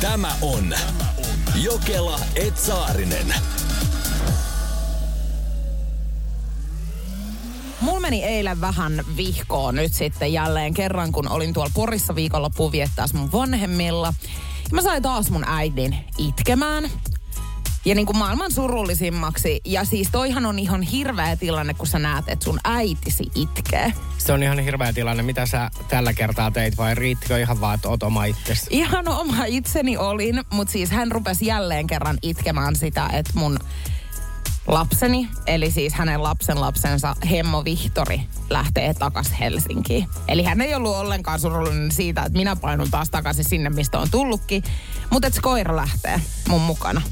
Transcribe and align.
Tämä 0.00 0.36
on 0.42 0.74
Jokela 1.54 2.20
Etsaarinen. 2.36 3.34
Mulla 7.80 8.00
meni 8.00 8.24
eilen 8.24 8.60
vähän 8.60 9.04
vihkoon 9.16 9.74
nyt 9.74 9.94
sitten 9.94 10.32
jälleen 10.32 10.74
kerran, 10.74 11.12
kun 11.12 11.28
olin 11.28 11.52
tuolla 11.52 11.70
Porissa 11.74 12.14
viikonloppuun 12.14 12.72
viettää 12.72 13.06
mun 13.14 13.32
vanhemmilla. 13.32 14.14
Ja 14.70 14.74
mä 14.74 14.82
sain 14.82 15.02
taas 15.02 15.30
mun 15.30 15.44
äidin 15.46 15.96
itkemään. 16.18 16.90
Ja 17.84 17.94
niin 17.94 18.06
kuin 18.06 18.18
maailman 18.18 18.52
surullisimmaksi. 18.52 19.60
Ja 19.64 19.84
siis 19.84 20.08
toihan 20.12 20.46
on 20.46 20.58
ihan 20.58 20.82
hirveä 20.82 21.36
tilanne, 21.36 21.74
kun 21.74 21.86
sä 21.86 21.98
näet, 21.98 22.28
että 22.28 22.44
sun 22.44 22.60
äitisi 22.64 23.24
itkee. 23.34 23.92
Se 24.18 24.32
on 24.32 24.42
ihan 24.42 24.58
hirveä 24.58 24.92
tilanne. 24.92 25.22
Mitä 25.22 25.46
sä 25.46 25.70
tällä 25.88 26.12
kertaa 26.12 26.50
teit 26.50 26.76
vai 26.76 26.94
riittikö 26.94 27.38
ihan 27.38 27.60
vaan, 27.60 27.74
että 27.74 27.88
oot 27.88 28.02
oma 28.02 28.24
itsesi? 28.24 28.66
Ihan 28.70 29.08
oma 29.08 29.44
itseni 29.44 29.96
olin, 29.96 30.40
mutta 30.52 30.72
siis 30.72 30.90
hän 30.90 31.12
rupesi 31.12 31.46
jälleen 31.46 31.86
kerran 31.86 32.18
itkemään 32.22 32.76
sitä, 32.76 33.08
että 33.12 33.32
mun 33.34 33.58
lapseni, 34.66 35.28
eli 35.46 35.70
siis 35.70 35.94
hänen 35.94 36.22
lapsen 36.22 36.60
lapsensa 36.60 37.16
Hemmo 37.30 37.64
Vihtori 37.64 38.20
lähtee 38.50 38.94
takas 38.94 39.32
Helsinkiin. 39.40 40.08
Eli 40.28 40.42
hän 40.42 40.60
ei 40.60 40.74
ollut 40.74 40.96
ollenkaan 40.96 41.40
surullinen 41.40 41.92
siitä, 41.92 42.22
että 42.22 42.38
minä 42.38 42.56
painun 42.56 42.90
taas 42.90 43.10
takaisin 43.10 43.44
sinne, 43.44 43.70
mistä 43.70 43.98
on 43.98 44.08
tullutkin. 44.10 44.62
Mutta 45.10 45.28
että 45.28 45.40
koira 45.40 45.76
lähtee 45.76 46.20
mun 46.48 46.60
mukana. 46.60 47.02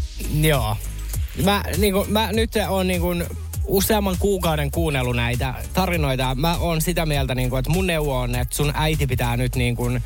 Joo. 0.40 0.76
Mä, 1.44 1.62
niin 1.76 1.94
kuin, 1.94 2.12
mä 2.12 2.32
nyt 2.32 2.50
on 2.68 2.86
niin 2.86 3.00
kuin, 3.00 3.24
useamman 3.68 4.16
kuukauden 4.18 4.70
kuunnellut 4.70 5.16
näitä 5.16 5.54
tarinoita. 5.74 6.34
Mä 6.34 6.56
oon 6.56 6.80
sitä 6.80 7.06
mieltä, 7.06 7.34
niin 7.34 7.50
kuin, 7.50 7.58
että 7.58 7.70
mun 7.70 7.86
neuvo 7.86 8.20
on, 8.20 8.34
että 8.34 8.56
sun 8.56 8.72
äiti 8.74 9.06
pitää 9.06 9.36
nyt 9.36 9.56
niin 9.56 9.76
kuin, 9.76 10.02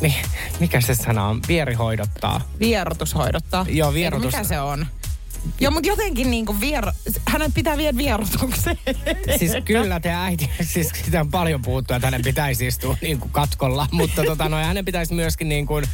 mi, 0.00 0.14
mikä 0.60 0.80
se 0.80 0.94
sana 0.94 1.26
on? 1.26 1.40
Vierihoidottaa. 1.48 2.40
Vierotushoidottaa. 2.60 3.66
Joo, 3.68 3.92
vierotus. 3.92 4.26
Mikä 4.26 4.44
se 4.44 4.60
on? 4.60 4.86
Joo, 5.60 5.70
mutta 5.70 5.88
jotenkin 5.88 6.30
niin 6.30 6.46
kuin 6.46 6.60
viero... 6.60 6.92
hänet 7.26 7.54
pitää 7.54 7.76
viedä 7.76 7.98
vierotukseen. 7.98 8.78
Siis 9.38 9.52
kyllä 9.64 10.00
te 10.00 10.10
äiti, 10.10 10.50
siis 10.62 10.88
sitä 11.04 11.20
on 11.20 11.30
paljon 11.30 11.62
puhuttu, 11.62 11.94
että 11.94 12.06
hänen 12.06 12.22
pitäisi 12.22 12.66
istua 12.66 12.96
niin 13.02 13.20
kuin 13.20 13.30
katkolla, 13.30 13.88
mutta 13.92 14.24
tota, 14.24 14.48
no, 14.48 14.56
hänen 14.56 14.84
pitäisi 14.84 15.14
myöskin 15.14 15.48
niin 15.48 15.66
kuin, 15.66 15.84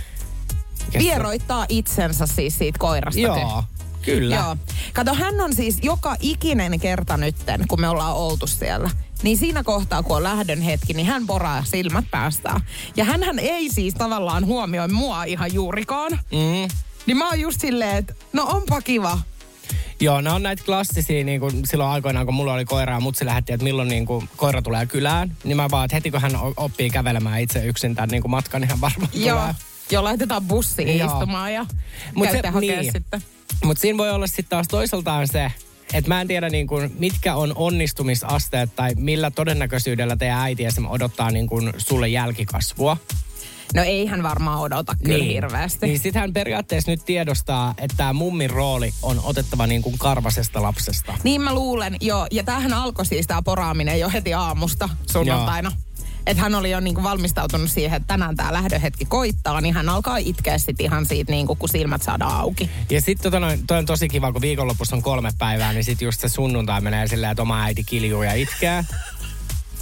Vieroittaa 0.98 1.66
itsensä 1.68 2.26
siis 2.26 2.58
siitä 2.58 2.78
koirasta. 2.78 3.20
Joo, 3.20 3.64
kyllä. 4.02 4.36
Joo. 4.36 4.56
Kato, 4.92 5.14
hän 5.14 5.40
on 5.40 5.54
siis 5.54 5.78
joka 5.82 6.16
ikinen 6.20 6.80
kerta 6.80 7.16
nytten, 7.16 7.64
kun 7.68 7.80
me 7.80 7.88
ollaan 7.88 8.16
oltu 8.16 8.46
siellä. 8.46 8.90
Niin 9.22 9.38
siinä 9.38 9.64
kohtaa, 9.64 10.02
kun 10.02 10.16
on 10.16 10.22
lähdön 10.22 10.60
hetki, 10.60 10.92
niin 10.94 11.06
hän 11.06 11.26
poraa 11.26 11.64
silmät 11.64 12.04
päästään. 12.10 12.60
Ja 12.96 13.04
hän 13.04 13.38
ei 13.38 13.68
siis 13.72 13.94
tavallaan 13.94 14.46
huomioi 14.46 14.88
mua 14.88 15.24
ihan 15.24 15.54
juurikaan. 15.54 16.12
Mm. 16.12 16.68
Niin 17.06 17.16
mä 17.16 17.28
oon 17.28 17.40
just 17.40 17.60
silleen, 17.60 17.96
että 17.96 18.14
no 18.32 18.46
onpa 18.46 18.80
kiva. 18.82 19.18
Joo, 20.00 20.20
ne 20.20 20.30
on 20.30 20.42
näitä 20.42 20.62
klassisia, 20.64 21.24
niin 21.24 21.40
kuin 21.40 21.66
silloin 21.66 21.90
aikoinaan, 21.90 22.26
kun 22.26 22.34
mulla 22.34 22.54
oli 22.54 22.64
koira 22.64 22.92
ja 22.92 23.00
mutsi 23.00 23.24
lähetti, 23.24 23.52
että 23.52 23.64
milloin 23.64 23.88
niin 23.88 24.06
kuin, 24.06 24.28
koira 24.36 24.62
tulee 24.62 24.86
kylään. 24.86 25.36
Niin 25.44 25.56
mä 25.56 25.70
vaan, 25.70 25.84
että 25.84 25.96
heti 25.96 26.10
kun 26.10 26.20
hän 26.20 26.32
oppii 26.56 26.90
kävelemään 26.90 27.40
itse 27.40 27.64
yksin 27.64 27.94
tämän 27.94 28.08
niin 28.08 28.22
kuin 28.22 28.30
matkan, 28.30 28.60
niin 28.60 28.68
hän 28.70 28.80
varmaan 28.80 29.10
Joo. 29.14 29.38
tulee. 29.40 29.54
Jo 29.90 30.04
laitetaan 30.04 30.44
bussiin 30.44 30.98
Joo. 30.98 31.08
istumaan 31.12 31.52
ja 31.52 31.66
Mut 32.14 32.28
se- 32.30 32.60
niin. 32.60 32.92
sitten. 32.92 33.22
Mutta 33.64 33.80
siinä 33.80 33.98
voi 33.98 34.10
olla 34.10 34.26
sitten 34.26 34.44
taas 34.48 34.68
toiseltaan 34.68 35.28
se, 35.28 35.52
että 35.94 36.08
mä 36.08 36.20
en 36.20 36.28
tiedä 36.28 36.48
niin 36.48 36.66
kuin, 36.66 36.92
mitkä 36.98 37.34
on 37.34 37.52
onnistumisasteet 37.56 38.76
tai 38.76 38.94
millä 38.96 39.30
todennäköisyydellä 39.30 40.16
teidän 40.16 40.38
äiti 40.38 40.64
esimerkiksi 40.64 40.94
odottaa 40.94 41.30
niin 41.30 41.46
kuin, 41.46 41.72
sulle 41.78 42.08
jälkikasvua. 42.08 42.96
No 43.74 43.82
ei 43.82 44.06
hän 44.06 44.22
varmaan 44.22 44.60
odota 44.60 44.94
kyllä 45.04 45.24
hirveästi. 45.24 45.86
Niin 45.86 45.98
sit 45.98 46.14
hän 46.14 46.32
periaatteessa 46.32 46.90
nyt 46.90 47.04
tiedostaa, 47.04 47.74
että 47.78 47.96
tämä 47.96 48.12
mummin 48.12 48.50
rooli 48.50 48.94
on 49.02 49.20
otettava 49.24 49.66
niin 49.66 49.82
kuin 49.82 49.98
karvasesta 49.98 50.62
lapsesta. 50.62 51.14
Niin 51.22 51.40
mä 51.40 51.54
luulen, 51.54 51.96
joo. 52.00 52.26
Ja 52.30 52.44
tämähän 52.44 52.72
alkoi 52.72 53.06
siis 53.06 53.26
tämä 53.26 53.42
poraaminen 53.42 54.00
jo 54.00 54.10
heti 54.10 54.34
aamusta 54.34 54.88
sunnuntaina. 55.12 55.72
Että 56.26 56.42
hän 56.42 56.54
oli 56.54 56.70
jo 56.70 56.80
niinku 56.80 57.02
valmistautunut 57.02 57.70
siihen, 57.70 57.96
että 57.96 58.06
tänään 58.06 58.36
tämä 58.36 58.52
lähdöhetki 58.52 59.04
koittaa, 59.04 59.60
niin 59.60 59.74
hän 59.74 59.88
alkaa 59.88 60.16
itkeä 60.16 60.58
sitten 60.58 60.86
ihan 60.86 61.06
siitä, 61.06 61.32
niinku, 61.32 61.54
kun 61.54 61.68
silmät 61.68 62.02
saadaan 62.02 62.36
auki. 62.36 62.70
Ja 62.90 63.00
sitten 63.00 63.22
tota 63.22 63.40
noin, 63.40 63.66
toi 63.66 63.78
on 63.78 63.86
tosi 63.86 64.08
kiva, 64.08 64.32
kun 64.32 64.40
viikonlopussa 64.40 64.96
on 64.96 65.02
kolme 65.02 65.32
päivää, 65.38 65.72
niin 65.72 65.84
sitten 65.84 66.06
just 66.06 66.20
se 66.20 66.28
sunnuntai 66.28 66.80
menee 66.80 67.06
silleen, 67.06 67.32
että 67.32 67.42
oma 67.42 67.62
äiti 67.62 67.84
kiljuu 67.84 68.22
ja 68.22 68.34
itkee. 68.34 68.84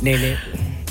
Niin, 0.02 0.20
niin 0.20 0.38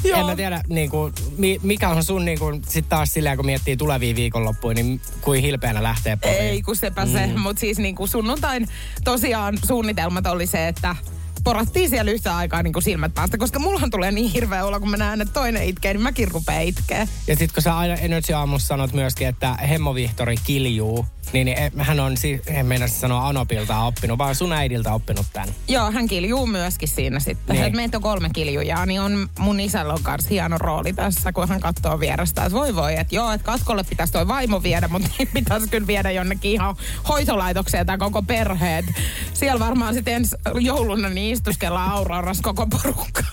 Joo. 0.03 0.19
en 0.19 0.25
mä 0.25 0.35
tiedä, 0.35 0.61
niin 0.67 0.89
kuin, 0.89 1.13
mi, 1.37 1.59
mikä 1.63 1.89
on 1.89 2.03
sun 2.03 2.25
niin 2.25 2.39
kuin, 2.39 2.61
sit 2.67 2.89
taas 2.89 3.13
silleen, 3.13 3.37
kun 3.37 3.45
miettii 3.45 3.77
tulevia 3.77 4.15
viikonloppuja, 4.15 4.75
niin 4.75 5.01
kuin 5.21 5.41
hilpeänä 5.41 5.83
lähtee 5.83 6.15
poriin. 6.15 6.39
Ei, 6.39 6.61
kun 6.61 6.75
sepä 6.75 7.05
se. 7.05 7.27
Mutta 7.27 7.59
siis 7.59 7.77
niinku 7.77 8.07
sunnuntain 8.07 8.67
tosiaan 9.03 9.57
suunnitelmat 9.67 10.25
oli 10.25 10.47
se, 10.47 10.67
että 10.67 10.95
porattiin 11.43 11.89
siellä 11.89 12.11
yhtä 12.11 12.35
aikaa 12.35 12.63
niin 12.63 12.73
kuin 12.73 12.83
silmät 12.83 13.13
päästä, 13.13 13.37
koska 13.37 13.59
mullahan 13.59 13.89
tulee 13.89 14.11
niin 14.11 14.31
hirveä 14.31 14.65
olo, 14.65 14.79
kun 14.79 14.89
mä 14.89 14.97
näen, 14.97 15.21
että 15.21 15.33
toinen 15.33 15.63
itkee, 15.63 15.93
niin 15.93 16.01
mäkin 16.01 16.31
rupean 16.31 16.63
itkeä. 16.63 17.07
Ja 17.27 17.35
sitten 17.35 17.53
kun 17.53 17.63
sä 17.63 17.77
aina 17.77 17.95
Energy 17.95 18.33
aamussa 18.33 18.67
sanot 18.67 18.93
myöskin, 18.93 19.27
että 19.27 19.53
Hemmo 19.53 19.95
Vihtori 19.95 20.35
kiljuu, 20.43 21.05
niin, 21.33 21.45
niin 21.45 21.57
eh, 21.57 21.71
hän 21.77 21.99
on, 21.99 22.17
siis, 22.17 22.41
en 22.47 22.65
meinaa 22.65 22.87
sanoa 22.87 23.27
Anopilta 23.27 23.79
oppinut, 23.79 24.17
vaan 24.17 24.35
sun 24.35 24.53
äidiltä 24.53 24.93
oppinut 24.93 25.25
tämän. 25.33 25.49
Joo, 25.67 25.91
hän 25.91 26.07
kiljuu 26.07 26.47
myöskin 26.47 26.87
siinä 26.87 27.19
sitten. 27.19 27.55
Niin. 27.55 27.75
Meitä 27.75 27.97
on 27.97 28.01
kolme 28.01 28.29
kiljujaa, 28.33 28.85
niin 28.85 29.01
on 29.01 29.29
mun 29.39 29.59
isällä 29.59 29.93
on 29.93 30.03
kanssa 30.03 30.29
hieno 30.29 30.57
rooli 30.57 30.93
tässä, 30.93 31.31
kun 31.31 31.49
hän 31.49 31.59
katsoo 31.59 31.99
vierestä, 31.99 32.45
että 32.45 32.57
voi 32.57 32.75
voi, 32.75 32.97
että 32.97 33.15
joo, 33.15 33.31
että 33.31 33.45
katkolle 33.45 33.83
pitäisi 33.83 34.13
toi 34.13 34.27
vaimo 34.27 34.63
viedä, 34.63 34.87
mutta 34.87 35.09
niin 35.17 35.27
pitäisi 35.33 35.69
kyllä 35.69 35.87
viedä 35.87 36.11
jonnekin 36.11 36.51
ihan 36.51 36.75
hoitolaitokseen 37.09 37.85
tai 37.85 37.97
koko 37.97 38.21
perheet. 38.21 38.85
Siellä 39.33 39.59
varmaan 39.59 39.93
sitten 39.93 40.13
ensi 40.13 40.35
jouluna 40.59 41.09
niin 41.09 41.30
istuskellaan 41.31 41.91
Auroras 41.91 42.41
koko 42.41 42.67
porukka. 42.67 43.23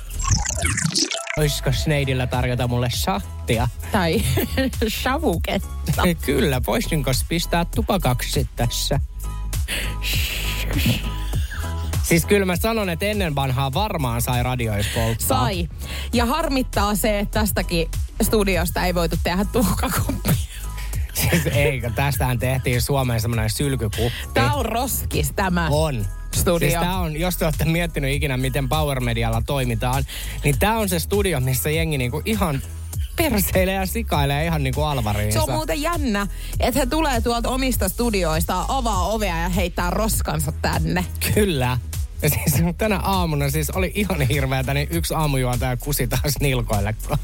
Olisiko 1.39 1.73
Sneidillä 1.73 2.27
tarjota 2.27 2.69
mulle 2.69 2.91
shottia? 2.91 3.69
Tai 3.93 4.23
savuketta. 5.03 6.03
Kyllä, 6.27 6.61
voisinko 6.67 7.11
pistää 7.29 7.65
tupakaksi 7.65 8.49
tässä? 8.57 9.01
Siis 12.03 12.27
kyllä 12.27 12.47
mä 12.47 12.57
sanon, 12.57 12.91
että 12.91 13.07
ennen 13.07 13.35
vanhaa 13.35 13.75
varmaan 13.75 14.23
sai 14.23 14.43
radioissa 14.43 14.93
polttaa. 14.95 15.39
Sai. 15.39 15.69
Ja 16.13 16.27
harmittaa 16.27 16.95
se, 16.95 17.19
että 17.19 17.41
tästäkin 17.41 17.91
studiosta 18.23 18.85
ei 18.85 18.95
voitu 18.95 19.17
tehdä 19.25 19.45
tuhkakuppia. 19.45 20.33
Siis 21.15 21.47
eikö, 21.47 21.91
tästähän 21.91 22.39
tehtiin 22.39 22.83
Suomeen 22.83 23.21
semmoinen 23.21 23.51
sylkykuppi. 23.51 24.13
Tää 24.35 24.55
on 24.55 24.67
roskis 24.67 25.33
tämä. 25.33 25.69
On. 25.71 26.07
Studio. 26.49 26.69
Siis 26.69 26.81
tää 26.81 26.99
on, 26.99 27.21
jos 27.21 27.37
te 27.37 27.45
olette 27.45 27.65
miettinyt 27.65 28.15
ikinä, 28.15 28.37
miten 28.37 28.69
Power 28.69 29.01
Medialla 29.01 29.43
toimitaan, 29.47 30.05
niin 30.45 30.59
tää 30.59 30.79
on 30.79 30.89
se 30.89 30.99
studio, 30.99 31.41
missä 31.41 31.71
jengi 31.71 31.99
niinku 31.99 32.23
ihan 32.25 32.63
perseilee 33.17 33.75
ja 33.75 33.87
sikailee 33.87 34.45
ihan 34.45 34.63
niinku 34.63 34.83
alvariinsa. 34.83 35.39
Se 35.39 35.51
on 35.51 35.57
muuten 35.57 35.83
jännä, 35.83 36.27
että 36.61 36.81
he 36.81 36.87
tulee 36.87 37.21
tuolta 37.21 37.49
omista 37.49 37.89
studioista, 37.89 38.65
avaa 38.69 39.07
ovea 39.07 39.39
ja 39.39 39.49
heittää 39.49 39.91
roskansa 39.91 40.53
tänne. 40.53 41.05
Kyllä. 41.35 41.79
Ja 42.23 42.31
siis 42.31 42.55
tänä 42.79 42.99
aamuna 42.99 43.51
siis 43.51 43.71
oli 43.71 43.93
ihan 43.95 44.21
hirveätä, 44.21 44.75
niin 44.75 44.89
yksi 44.91 45.15
aamujuontaja 45.15 45.77
kusi 45.77 46.07
taas 46.07 46.35
nilkoille, 46.41 46.95
kun 47.09 47.19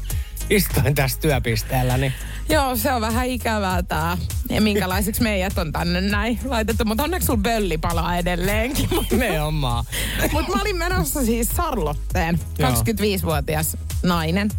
istuin 0.49 0.95
tässä 0.95 1.19
työpisteellä. 1.19 1.97
Niin 1.97 2.13
Joo, 2.49 2.75
se 2.75 2.93
on 2.93 3.01
vähän 3.01 3.27
ikävää 3.27 3.83
tää. 3.83 4.17
Ja 4.49 4.61
minkälaiseksi 4.61 5.23
meidät 5.23 5.57
on 5.57 5.71
tänne 5.71 6.01
näin 6.01 6.39
laitettu. 6.45 6.85
Mutta 6.85 7.03
onneksi 7.03 7.25
sulla 7.25 7.41
bölli 7.41 7.77
palaa 7.77 8.17
edelleenkin. 8.17 8.89
nimenomaan. 9.11 9.85
Mutta 10.31 10.51
mä 10.51 10.61
olin 10.61 10.77
menossa 10.77 11.25
siis 11.25 11.49
Sarlotteen, 11.55 12.39
Joo. 12.57 12.69
25-vuotias 12.69 13.77
nainen. 14.03 14.49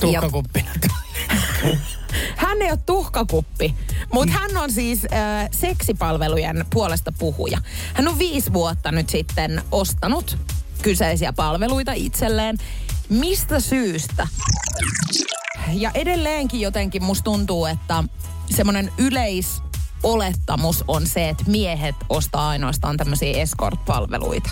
Tuhkakuppina. 0.00 0.70
Hän 2.36 2.62
ei 2.62 2.70
ole 2.70 2.78
tuhkakuppi, 2.86 3.74
mutta 4.12 4.34
hän 4.34 4.56
on 4.56 4.72
siis 4.72 5.06
äh, 5.12 5.48
seksipalvelujen 5.50 6.64
puolesta 6.72 7.12
puhuja. 7.18 7.58
Hän 7.94 8.08
on 8.08 8.18
viisi 8.18 8.52
vuotta 8.52 8.92
nyt 8.92 9.08
sitten 9.08 9.62
ostanut 9.72 10.38
kyseisiä 10.82 11.32
palveluita 11.32 11.92
itselleen. 11.92 12.58
Mistä 13.08 13.60
syystä? 13.60 14.28
Ja 15.72 15.90
edelleenkin 15.94 16.60
jotenkin 16.60 17.04
musta 17.04 17.24
tuntuu, 17.24 17.66
että 17.66 18.04
semmoinen 18.50 18.92
yleisolettamus 18.98 20.84
on 20.88 21.06
se, 21.06 21.28
että 21.28 21.44
miehet 21.46 21.94
ostaa 22.08 22.48
ainoastaan 22.48 22.96
tämmöisiä 22.96 23.42
escort-palveluita. 23.42 24.50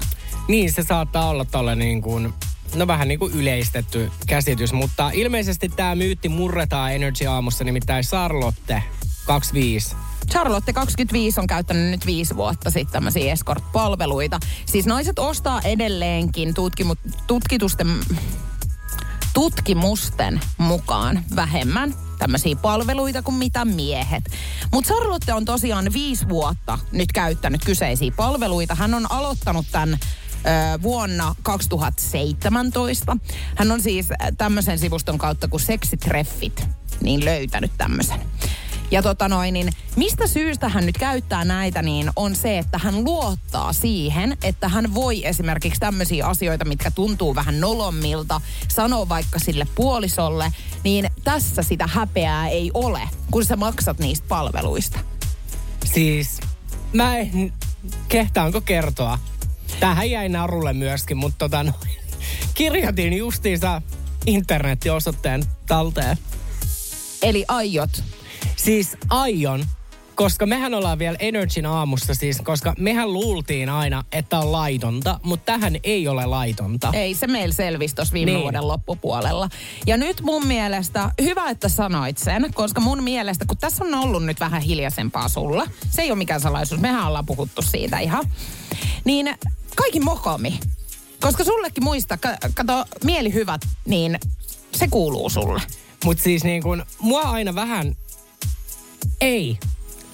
Niin, 0.48 0.72
se 0.72 0.82
saattaa 0.82 1.28
olla 1.28 1.44
tolle 1.44 1.76
niin 1.76 2.02
kuin, 2.02 2.34
no 2.74 2.86
vähän 2.86 3.08
niin 3.08 3.18
kuin 3.18 3.34
yleistetty 3.34 4.10
käsitys, 4.26 4.72
mutta 4.72 5.10
ilmeisesti 5.14 5.68
tämä 5.68 5.94
myytti 5.94 6.28
murretaan 6.28 6.92
Energy 6.92 7.26
aamussa, 7.26 7.64
nimittäin 7.64 8.04
Charlotte 8.04 8.82
25. 9.26 9.96
Charlotte 10.30 10.72
25 10.72 11.40
on 11.40 11.46
käyttänyt 11.46 11.90
nyt 11.90 12.06
viisi 12.06 12.36
vuotta 12.36 12.70
sitten 12.70 12.92
tämmöisiä 12.92 13.32
escort-palveluita. 13.32 14.38
Siis 14.66 14.86
naiset 14.86 15.18
ostaa 15.18 15.60
edelleenkin 15.64 16.54
tutkimu- 16.54 17.12
tutkitusten, 17.26 17.88
tutkimusten 19.34 20.40
mukaan 20.58 21.24
vähemmän 21.36 21.94
tämmöisiä 22.18 22.56
palveluita 22.56 23.22
kuin 23.22 23.34
mitä 23.34 23.64
miehet. 23.64 24.24
Mutta 24.72 24.94
Charlotte 24.94 25.32
on 25.32 25.44
tosiaan 25.44 25.92
viisi 25.92 26.28
vuotta 26.28 26.78
nyt 26.92 27.12
käyttänyt 27.12 27.64
kyseisiä 27.64 28.12
palveluita. 28.16 28.74
Hän 28.74 28.94
on 28.94 29.12
aloittanut 29.12 29.66
tämän 29.72 29.98
vuonna 30.82 31.34
2017. 31.42 33.16
Hän 33.56 33.72
on 33.72 33.82
siis 33.82 34.08
tämmöisen 34.38 34.78
sivuston 34.78 35.18
kautta 35.18 35.48
kuin 35.48 35.60
Seksitreffit, 35.60 36.68
niin 37.00 37.24
löytänyt 37.24 37.72
tämmöisen. 37.78 38.20
Ja 38.92 39.02
tota 39.02 39.28
noin, 39.28 39.54
niin 39.54 39.72
mistä 39.96 40.26
syystä 40.26 40.68
hän 40.68 40.86
nyt 40.86 40.98
käyttää 40.98 41.44
näitä, 41.44 41.82
niin 41.82 42.10
on 42.16 42.36
se, 42.36 42.58
että 42.58 42.78
hän 42.78 43.04
luottaa 43.04 43.72
siihen, 43.72 44.36
että 44.42 44.68
hän 44.68 44.94
voi 44.94 45.26
esimerkiksi 45.26 45.80
tämmöisiä 45.80 46.26
asioita, 46.26 46.64
mitkä 46.64 46.90
tuntuu 46.90 47.34
vähän 47.34 47.60
nolommilta, 47.60 48.40
sanoa 48.68 49.08
vaikka 49.08 49.38
sille 49.38 49.66
puolisolle, 49.74 50.52
niin 50.84 51.10
tässä 51.24 51.62
sitä 51.62 51.86
häpeää 51.86 52.48
ei 52.48 52.70
ole, 52.74 53.00
kun 53.30 53.44
sä 53.44 53.56
maksat 53.56 53.98
niistä 53.98 54.26
palveluista. 54.28 54.98
Siis 55.84 56.40
mä 56.92 57.16
en, 57.18 57.52
kehtaanko 58.08 58.60
kertoa? 58.60 59.18
Tähän 59.80 60.10
jäi 60.10 60.28
narulle 60.28 60.72
myöskin, 60.72 61.16
mutta 61.16 61.38
tota 61.38 61.62
no, 61.62 61.72
kirjoitin 62.54 63.12
justiinsa 63.12 63.82
internettiosoitteen 64.26 65.42
talteen. 65.66 66.18
Eli 67.22 67.44
aiot 67.48 68.02
Siis 68.64 68.96
aion, 69.10 69.64
koska 70.14 70.46
mehän 70.46 70.74
ollaan 70.74 70.98
vielä 70.98 71.16
Energyn 71.20 71.66
aamussa 71.66 72.14
siis, 72.14 72.40
koska 72.44 72.74
mehän 72.78 73.12
luultiin 73.12 73.68
aina, 73.68 74.04
että 74.12 74.38
on 74.38 74.52
laitonta, 74.52 75.20
mutta 75.22 75.52
tähän 75.52 75.76
ei 75.84 76.08
ole 76.08 76.26
laitonta. 76.26 76.90
Ei 76.92 77.14
se 77.14 77.26
meillä 77.26 77.54
selvisi 77.54 77.94
tuossa 77.94 78.12
viime 78.12 78.30
niin. 78.30 78.42
vuoden 78.42 78.68
loppupuolella. 78.68 79.48
Ja 79.86 79.96
nyt 79.96 80.20
mun 80.20 80.46
mielestä, 80.46 81.10
hyvä 81.22 81.50
että 81.50 81.68
sanoit 81.68 82.18
sen, 82.18 82.46
koska 82.54 82.80
mun 82.80 83.02
mielestä, 83.02 83.44
kun 83.44 83.58
tässä 83.58 83.84
on 83.84 83.94
ollut 83.94 84.24
nyt 84.24 84.40
vähän 84.40 84.62
hiljaisempaa 84.62 85.28
sulla, 85.28 85.66
se 85.90 86.02
ei 86.02 86.10
ole 86.10 86.18
mikään 86.18 86.40
salaisuus, 86.40 86.80
mehän 86.80 87.06
ollaan 87.06 87.26
puhuttu 87.26 87.62
siitä 87.62 87.98
ihan, 87.98 88.24
niin 89.04 89.34
kaikki 89.76 90.00
mokomi. 90.00 90.60
Koska 91.20 91.44
sullekin 91.44 91.84
muista, 91.84 92.18
kato, 92.54 92.84
mielihyvät, 93.04 93.60
niin 93.84 94.18
se 94.74 94.88
kuuluu 94.88 95.30
sulle. 95.30 95.62
Mutta 96.04 96.22
siis 96.22 96.44
niin 96.44 96.62
kun, 96.62 96.86
mua 97.00 97.20
aina 97.20 97.54
vähän 97.54 97.96
ei, 99.20 99.58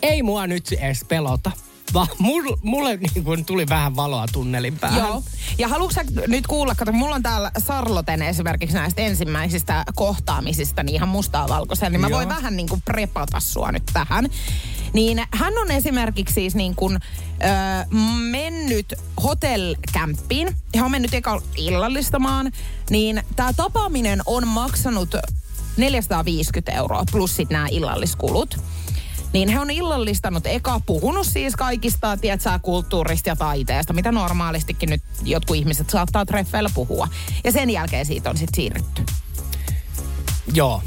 ei 0.03 0.23
mua 0.23 0.47
nyt 0.47 0.73
edes 0.73 1.05
pelota. 1.09 1.51
Vaan 1.95 2.09
mulle, 2.19 2.57
mulle 2.63 2.97
niin 2.97 3.25
kuin 3.25 3.45
tuli 3.45 3.67
vähän 3.69 3.97
valoa 3.97 4.27
tunnelin 4.33 4.79
päähän. 4.79 4.99
Joo. 4.99 5.23
Ja 5.59 5.69
haluatko 5.69 6.01
nyt 6.27 6.47
kuulla, 6.47 6.75
kato, 6.75 6.93
mulla 6.93 7.15
on 7.15 7.23
täällä 7.23 7.51
Sarloten 7.59 8.23
esimerkiksi 8.23 8.77
näistä 8.77 9.03
ensimmäisistä 9.03 9.85
kohtaamisista 9.95 10.83
niin 10.83 10.95
ihan 10.95 11.09
mustaa 11.09 11.49
valkoisen, 11.49 11.93
niin 11.93 12.01
mä 12.01 12.09
Joo. 12.09 12.17
voin 12.17 12.29
vähän 12.29 12.57
niin 12.57 12.69
kuin 12.69 12.83
prepata 12.83 13.41
sua 13.41 13.73
nyt 13.73 13.83
tähän. 13.93 14.29
Niin 14.93 15.23
hän 15.31 15.59
on 15.59 15.71
esimerkiksi 15.71 16.35
siis 16.35 16.55
niin 16.55 16.75
kuin, 16.75 16.95
ö, 16.95 17.95
mennyt 18.31 18.95
hotellkämppiin 19.23 20.57
ja 20.75 20.85
on 20.85 20.91
mennyt 20.91 21.15
eka 21.15 21.43
illallistamaan, 21.57 22.53
niin 22.91 23.23
tämä 23.37 23.53
tapaaminen 23.53 24.21
on 24.27 24.49
maksanut 24.49 25.15
450 25.79 26.73
euroa 26.73 27.05
plus 27.13 27.37
sitten 27.37 27.55
nämä 27.55 27.67
illalliskulut. 27.71 28.59
Niin 29.33 29.49
he 29.49 29.61
on 29.61 29.71
illallistanut 29.71 30.47
eka 30.47 30.81
puhunut 30.87 31.27
siis 31.27 31.57
kaikista, 31.57 32.17
tiedätkö, 32.17 32.59
kulttuurista 32.63 33.29
ja 33.29 33.37
taiteesta, 33.37 33.93
mitä 33.93 34.13
normaalistikin 34.13 34.91
nyt 34.91 35.03
jotkut 35.23 35.57
ihmiset 35.57 35.91
saattaa 35.91 36.27
treffeillä 36.27 36.71
puhua. 36.75 37.09
Ja 37.45 37.53
sen 37.53 37.71
jälkeen 37.71 38.07
siitä 38.07 38.31
on 38.31 38.37
sitten 38.37 38.57
siirrytty. 38.57 39.03
Joo. 40.55 40.83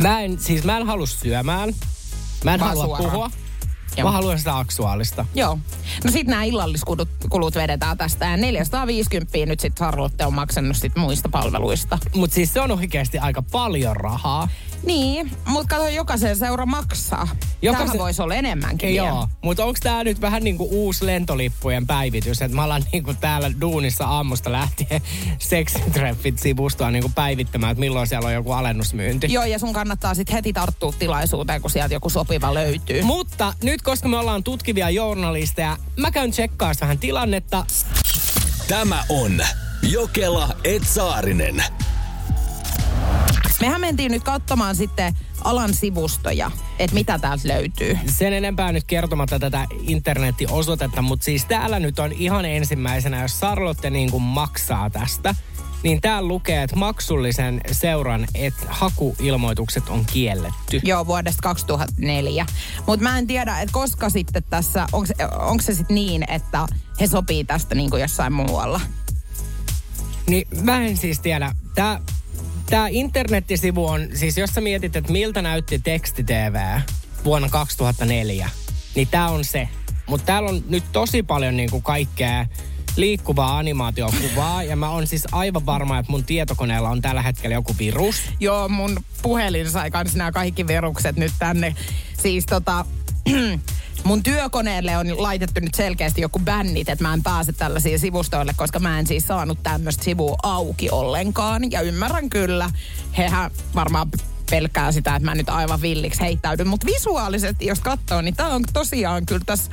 Mä 0.00 0.20
en, 0.20 0.38
siis 0.40 0.64
mä 0.64 0.76
en 0.76 0.86
halua 0.86 1.06
syömään. 1.06 1.74
Mä 2.44 2.54
en 2.54 2.60
Vaan 2.60 2.70
halua 2.70 2.84
suoraan. 2.84 3.10
puhua. 3.10 3.30
Joo. 3.96 4.08
Mä 4.08 4.12
haluan 4.12 4.38
sitä 4.38 4.58
aksuaalista. 4.58 5.26
Joo. 5.34 5.58
No 6.04 6.10
sit 6.10 6.26
nämä 6.26 6.44
illalliskulut 6.44 7.08
kulut 7.30 7.54
vedetään 7.54 7.98
tästä 7.98 8.26
ja 8.26 8.36
450 8.36 9.38
nyt 9.46 9.60
sit 9.60 9.74
Charlotte 9.76 10.26
on 10.26 10.34
maksanut 10.34 10.76
sit 10.76 10.96
muista 10.96 11.28
palveluista. 11.28 11.98
Mut 12.14 12.32
siis 12.32 12.52
se 12.52 12.60
on 12.60 12.70
oikeasti 12.70 13.18
aika 13.18 13.42
paljon 13.42 13.96
rahaa. 13.96 14.48
Niin, 14.86 15.32
mutta 15.46 15.76
kato, 15.76 15.88
jokaisen 15.88 16.36
seura 16.36 16.66
maksaa. 16.66 17.28
Jokaisen... 17.62 17.86
Tähän 17.86 17.98
voisi 17.98 18.22
olla 18.22 18.34
enemmänkin 18.34 18.88
Ei 18.88 18.94
Joo, 18.94 19.28
mutta 19.42 19.64
onko 19.64 19.78
tämä 19.82 20.04
nyt 20.04 20.20
vähän 20.20 20.44
niin 20.44 20.58
kuin 20.58 20.68
uusi 20.72 21.06
lentolippujen 21.06 21.86
päivitys, 21.86 22.42
että 22.42 22.54
mä 22.54 22.62
alan 22.62 22.84
niin 22.92 23.04
kuin 23.04 23.16
täällä 23.16 23.50
duunissa 23.60 24.04
aamusta 24.04 24.52
lähtien 24.52 25.02
seksitreffit 25.38 26.38
sivustoa 26.38 26.90
niin 26.90 27.02
kuin 27.02 27.12
päivittämään, 27.12 27.70
että 27.70 27.80
milloin 27.80 28.06
siellä 28.06 28.26
on 28.26 28.34
joku 28.34 28.52
alennusmyynti. 28.52 29.32
Joo, 29.32 29.44
ja 29.44 29.58
sun 29.58 29.72
kannattaa 29.72 30.14
sitten 30.14 30.34
heti 30.34 30.52
tarttua 30.52 30.92
tilaisuuteen, 30.98 31.62
kun 31.62 31.70
sieltä 31.70 31.94
joku 31.94 32.10
sopiva 32.10 32.54
löytyy. 32.54 33.02
Mutta 33.02 33.54
nyt, 33.62 33.82
koska 33.82 34.08
me 34.08 34.18
ollaan 34.18 34.44
tutkivia 34.44 34.90
journalisteja, 34.90 35.76
mä 35.96 36.10
käyn 36.10 36.30
tsekkaa 36.30 36.72
vähän 36.80 36.98
tilannetta. 36.98 37.66
Tämä 38.68 39.04
on 39.08 39.40
Jokela 39.82 40.48
Etsaarinen. 40.64 41.64
Mehän 43.62 43.80
mentiin 43.80 44.12
nyt 44.12 44.22
katsomaan 44.22 44.76
sitten 44.76 45.14
alan 45.44 45.74
sivustoja, 45.74 46.50
että 46.78 46.94
mitä 46.94 47.18
täältä 47.18 47.48
löytyy. 47.48 47.98
Sen 48.06 48.32
enempää 48.32 48.72
nyt 48.72 48.84
kertomatta 48.84 49.38
tätä 49.38 49.66
internettiosoitetta, 49.80 51.02
mutta 51.02 51.24
siis 51.24 51.44
täällä 51.44 51.78
nyt 51.78 51.98
on 51.98 52.12
ihan 52.12 52.44
ensimmäisenä, 52.44 53.22
jos 53.22 53.40
Sarlotte 53.40 53.90
niin 53.90 54.10
kuin 54.10 54.22
maksaa 54.22 54.90
tästä, 54.90 55.34
niin 55.82 56.00
täällä 56.00 56.28
lukee, 56.28 56.62
että 56.62 56.76
maksullisen 56.76 57.60
seuran, 57.72 58.26
että 58.34 58.66
hakuilmoitukset 58.68 59.88
on 59.88 60.04
kielletty. 60.12 60.80
Joo, 60.82 61.06
vuodesta 61.06 61.42
2004. 61.42 62.46
Mutta 62.86 63.02
mä 63.02 63.18
en 63.18 63.26
tiedä, 63.26 63.60
että 63.60 63.72
koska 63.72 64.10
sitten 64.10 64.42
tässä, 64.50 64.86
onko 64.92 65.06
se, 65.06 65.14
onko 65.38 65.62
se 65.62 65.74
sitten 65.74 65.94
niin, 65.94 66.24
että 66.28 66.66
he 67.00 67.06
sopii 67.06 67.44
tästä 67.44 67.74
niin 67.74 67.90
kuin 67.90 68.02
jossain 68.02 68.32
muualla? 68.32 68.80
Niin 70.26 70.48
mä 70.62 70.82
en 70.82 70.96
siis 70.96 71.20
tiedä. 71.20 71.54
Tää 71.74 72.00
Tämä 72.72 72.88
internettisivu 72.90 73.86
on, 73.86 74.08
siis 74.14 74.38
jos 74.38 74.50
sä 74.50 74.60
mietit, 74.60 74.96
että 74.96 75.12
miltä 75.12 75.42
näytti 75.42 75.78
teksti-TV 75.78 76.80
vuonna 77.24 77.48
2004, 77.48 78.50
niin 78.94 79.08
tämä 79.08 79.28
on 79.28 79.44
se. 79.44 79.68
Mutta 80.06 80.26
täällä 80.26 80.48
on 80.48 80.62
nyt 80.68 80.84
tosi 80.92 81.22
paljon 81.22 81.56
niinku 81.56 81.80
kaikkea 81.80 82.46
liikkuvaa 82.96 83.58
animaatiokuvaa 83.58 84.62
ja 84.62 84.76
mä 84.76 84.90
oon 84.90 85.06
siis 85.06 85.26
aivan 85.32 85.66
varma, 85.66 85.98
että 85.98 86.12
mun 86.12 86.24
tietokoneella 86.24 86.90
on 86.90 87.02
tällä 87.02 87.22
hetkellä 87.22 87.54
joku 87.54 87.74
virus. 87.78 88.22
Joo, 88.40 88.68
mun 88.68 88.96
puhelin 89.22 89.70
sai 89.70 89.90
kans 89.90 90.14
nämä 90.14 90.32
kaikki 90.32 90.66
virukset 90.66 91.16
nyt 91.16 91.32
tänne. 91.38 91.74
Siis 92.22 92.46
tota, 92.46 92.84
mun 94.04 94.22
työkoneelle 94.22 94.96
on 94.96 95.22
laitettu 95.22 95.60
nyt 95.60 95.74
selkeästi 95.74 96.20
joku 96.20 96.38
bännit, 96.38 96.88
että 96.88 97.04
mä 97.04 97.14
en 97.14 97.22
pääse 97.22 97.52
tällaisiin 97.52 97.98
sivustoille, 97.98 98.52
koska 98.56 98.78
mä 98.78 98.98
en 98.98 99.06
siis 99.06 99.26
saanut 99.26 99.58
tämmöistä 99.62 100.04
sivua 100.04 100.36
auki 100.42 100.90
ollenkaan. 100.90 101.70
Ja 101.70 101.80
ymmärrän 101.80 102.30
kyllä, 102.30 102.70
hehän 103.18 103.50
varmaan 103.74 104.10
pelkää 104.50 104.92
sitä, 104.92 105.16
että 105.16 105.28
mä 105.28 105.34
nyt 105.34 105.48
aivan 105.48 105.82
villiksi 105.82 106.20
heittäydyn. 106.20 106.68
Mutta 106.68 106.86
visuaalisesti, 106.86 107.66
jos 107.66 107.80
katsoo, 107.80 108.20
niin 108.20 108.36
tää 108.36 108.48
on 108.48 108.64
tosiaan 108.72 109.26
kyllä 109.26 109.42
tässä 109.46 109.72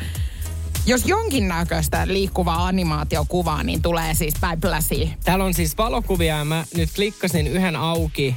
jos 0.86 1.06
jonkinnäköistä 1.06 2.08
liikkuvaa 2.08 2.68
animaatiokuvaa, 2.68 3.64
niin 3.64 3.82
tulee 3.82 4.14
siis 4.14 4.34
päipläsi. 4.42 5.14
Täällä 5.24 5.46
on 5.46 5.54
siis 5.54 5.78
valokuvia 5.78 6.38
ja 6.38 6.46
mä 6.46 6.66
nyt 6.76 6.90
klikkasin 6.96 7.48
yhden 7.48 7.76
auki. 7.76 8.36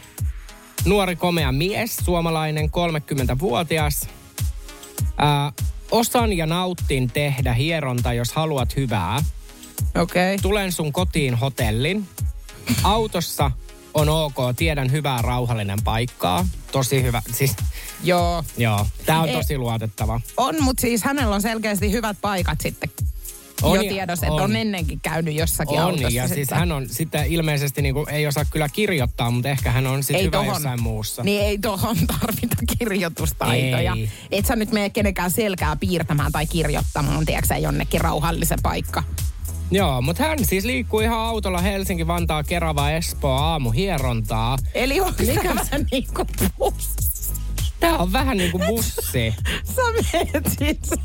Nuori 0.85 1.17
komea 1.17 1.53
mies, 1.53 1.97
suomalainen, 1.97 2.65
30-vuotias. 2.67 4.09
Äh, 5.23 5.67
osan 5.93 6.33
ja 6.33 6.47
nauttin 6.47 7.11
tehdä 7.11 7.53
hieronta, 7.53 8.13
jos 8.13 8.33
haluat 8.33 8.77
hyvää. 8.77 9.23
Okei. 9.95 10.35
Okay. 10.35 10.43
Tulen 10.43 10.73
sun 10.73 10.93
kotiin 10.93 11.35
hotellin. 11.35 12.09
Autossa 12.83 13.51
on 13.95 14.09
ok, 14.09 14.37
tiedän 14.57 14.91
hyvää 14.91 15.23
rauhallinen 15.23 15.79
paikkaa. 15.85 16.49
Tosi 16.73 17.03
hyvä, 17.03 17.23
siis... 17.33 17.57
Joo. 18.05 18.45
Joo, 18.57 18.87
tää 19.07 19.21
on 19.21 19.29
tosi 19.29 19.59
luotettava. 19.59 20.21
On, 20.37 20.63
mutta 20.63 20.81
siis 20.81 21.05
hänellä 21.05 21.35
on 21.35 21.43
selkeästi 21.43 21.93
hyvät 21.93 22.17
paikat 22.21 22.61
sitten 22.61 22.91
on, 23.63 23.77
jo 23.77 23.93
tiedossa, 23.93 24.27
että 24.27 24.35
on. 24.35 24.43
on 24.43 24.57
ennenkin 24.57 25.01
käynyt 25.01 25.35
jossakin 25.35 25.79
on, 25.81 25.85
autossa. 25.85 26.11
ja 26.11 26.29
siis 26.29 26.51
hän 26.51 26.73
on 26.73 26.89
sitten 26.89 27.27
ilmeisesti 27.27 27.83
niin 27.83 27.95
kuin, 27.95 28.09
ei 28.09 28.27
osaa 28.27 28.45
kyllä 28.45 28.69
kirjoittaa, 28.69 29.31
mutta 29.31 29.49
ehkä 29.49 29.71
hän 29.71 29.87
on 29.87 30.03
sitten 30.03 30.25
hyvä 30.25 30.31
tohon, 30.31 30.55
jossain 30.55 30.83
muussa. 30.83 31.23
Niin 31.23 31.43
ei 31.43 31.59
tuohon 31.59 31.97
tarvita 32.21 32.57
kirjoitustaitoja. 32.79 33.95
Ei. 33.99 34.11
Et 34.31 34.47
sä 34.47 34.57
nyt 34.57 34.73
mene 34.73 34.91
kenenkään 34.91 35.31
selkää 35.31 35.77
piirtämään 35.77 36.33
tai 36.33 36.47
kirjoittamaan, 36.47 37.25
tiedätkö 37.25 37.55
jonnekin 37.55 38.01
rauhallisen 38.01 38.59
paikka. 38.63 39.03
Joo, 39.71 40.03
mutta 40.03 40.23
hän 40.23 40.39
siis 40.43 40.65
liikkuu 40.65 41.01
ihan 41.01 41.19
autolla 41.19 41.61
Helsinki, 41.61 42.07
Vantaa, 42.07 42.45
Kerava, 42.45 42.91
Espoo 42.91 43.37
aamu 43.37 43.71
hierontaa. 43.71 44.59
Eli 44.75 45.01
on 45.01 45.15
Mikä... 45.19 45.55
vähän 45.55 45.87
niin 45.91 46.07
kuin 46.15 46.29
Tää 47.83 47.99
on 47.99 48.13
vähän 48.13 48.37
niin 48.37 48.51
kuin 48.51 48.65
bussi. 48.67 49.35
Sä 49.75 49.83
menet 50.13 50.45
siis 50.59 51.01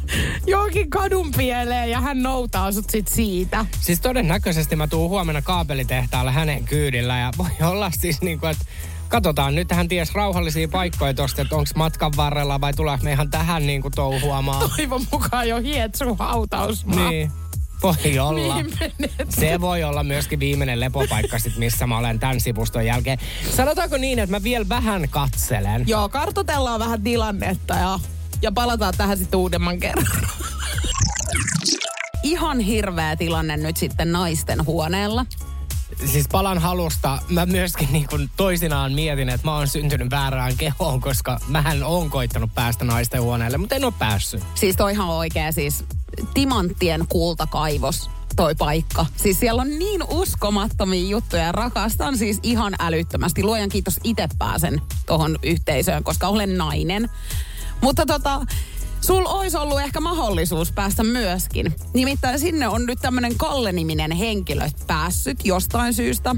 johonkin 0.48 0.90
kadun 0.90 1.32
pieleen 1.38 1.90
ja 1.90 2.02
hän 2.02 2.24
noutaa 2.24 2.72
sut 2.72 2.90
sit 2.90 3.08
siitä. 3.08 3.66
Siis 3.80 4.00
todennäköisesti 4.00 4.76
mä 4.76 4.88
tuun 4.88 5.10
huomenna 5.10 5.42
kaapelitehtaalle 5.42 6.32
hänen 6.32 6.64
kyydillä 6.64 7.18
ja 7.18 7.32
voi 7.38 7.70
olla 7.70 7.92
siis 8.00 8.22
niin 8.22 8.40
kuin, 8.40 8.52
että 8.52 8.66
katsotaan 9.08 9.56
nyt 9.56 9.68
tähän 9.68 9.88
ties 9.88 10.14
rauhallisia 10.14 10.68
paikkoja 10.68 11.14
tosta, 11.14 11.42
että 11.42 11.56
onko 11.56 11.70
matkan 11.76 12.12
varrella 12.18 12.62
vai 12.62 12.74
tuleeko 12.74 13.04
me 13.04 13.12
ihan 13.12 13.30
tähän 13.30 13.68
niin 13.68 13.82
kuin 13.82 13.94
touhuamaan. 13.96 14.70
Toivon 14.70 15.06
mukaan 15.12 15.50
jo 15.50 15.58
hietsu 15.58 16.16
hautausmaa. 16.16 17.10
Niin. 17.10 17.32
Voi 17.84 18.20
olla. 18.20 18.56
Viimeinen. 18.56 19.10
Se 19.30 19.62
voi 19.62 19.84
olla 19.84 20.04
myöskin 20.04 20.40
viimeinen 20.40 20.80
lepopaikka 20.80 21.40
sit, 21.40 21.58
missä 21.58 21.88
mä 21.88 21.98
olen 21.98 22.20
tämän 22.20 22.42
sivuston 22.42 22.86
jälkeen. 22.86 23.20
Sanotaanko 23.56 23.98
niin, 23.98 24.20
että 24.20 24.36
mä 24.36 24.44
vielä 24.44 24.70
vähän 24.70 25.08
katselen? 25.10 25.84
Joo, 25.88 26.10
kartoitellaan 26.10 26.80
vähän 26.80 27.04
tilannetta 27.04 27.74
ja, 27.74 28.00
ja 28.42 28.52
palataan 28.52 28.94
tähän 28.98 29.18
sitten 29.18 29.40
uudemman 29.40 29.80
kerran. 29.80 30.06
Ihan 32.24 32.60
hirveä 32.60 33.16
tilanne 33.16 33.58
nyt 33.58 33.78
sitten 33.78 34.12
naisten 34.12 34.66
huoneella. 34.66 35.26
Siis 36.06 36.28
palan 36.32 36.58
halusta 36.58 37.20
mä 37.30 37.46
myöskin 37.46 37.88
niin 37.92 38.08
kuin 38.08 38.30
toisinaan 38.38 38.94
mietin, 38.94 39.30
että 39.30 39.48
mä 39.48 39.56
oon 39.56 39.68
syntynyt 39.68 40.10
väärään 40.12 40.58
kehoon, 40.58 41.02
koska 41.02 41.40
mähän 41.48 41.84
oon 41.84 42.10
koittanut 42.10 42.56
päästä 42.56 42.86
naisten 42.86 43.22
huoneelle, 43.22 43.58
mutta 43.58 43.76
en 43.76 43.86
ole 43.86 43.94
päässyt. 44.00 44.44
Siis 44.56 44.76
toi 44.76 44.92
ihan 44.92 45.10
oikea 45.10 45.52
siis 45.52 45.84
timanttien 46.34 47.06
kultakaivos 47.10 48.10
toi 48.36 48.56
paikka. 48.56 49.06
Siis 49.16 49.40
siellä 49.40 49.62
on 49.62 49.80
niin 49.80 50.04
uskomattomia 50.10 51.10
juttuja 51.10 51.44
ja 51.44 51.52
rakastan 51.52 52.18
siis 52.18 52.40
ihan 52.44 52.76
älyttömästi. 52.80 53.44
Luojan 53.44 53.70
kiitos 53.70 54.00
itse 54.04 54.28
pääsen 54.40 54.82
tohon 55.06 55.40
yhteisöön, 55.44 56.04
koska 56.04 56.28
olen 56.28 56.58
nainen. 56.58 57.10
Mutta 57.82 58.06
tota, 58.06 58.46
sul 59.08 59.26
olisi 59.26 59.58
ollut 59.58 59.80
ehkä 59.80 60.00
mahdollisuus 60.00 60.72
päästä 60.72 61.04
myöskin. 61.04 61.76
Nimittäin 61.94 62.40
sinne 62.40 62.68
on 62.68 62.86
nyt 62.86 63.00
tämmöinen 63.02 63.38
Kalle-niminen 63.38 64.12
henkilö 64.12 64.70
päässyt 64.88 65.46
jostain 65.46 65.94
syystä. 65.94 66.36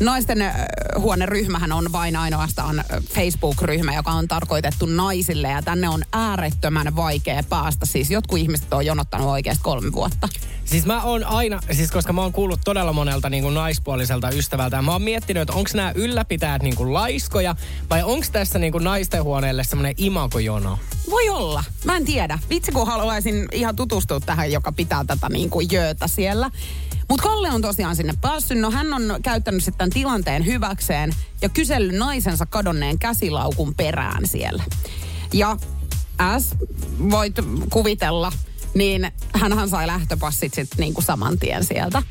Naisten 0.00 0.42
äh, 0.42 0.54
huoneryhmähän 0.98 1.72
on 1.72 1.92
vain 1.92 2.16
ainoastaan 2.16 2.78
äh, 2.78 2.86
Facebook-ryhmä, 3.14 3.94
joka 3.94 4.10
on 4.10 4.28
tarkoitettu 4.28 4.86
naisille 4.86 5.48
ja 5.48 5.62
tänne 5.62 5.88
on 5.88 6.02
äärettömän 6.12 6.96
vaikea 6.96 7.42
päästä. 7.48 7.86
Siis 7.86 8.10
jotkut 8.10 8.38
ihmiset 8.38 8.72
on 8.72 8.86
jonottanut 8.86 9.28
oikeasti 9.28 9.62
kolme 9.62 9.92
vuotta. 9.92 10.28
Siis 10.64 10.86
mä 10.86 11.02
oon 11.02 11.24
aina, 11.24 11.60
siis 11.70 11.90
koska 11.90 12.12
mä 12.12 12.22
oon 12.22 12.32
kuullut 12.32 12.60
todella 12.64 12.92
monelta 12.92 13.30
niin 13.30 13.42
kuin 13.42 13.54
naispuoliselta 13.54 14.30
ystävältä, 14.30 14.76
ja 14.76 14.82
mä 14.82 14.92
oon 14.92 15.02
miettinyt, 15.02 15.40
että 15.40 15.54
onko 15.54 15.70
nämä 15.74 15.92
ylläpitäjät 15.94 16.62
niin 16.62 16.76
kuin 16.76 16.94
laiskoja, 16.94 17.54
vai 17.90 18.02
onko 18.02 18.26
tässä 18.32 18.58
niin 18.58 18.72
kuin 18.72 18.84
naisten 18.84 19.24
huoneelle 19.24 19.64
semmoinen 19.64 19.94
imakojono? 19.96 20.78
Voi 21.10 21.28
olla. 21.28 21.64
Mä 21.84 21.96
en 21.96 22.04
tiedä. 22.04 22.38
Vitsi 22.50 22.72
kun 22.72 22.86
haluaisin 22.86 23.48
ihan 23.52 23.76
tutustua 23.76 24.20
tähän, 24.20 24.52
joka 24.52 24.72
pitää 24.72 25.04
tätä 25.04 25.28
niin 25.28 25.50
kuin 25.50 25.68
jöötä 25.72 26.08
siellä. 26.08 26.50
Mutta 27.08 27.22
Kalle 27.22 27.50
on 27.50 27.62
tosiaan 27.62 27.96
sinne 27.96 28.14
päässyt. 28.20 28.58
No 28.58 28.70
hän 28.70 28.94
on 28.94 29.02
käyttänyt 29.22 29.64
sitten 29.64 29.78
tämän 29.78 29.90
tilanteen 29.90 30.46
hyväkseen 30.46 31.12
ja 31.42 31.48
kysellyt 31.48 31.96
naisensa 31.96 32.46
kadonneen 32.46 32.98
käsilaukun 32.98 33.74
perään 33.74 34.26
siellä. 34.26 34.64
Ja 35.32 35.56
as 36.18 36.54
voit 37.10 37.34
kuvitella, 37.72 38.32
niin 38.74 39.12
hänhän 39.34 39.68
sai 39.68 39.86
lähtöpassit 39.86 40.54
sitten 40.54 40.78
niinku 40.78 41.02
saman 41.02 41.38
tien 41.38 41.64
sieltä. 41.64 42.02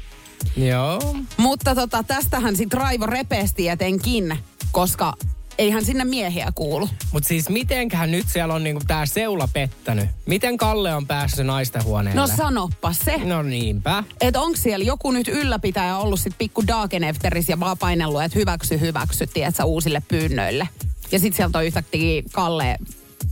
Joo. 0.57 1.15
Mutta 1.37 1.75
tota, 1.75 2.03
tästähän 2.03 2.55
sitten 2.55 2.79
Raivo 2.79 3.05
repesti 3.05 3.67
etenkin, 3.67 4.37
koska 4.71 5.13
eihän 5.57 5.85
sinne 5.85 6.05
miehiä 6.05 6.51
kuulu. 6.55 6.89
Mutta 7.11 7.27
siis 7.27 7.49
mitenköhän 7.49 8.11
nyt 8.11 8.25
siellä 8.29 8.53
on 8.53 8.63
niinku 8.63 8.81
tää 8.87 9.05
seula 9.05 9.49
pettänyt? 9.53 10.09
Miten 10.25 10.57
Kalle 10.57 10.95
on 10.95 11.07
päässyt 11.07 11.45
naisten 11.45 11.83
huoneelle? 11.83 12.21
No 12.21 12.27
sanoppa 12.27 12.93
se. 12.93 13.17
No 13.17 13.41
niinpä. 13.41 14.03
Että 14.21 14.41
onko 14.41 14.57
siellä 14.57 14.85
joku 14.85 15.11
nyt 15.11 15.27
ylläpitäjä 15.27 15.97
ollut 15.97 16.19
sit 16.19 16.37
pikku 16.37 16.67
Dagenefteris 16.67 17.49
ja 17.49 17.59
vaan 17.59 17.77
painellut, 17.77 18.23
että 18.23 18.39
hyväksy, 18.39 18.79
hyväksy, 18.79 19.27
tiedätkö, 19.27 19.63
uusille 19.63 20.03
pyynnöille. 20.07 20.69
Ja 21.11 21.19
sitten 21.19 21.37
sieltä 21.37 21.57
on 21.57 21.65
yhtäkkiä 21.65 22.23
Kalle 22.31 22.77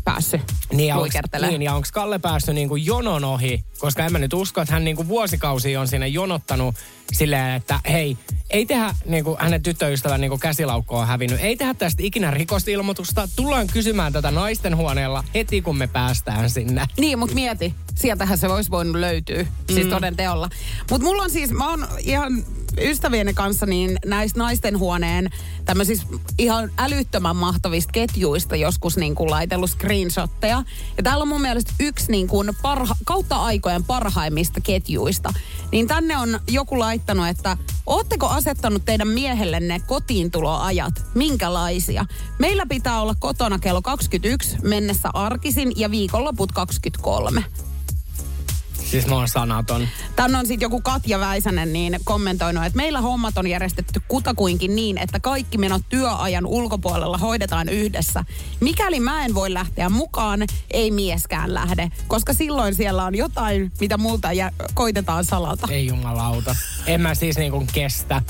päässyt 0.04 0.42
Niin, 0.74 0.88
ja 0.88 0.98
onks, 0.98 1.16
niin, 1.42 1.62
ja 1.62 1.74
onko 1.74 1.88
Kalle 1.94 2.20
päässyt 2.20 2.56
niinku 2.56 2.76
jonon 2.76 3.24
ohi? 3.24 3.64
Koska 3.80 4.06
en 4.06 4.12
mä 4.12 4.20
nyt 4.20 4.34
usko, 4.34 4.62
että 4.62 4.74
hän 4.74 4.84
niinku 4.84 5.08
vuosikausia 5.08 5.82
on 5.82 5.88
siinä 5.88 6.08
jonottanut 6.08 6.76
silleen, 7.14 7.56
että 7.56 7.80
hei, 7.90 8.18
ei 8.50 8.66
tehdä, 8.66 8.96
niinku 9.06 9.38
hänen 9.40 9.64
tyttöystävän 9.64 10.22
niinku 10.22 10.38
käsilaukko 10.38 11.00
on 11.00 11.08
hävinnyt, 11.08 11.40
ei 11.42 11.56
tehdä 11.56 11.74
tästä 11.74 12.04
ikinä 12.04 12.32
rikosilmoitusta. 12.32 13.30
Tullaan 13.36 13.68
kysymään 13.68 14.14
tätä 14.14 14.32
naisten 14.32 14.78
huoneella 14.78 15.24
heti, 15.34 15.62
kun 15.62 15.78
me 15.78 15.88
päästään 15.88 16.50
sinne. 16.50 16.86
Niin, 16.98 17.20
mutta 17.20 17.36
mieti, 17.36 17.74
sieltähän 17.96 18.38
se 18.38 18.48
olisi 18.48 18.72
voinut 18.72 18.96
löytyä, 18.96 19.46
siis 19.74 19.88
toden 19.88 20.16
teolla. 20.16 20.50
Mutta 20.92 21.08
mulla 21.08 21.24
on 21.24 21.30
siis, 21.30 21.52
mä 21.52 21.70
oon 21.70 21.88
ihan 22.00 22.46
ystävieni 22.82 23.34
kanssa 23.34 23.66
niin 23.66 23.98
näistä 24.06 24.40
naisten 24.40 24.80
huoneen 24.80 25.30
tämmöisistä 25.66 26.06
ihan 26.40 26.72
älyttömän 26.78 27.36
mahtavista 27.36 27.92
ketjuista 27.92 28.56
joskus 28.56 28.98
niin 28.98 29.16
kuin 29.16 29.30
laitellut 29.30 29.70
screenshotteja. 29.70 30.64
Ja 30.98 31.04
täällä 31.04 31.22
on 31.22 31.28
mun 31.28 31.42
mielestä 31.42 31.74
yksi 31.80 32.12
niin 32.12 32.28
kuin 32.28 32.52
parha, 32.62 32.96
kautta 33.06 33.36
aikojen 33.36 33.65
parhaimmista 33.88 34.62
ketjuista. 34.62 35.34
Niin 35.72 35.88
tänne 35.88 36.18
on 36.18 36.40
joku 36.52 36.80
laittanut, 36.80 37.28
että 37.28 37.58
ootteko 37.86 38.28
asettanut 38.28 38.86
teidän 38.86 39.08
miehellenne 39.08 39.80
kotiintuloajat? 39.80 40.94
Minkälaisia? 41.16 42.06
Meillä 42.40 42.66
pitää 42.66 43.02
olla 43.02 43.16
kotona 43.20 43.60
kello 43.60 43.82
21 43.82 44.58
mennessä 44.62 45.10
arkisin 45.14 45.72
ja 45.76 45.92
viikonloput 45.92 46.52
23. 46.52 47.44
Siis 48.96 49.08
mä 49.08 49.16
oon 49.16 49.28
sanaton. 49.28 49.88
Tänne 50.16 50.38
on 50.38 50.48
sitten 50.48 50.66
joku 50.66 50.82
Katja 50.82 51.20
Väisänen 51.20 51.74
niin 51.74 52.00
kommentoinut, 52.04 52.66
että 52.66 52.78
meillä 52.78 53.02
hommat 53.02 53.38
on 53.38 53.48
järjestetty 53.48 54.02
kutakuinkin 54.08 54.76
niin, 54.76 54.98
että 54.98 55.20
kaikki 55.20 55.58
menot 55.58 55.82
työajan 55.90 56.46
ulkopuolella 56.46 57.18
hoidetaan 57.18 57.70
yhdessä. 57.70 58.26
Mikäli 58.60 59.00
mä 59.00 59.26
en 59.26 59.34
voi 59.36 59.54
lähteä 59.54 59.90
mukaan, 59.90 60.40
ei 60.72 60.92
mieskään 60.92 61.54
lähde, 61.54 61.92
koska 62.08 62.34
silloin 62.34 62.76
siellä 62.76 63.04
on 63.06 63.16
jotain, 63.16 63.72
mitä 63.80 63.98
multa 63.98 64.34
jä- 64.34 64.52
koitetaan 64.74 65.26
salata. 65.26 65.68
Ei 65.72 65.88
jumalauta. 65.88 66.56
En 66.86 67.02
mä 67.02 67.16
siis 67.16 67.38
niinku 67.38 67.66
kestä. 67.74 68.22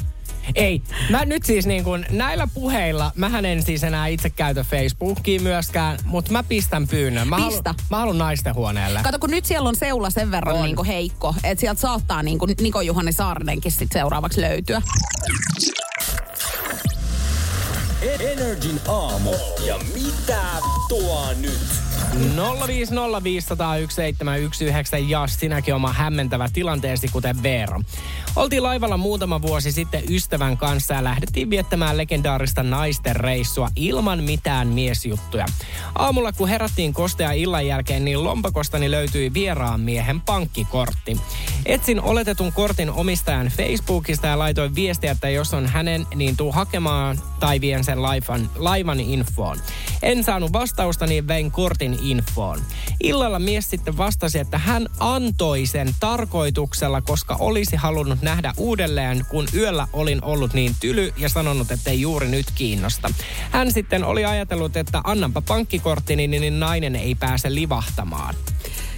Ei. 0.55 0.81
Mä 1.09 1.25
nyt 1.25 1.43
siis 1.43 1.65
niin 1.65 1.83
kuin 1.83 2.05
näillä 2.09 2.47
puheilla, 2.53 3.11
mähän 3.15 3.45
en 3.45 3.63
siis 3.63 3.83
enää 3.83 4.07
itse 4.07 4.29
käytä 4.29 4.63
Facebookia 4.63 5.41
myöskään, 5.41 5.99
mutta 6.05 6.31
mä 6.31 6.43
pistän 6.43 6.87
pyynnön. 6.87 7.27
Mä 7.27 7.35
Pistä. 7.35 7.69
Haluan, 7.69 7.85
mä 7.89 7.97
haluan 7.97 8.17
naisten 8.17 8.55
huoneelle. 8.55 8.99
Kato, 9.03 9.19
kun 9.19 9.29
nyt 9.29 9.45
siellä 9.45 9.69
on 9.69 9.75
seula 9.75 10.09
sen 10.09 10.31
verran 10.31 10.55
On. 10.55 10.63
niin 10.63 10.75
kuin 10.75 10.87
heikko, 10.87 11.35
että 11.43 11.59
sieltä 11.59 11.81
saattaa 11.81 12.23
niin 12.23 12.39
kuin 12.39 12.51
Niko 12.61 12.81
Juhani 12.81 13.11
Saarinenkin 13.11 13.71
sit 13.71 13.91
seuraavaksi 13.93 14.41
löytyä. 14.41 14.81
Energin 18.19 18.81
aamu. 18.87 19.31
Ja 19.65 19.79
mitä 19.93 20.41
tuo 20.89 21.33
nyt? 21.41 21.84
050501719 22.15 22.19
ja 25.07 25.27
sinäkin 25.27 25.75
oma 25.75 25.93
hämmentävä 25.93 26.49
tilanteesi, 26.53 27.07
kuten 27.07 27.43
Veera. 27.43 27.81
Oltiin 28.35 28.63
laivalla 28.63 28.97
muutama 28.97 29.41
vuosi 29.41 29.71
sitten 29.71 30.03
ystävän 30.09 30.57
kanssa 30.57 30.93
ja 30.93 31.03
lähdettiin 31.03 31.49
viettämään 31.49 31.97
legendaarista 31.97 32.63
naisten 32.63 33.15
reissua 33.15 33.69
ilman 33.75 34.23
mitään 34.23 34.67
miesjuttuja. 34.67 35.45
Aamulla 35.95 36.31
kun 36.31 36.49
herättiin 36.49 36.93
kostea 36.93 37.31
illan 37.31 37.67
jälkeen, 37.67 38.05
niin 38.05 38.23
lompakostani 38.23 38.91
löytyi 38.91 39.33
vieraan 39.33 39.79
miehen 39.79 40.21
pankkikortti. 40.21 41.17
Etsin 41.65 42.01
oletetun 42.01 42.53
kortin 42.53 42.91
omistajan 42.91 43.47
Facebookista 43.47 44.27
ja 44.27 44.39
laitoin 44.39 44.75
viestiä, 44.75 45.11
että 45.11 45.29
jos 45.29 45.53
on 45.53 45.65
hänen, 45.65 46.07
niin 46.15 46.37
tuu 46.37 46.51
hakemaan 46.51 47.19
tai 47.39 47.61
vien 47.61 47.83
sen 47.83 48.01
laivan, 48.01 48.49
laivan 48.55 48.99
infoon. 48.99 49.57
En 50.01 50.23
saanut 50.23 50.53
vastausta, 50.53 51.07
niin 51.07 51.27
vein 51.27 51.51
kortin 51.51 51.97
infoon. 52.11 52.61
Illalla 53.03 53.39
mies 53.39 53.69
sitten 53.69 53.97
vastasi, 53.97 54.39
että 54.39 54.57
hän 54.57 54.87
antoi 54.99 55.65
sen 55.65 55.95
tarkoituksella, 55.99 57.01
koska 57.01 57.35
olisi 57.39 57.75
halunnut 57.75 58.21
nähdä 58.21 58.53
uudelleen, 58.57 59.25
kun 59.29 59.47
yöllä 59.53 59.87
olin 59.93 60.23
ollut 60.23 60.53
niin 60.53 60.75
tyly 60.79 61.13
ja 61.17 61.29
sanonut, 61.29 61.71
että 61.71 61.89
ei 61.89 62.01
juuri 62.01 62.27
nyt 62.27 62.45
kiinnosta. 62.55 63.09
Hän 63.51 63.71
sitten 63.71 64.03
oli 64.03 64.25
ajatellut, 64.25 64.77
että 64.77 65.01
annanpa 65.03 65.41
pankkikorttini, 65.41 66.27
niin 66.27 66.59
nainen 66.59 66.95
ei 66.95 67.15
pääse 67.15 67.55
livahtamaan. 67.55 68.35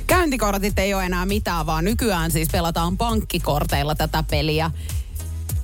Käyntikortit 0.07 0.79
ei 0.79 0.93
ole 0.93 1.05
enää 1.05 1.25
mitään, 1.25 1.65
vaan 1.65 1.85
nykyään 1.85 2.31
siis 2.31 2.49
pelataan 2.51 2.97
pankkikorteilla 2.97 3.95
tätä 3.95 4.23
peliä. 4.23 4.71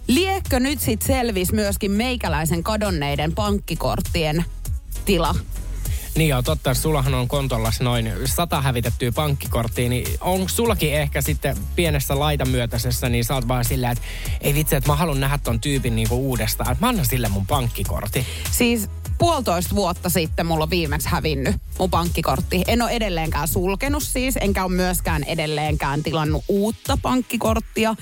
Liekkö 0.07 0.59
nyt 0.59 0.79
sit 0.79 1.01
selvis 1.01 1.51
myöskin 1.51 1.91
meikäläisen 1.91 2.63
kadonneiden 2.63 3.35
pankkikorttien 3.35 4.45
tila? 5.05 5.35
Niin 6.15 6.29
joo, 6.29 6.41
totta, 6.41 6.73
sullahan 6.73 7.13
on 7.13 7.27
kontollas 7.27 7.81
noin 7.81 8.11
sata 8.25 8.61
hävitettyä 8.61 9.11
pankkikorttia, 9.11 9.89
niin 9.89 10.07
onko 10.21 10.49
sullakin 10.49 10.93
ehkä 10.93 11.21
sitten 11.21 11.57
pienessä 11.75 12.19
laitamyötäisessä, 12.19 13.09
niin 13.09 13.25
sä 13.25 13.35
oot 13.35 13.47
vaan 13.47 13.65
silleen, 13.65 13.91
että 13.91 14.03
ei 14.41 14.53
vitsi, 14.53 14.75
että 14.75 14.89
mä 14.89 14.95
haluan 14.95 15.19
nähdä 15.19 15.37
ton 15.37 15.59
tyypin 15.59 15.95
niinku 15.95 16.15
uudestaan, 16.15 16.77
mä 16.79 16.87
annan 16.87 17.05
sille 17.05 17.29
mun 17.29 17.45
pankkikortti. 17.45 18.25
Siis 18.51 18.89
puolitoista 19.17 19.75
vuotta 19.75 20.09
sitten 20.09 20.45
mulla 20.45 20.63
on 20.63 20.69
viimeksi 20.69 21.09
hävinnyt 21.09 21.55
mun 21.79 21.89
pankkikortti. 21.89 22.63
En 22.67 22.81
ole 22.81 22.91
edelleenkään 22.91 23.47
sulkenut 23.47 24.03
siis, 24.03 24.35
enkä 24.41 24.63
ole 24.63 24.71
myöskään 24.71 25.23
edelleenkään 25.23 26.03
tilannut 26.03 26.43
uutta 26.47 26.97
pankkikorttia. 27.01 27.95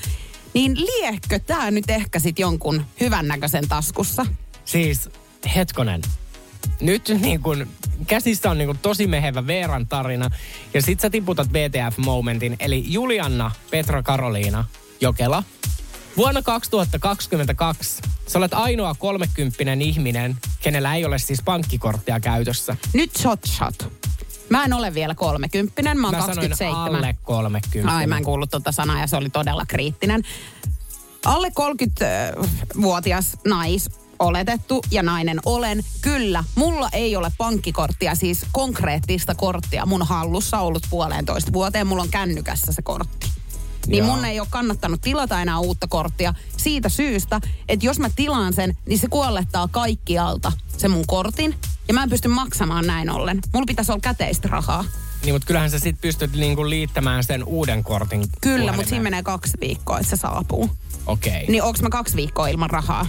Niin 0.54 0.78
liekö 0.78 1.40
tää 1.40 1.72
nyt 1.72 1.90
ehkä 1.90 2.20
sit 2.20 2.40
jonkun 2.40 2.86
hyvännäköisen 3.00 3.68
taskussa? 3.68 4.26
Siis 4.66 5.10
hetkonen. 5.56 6.02
Nyt 6.82 7.12
niin 7.22 7.42
kun, 7.42 7.68
käsissä 8.08 8.52
on 8.52 8.58
niin 8.58 8.68
kun 8.68 8.78
tosi 8.78 9.08
mehevä 9.08 9.48
Veeran 9.48 9.88
tarina. 9.88 10.30
Ja 10.74 10.82
sit 10.82 11.00
sä 11.00 11.10
tiputat 11.10 11.48
BTF-momentin. 11.48 12.56
Eli 12.60 12.84
Julianna 12.88 13.52
Petra 13.72 14.04
Karoliina 14.04 14.66
Jokela. 15.02 15.44
Vuonna 16.18 16.42
2022 16.42 18.02
sä 18.28 18.40
olet 18.40 18.54
ainoa 18.54 18.96
kolmekymppinen 18.96 19.82
ihminen, 19.82 20.38
kenellä 20.62 20.96
ei 20.96 21.06
ole 21.06 21.20
siis 21.20 21.42
pankkikorttia 21.46 22.20
käytössä. 22.20 22.76
Nyt 22.94 23.16
shot 23.16 23.40
shot. 23.46 23.92
Mä 24.50 24.64
en 24.64 24.74
ole 24.74 24.94
vielä 24.94 25.16
kolmekymppinen, 25.16 25.98
mä 25.98 26.08
oon 26.08 26.16
Mä 26.16 26.22
sanoin 26.22 26.36
27. 26.36 26.96
alle 26.96 27.16
30. 27.24 27.96
Ai, 27.96 28.08
mä 28.08 28.18
en 28.18 28.24
kuullut 28.24 28.52
tuota 28.52 28.72
sanaa 28.72 29.00
ja 29.00 29.08
se 29.08 29.16
oli 29.16 29.30
todella 29.30 29.66
kriittinen. 29.68 30.24
Alle 31.26 31.48
30-vuotias 31.48 33.38
nais 33.48 33.90
oletettu 34.22 34.82
ja 34.92 35.04
nainen 35.04 35.40
olen. 35.46 35.84
Kyllä, 36.02 36.44
mulla 36.56 36.90
ei 36.94 37.16
ole 37.16 37.32
pankkikorttia, 37.38 38.16
siis 38.16 38.46
konkreettista 38.52 39.36
korttia 39.36 39.86
mun 39.86 40.08
hallussa 40.08 40.60
ollut 40.60 40.84
puolentoista 40.90 41.54
vuoteen. 41.54 41.88
Mulla 41.88 42.04
on 42.04 42.10
kännykässä 42.10 42.74
se 42.74 42.82
kortti. 42.82 43.28
Niin 43.88 44.06
Joo. 44.06 44.16
mun 44.16 44.26
ei 44.26 44.40
ole 44.40 44.48
kannattanut 44.52 45.02
tilata 45.02 45.42
enää 45.42 45.60
uutta 45.60 45.88
korttia 45.88 46.34
siitä 46.58 46.90
syystä, 46.90 47.42
että 47.70 47.86
jos 47.86 48.00
mä 48.00 48.10
tilaan 48.16 48.54
sen, 48.54 48.78
niin 48.86 49.00
se 49.00 49.08
kuollettaa 49.08 49.68
kaikkialta 49.68 50.52
se 50.78 50.88
mun 50.88 51.08
kortin. 51.08 51.56
Ja 51.88 51.94
mä 51.94 52.04
en 52.04 52.10
pysty 52.10 52.28
maksamaan 52.28 52.88
näin 52.88 53.10
ollen. 53.10 53.40
Mulla 53.54 53.66
pitäisi 53.66 53.92
olla 53.92 54.02
käteistä 54.02 54.48
rahaa. 54.48 54.86
Niin, 55.24 55.36
mutta 55.36 55.46
kyllähän 55.46 55.70
sä 55.72 55.80
sit 55.80 56.02
pystyt 56.02 56.34
niinku 56.34 56.70
liittämään 56.70 57.24
sen 57.24 57.44
uuden 57.44 57.84
kortin. 57.84 58.24
Kyllä, 58.42 58.72
mutta 58.72 58.90
siinä 58.90 59.04
menee 59.04 59.24
kaksi 59.24 59.58
viikkoa, 59.62 60.00
että 60.00 60.10
se 60.10 60.20
saapuu. 60.20 60.70
Okei. 61.06 61.34
Okay. 61.34 61.46
Niin 61.48 61.64
onks 61.64 61.82
mä 61.82 61.90
kaksi 61.90 62.16
viikkoa 62.16 62.48
ilman 62.48 62.70
rahaa? 62.70 63.08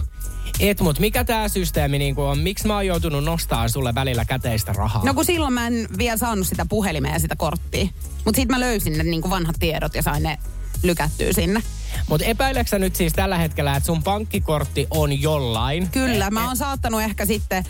Et, 0.61 0.81
mut 0.81 0.99
mikä 0.99 1.25
tää 1.25 1.49
systeemi 1.49 1.99
niinku 1.99 2.23
on? 2.23 2.39
Miksi 2.39 2.67
mä 2.67 2.75
oon 2.75 2.87
joutunut 2.87 3.25
nostaa 3.25 3.69
sulle 3.69 3.95
välillä 3.95 4.25
käteistä 4.25 4.73
rahaa? 4.73 5.05
No 5.05 5.15
kun 5.15 5.25
silloin 5.25 5.53
mä 5.53 5.67
en 5.67 5.89
vielä 5.99 6.17
saanut 6.17 6.47
sitä 6.47 6.67
puhelimea 6.67 7.13
ja 7.13 7.19
sitä 7.19 7.37
korttia. 7.37 7.87
Mutta 8.25 8.37
sitten 8.37 8.57
mä 8.57 8.61
löysin 8.61 8.99
ne 8.99 9.05
niin 9.05 9.31
vanhat 9.31 9.57
tiedot 9.59 9.95
ja 9.95 10.03
sain 10.03 10.23
ne 10.23 10.39
lykättyä 10.83 11.33
sinne. 11.33 11.63
Mutta 12.09 12.27
epäileksä 12.27 12.79
nyt 12.79 12.97
siis 12.97 13.13
tällä 13.13 13.39
hetkellä, 13.39 13.77
että 13.77 13.87
sun 13.87 14.03
pankkikortti 14.03 14.87
on 14.91 15.23
jollain? 15.23 15.89
Kyllä, 15.89 16.31
mä 16.31 16.47
oon 16.47 16.57
saattanut 16.57 17.03
ehkä 17.03 17.27
sitten 17.27 17.65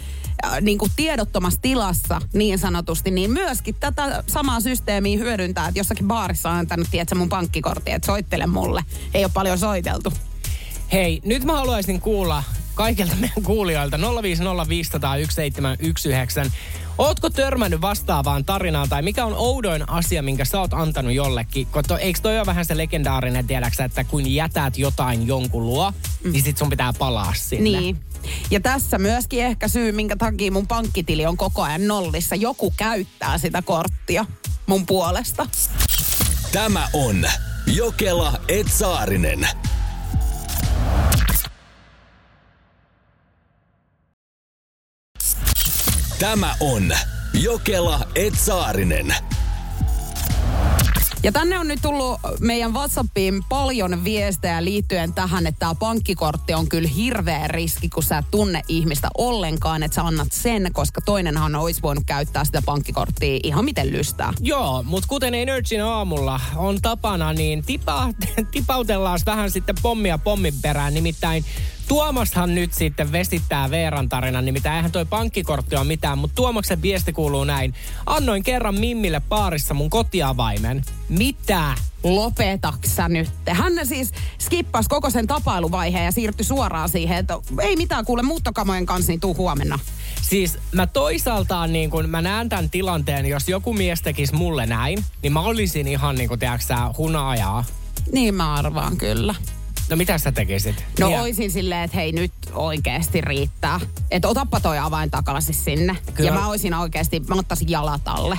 äh, 0.45 0.61
niin 0.61 0.79
kuin 0.79 0.91
tiedottomassa 0.97 1.61
tilassa 1.63 2.21
niin 2.33 2.59
sanotusti, 2.59 3.11
niin 3.11 3.31
myöskin 3.31 3.75
tätä 3.81 4.25
samaa 4.27 4.61
systeemiä 4.61 5.19
hyödyntää, 5.19 5.69
että 5.69 5.81
jossakin 5.81 6.09
baarissa 6.09 6.51
on 6.51 6.57
antanut, 6.57 6.89
tiedätkö, 6.91 7.15
mun 7.15 7.29
pankkikortti, 7.29 7.91
että 7.91 8.07
soittele 8.07 8.47
mulle. 8.47 8.85
Ei 9.15 9.25
ole 9.25 9.33
paljon 9.35 9.59
soiteltu. 9.59 10.13
Hei, 10.93 11.21
nyt 11.25 11.45
mä 11.45 11.53
haluaisin 11.53 12.01
kuulla 12.01 12.43
kaikilta 12.75 13.15
meidän 13.15 13.43
kuulijoilta 13.43 13.97
050501719. 13.97 14.01
Ootko 16.99 17.31
törmännyt 17.31 17.81
vastaavaan 17.81 18.45
tarinaan 18.45 18.89
tai 18.89 19.03
mikä 19.03 19.25
on 19.25 19.35
oudoin 19.37 19.89
asia, 19.89 20.23
minkä 20.23 20.45
sä 20.45 20.61
oot 20.61 20.75
antanut 20.75 21.13
jollekin? 21.13 21.67
Koska 21.67 21.99
eikö 21.99 22.21
toi 22.23 22.39
ole 22.39 22.47
vähän 22.47 22.65
se 22.65 22.77
legendaarinen, 22.77 23.47
tiedäksä, 23.47 23.85
että 23.85 24.05
kun 24.05 24.35
jätät 24.35 24.79
jotain 24.79 25.27
jonkun 25.27 25.67
luo, 25.67 25.93
mm. 26.25 26.33
niin 26.33 26.43
sit 26.43 26.59
sun 26.59 26.71
pitää 26.71 26.93
palaa 26.99 27.35
sinne. 27.37 27.81
Niin. 27.81 27.97
Ja 28.51 28.61
tässä 28.61 28.99
myöskin 28.99 29.45
ehkä 29.45 29.69
syy, 29.69 29.93
minkä 29.93 30.17
takia 30.17 30.53
mun 30.53 30.67
pankkitili 30.67 31.27
on 31.27 31.37
koko 31.37 31.63
ajan 31.63 31.89
nollissa. 31.89 32.35
Joku 32.35 32.75
käyttää 32.77 33.39
sitä 33.39 33.63
korttia 33.63 34.27
mun 34.67 34.87
puolesta. 34.87 35.47
Tämä 36.53 36.89
on 36.93 37.27
Jokela 37.67 38.33
Etsaarinen. 38.49 39.49
Tämä 46.23 46.55
on 46.61 46.93
Jokela 47.43 48.01
Etsaarinen. 48.15 49.15
Ja 51.23 51.33
tänne 51.33 51.59
on 51.59 51.69
nyt 51.69 51.79
tullut 51.83 52.21
meidän 52.41 52.75
WhatsAppiin 52.75 53.45
paljon 53.49 54.05
viestejä 54.05 54.65
liittyen 54.65 55.15
tähän, 55.15 55.47
että 55.47 55.59
tämä 55.59 55.75
pankkikortti 55.75 56.55
on 56.55 56.69
kyllä 56.69 56.89
hirveä 56.89 57.49
riski, 57.49 57.89
kun 57.89 58.03
sä 58.03 58.19
et 58.19 58.25
tunne 58.31 58.63
ihmistä 58.69 59.09
ollenkaan, 59.19 59.83
että 59.83 59.95
sä 59.95 60.03
annat 60.03 60.33
sen, 60.33 60.71
koska 60.73 61.01
toinenhan 61.01 61.55
olisi 61.55 61.83
voinut 61.83 62.05
käyttää 62.07 62.45
sitä 62.45 62.63
pankkikorttia 62.67 63.41
ihan 63.43 63.65
miten 63.65 63.93
lystää. 63.93 64.33
Joo, 64.41 64.83
mutta 64.83 65.09
kuten 65.09 65.35
Energyn 65.35 65.85
aamulla 65.85 66.41
on 66.57 66.79
tapana, 66.83 67.33
niin 67.33 67.65
tipa, 67.65 68.09
tipautellaan 68.53 69.21
vähän 69.27 69.51
sitten 69.51 69.75
pommia 69.83 70.19
pommin 70.19 70.55
perään. 70.63 70.95
Nimittäin 70.95 71.45
Tuomashan 71.89 72.55
nyt 72.55 72.73
sitten 72.73 73.13
vesittää 73.13 73.71
Veeran 73.71 74.09
tarinan, 74.09 74.45
nimittäin 74.45 74.77
eihän 74.77 74.93
toi 74.93 75.05
pankkikortti 75.05 75.77
ole 75.77 75.85
mitään, 75.85 76.19
mutta 76.19 76.35
Tuomaksen 76.35 76.83
viesti 76.83 77.13
kuuluu 77.13 77.45
näin. 77.45 77.75
Annoin 78.07 78.43
kerran 78.43 78.81
Mimmille 78.81 79.21
paarissa 79.29 79.75
mun 79.75 79.91
kotiavaimen. 79.91 80.85
Mitä? 81.09 81.75
Lopetaksa 82.03 83.09
nyt. 83.09 83.31
Hän 83.49 83.73
siis 83.85 84.13
skippasi 84.39 84.89
koko 84.89 85.11
sen 85.11 85.27
tapailuvaiheen 85.27 86.05
ja 86.05 86.13
siirtyi 86.13 86.45
suoraan 86.45 86.89
siihen, 86.89 87.19
että 87.19 87.39
ei 87.63 87.77
mitään 87.77 88.05
kuule 88.05 88.23
muuttokamojen 88.23 88.87
kanssa, 88.87 89.13
niin 89.13 89.21
tuu 89.21 89.37
huomenna. 89.37 89.79
Siis 90.23 90.59
mä 90.73 90.87
toisaaltaan 90.87 91.73
niin 91.73 91.91
kun 91.91 92.09
mä 92.09 92.23
näen 92.23 92.49
tämän 92.49 92.71
tilanteen, 92.71 93.27
jos 93.27 93.49
joku 93.49 93.73
mies 93.73 94.03
tekisi 94.03 94.35
mulle 94.35 94.67
näin, 94.67 95.05
niin 95.23 95.33
mä 95.33 95.41
olisin 95.41 95.89
ihan 95.89 96.15
niin 96.15 96.29
kuin 96.29 96.41
tiedätkö 96.41 96.75
hunajaa. 96.99 97.65
Niin 98.13 98.35
mä 98.35 98.55
arvaan 98.55 98.97
kyllä. 98.97 99.35
No 99.89 99.97
mitä 99.97 100.19
sä 100.19 100.33
tekisit? 100.33 100.85
No 101.01 101.09
Niin, 101.09 101.21
oisin 101.21 101.51
silleen, 101.51 101.83
että 101.83 101.97
hei 101.97 102.13
nyt 102.13 102.33
oikeasti 102.53 103.21
riittää. 103.21 103.81
Että 104.11 104.29
otappa 104.29 104.61
toi 104.61 104.79
avain 104.79 105.11
takaisin 105.11 105.55
sinne. 105.55 105.97
Kyllä. 106.15 106.31
Ja 106.31 106.35
mä 106.35 106.49
oisin 106.49 106.75
oikeasti, 106.75 107.21
mä 107.21 107.35
ottaisin 107.35 107.71
jalat 107.71 108.03
alle. 108.05 108.39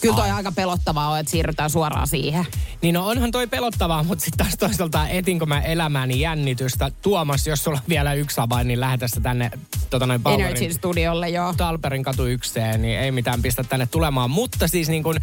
Kyllä 0.00 0.16
toi 0.16 0.30
aika 0.30 0.52
pelottavaa 0.52 1.08
on, 1.08 1.18
että 1.18 1.30
siirrytään 1.30 1.70
suoraan 1.70 2.08
siihen. 2.08 2.46
Niin 2.82 2.94
no 2.94 3.06
onhan 3.06 3.30
toi 3.30 3.46
pelottavaa, 3.46 4.02
mutta 4.02 4.24
sitten 4.24 4.46
taas 4.46 4.56
toisaalta 4.58 5.08
etinkö 5.08 5.46
mä 5.46 5.60
elämääni 5.60 6.20
jännitystä. 6.20 6.90
Tuomas, 7.02 7.46
jos 7.46 7.64
sulla 7.64 7.78
on 7.78 7.84
vielä 7.88 8.14
yksi 8.14 8.40
avain, 8.40 8.68
niin 8.68 8.80
lähetä 8.80 9.08
sitä 9.08 9.20
tänne 9.20 9.50
tota 9.90 10.06
noin 10.06 10.20
Energy 10.26 10.54
Powerin, 10.54 10.74
Studiolle, 10.74 11.28
joo. 11.28 11.54
Talperin 11.56 12.02
katu 12.02 12.26
ykseen, 12.26 12.82
niin 12.82 12.98
ei 12.98 13.12
mitään 13.12 13.42
pistä 13.42 13.64
tänne 13.64 13.86
tulemaan. 13.86 14.30
Mutta 14.30 14.68
siis 14.68 14.88
niin 14.88 15.02
kuin, 15.02 15.18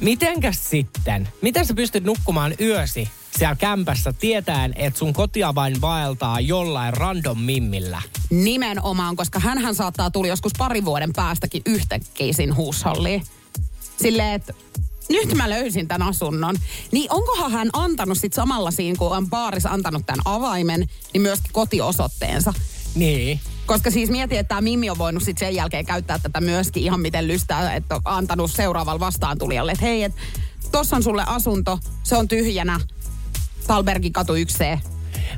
mitenkäs 0.00 0.70
sitten? 0.70 1.28
Miten 1.42 1.66
sä 1.66 1.74
pystyt 1.74 2.04
nukkumaan 2.04 2.54
yösi 2.60 3.08
siellä 3.40 3.56
kämpässä 3.56 4.12
tietäen, 4.12 4.72
että 4.76 4.98
sun 4.98 5.12
kotiavain 5.12 5.80
vaeltaa 5.80 6.40
jollain 6.40 6.94
random 6.94 7.38
mimmillä? 7.38 8.02
Nimenomaan, 8.30 9.16
koska 9.16 9.38
hän 9.38 9.74
saattaa 9.74 10.10
tulla 10.10 10.28
joskus 10.28 10.52
pari 10.58 10.84
vuoden 10.84 11.12
päästäkin 11.12 11.62
yhtäkkiä 11.66 12.32
siinä 12.32 12.54
huusholliin. 12.54 13.22
Silleen, 14.02 14.32
että 14.34 14.54
nyt 15.08 15.34
mä 15.34 15.50
löysin 15.50 15.88
tämän 15.88 16.08
asunnon. 16.08 16.56
Niin 16.92 17.12
onkohan 17.12 17.50
hän 17.50 17.70
antanut 17.72 18.18
sit 18.18 18.32
samalla 18.32 18.70
siinä, 18.70 18.96
kun 18.98 19.16
on 19.16 19.30
baarissa 19.30 19.68
antanut 19.68 20.06
tämän 20.06 20.22
avaimen, 20.24 20.88
niin 21.12 21.22
myöskin 21.22 21.52
kotiosoitteensa. 21.52 22.54
Niin. 22.94 23.40
Koska 23.66 23.90
siis 23.90 24.10
mietin, 24.10 24.38
että 24.38 24.48
tämä 24.48 24.60
Mimmi 24.60 24.90
on 24.90 24.98
voinut 24.98 25.22
sit 25.22 25.38
sen 25.38 25.54
jälkeen 25.54 25.86
käyttää 25.86 26.18
tätä 26.18 26.40
myöskin 26.40 26.82
ihan 26.82 27.00
miten 27.00 27.28
lystää, 27.28 27.74
että 27.74 27.94
on 27.94 28.02
antanut 28.04 28.50
seuraavalle 28.50 29.00
vastaantulijalle, 29.00 29.72
että 29.72 29.84
hei, 29.84 30.02
että 30.02 30.20
tossa 30.72 30.96
on 30.96 31.02
sulle 31.02 31.24
asunto, 31.26 31.78
se 32.02 32.16
on 32.16 32.28
tyhjänä, 32.28 32.80
Talbergin 33.70 34.12
katu 34.12 34.32
1C. 34.34 34.78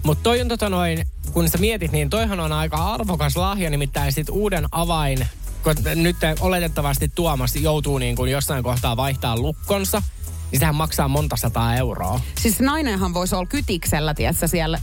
Mutta 0.02 0.22
toi 0.22 0.40
on 0.40 0.48
tota 0.48 0.68
noin, 0.68 1.08
kun 1.32 1.48
sä 1.48 1.58
mietit, 1.58 1.92
niin 1.92 2.10
toihan 2.10 2.40
on 2.40 2.52
aika 2.52 2.76
arvokas 2.76 3.36
lahja, 3.36 3.70
nimittäin 3.70 4.12
sit 4.12 4.28
uuden 4.28 4.66
avain, 4.70 5.26
kun 5.62 5.74
nyt 5.94 6.16
oletettavasti 6.40 7.12
Tuomas 7.14 7.56
joutuu 7.56 7.98
niin 7.98 8.16
kuin 8.16 8.30
jossain 8.30 8.62
kohtaa 8.62 8.96
vaihtaa 8.96 9.36
lukkonsa, 9.36 10.02
niin 10.50 10.60
sehän 10.60 10.74
maksaa 10.74 11.08
monta 11.08 11.36
sataa 11.36 11.76
euroa. 11.76 12.20
Siis 12.40 12.60
nainenhan 12.60 13.14
voisi 13.14 13.34
olla 13.34 13.46
kytiksellä, 13.46 14.14
tiedätkö, 14.14 14.48
siellä, 14.48 14.78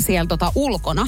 siellä 0.00 0.28
tota 0.28 0.52
ulkona. 0.54 1.06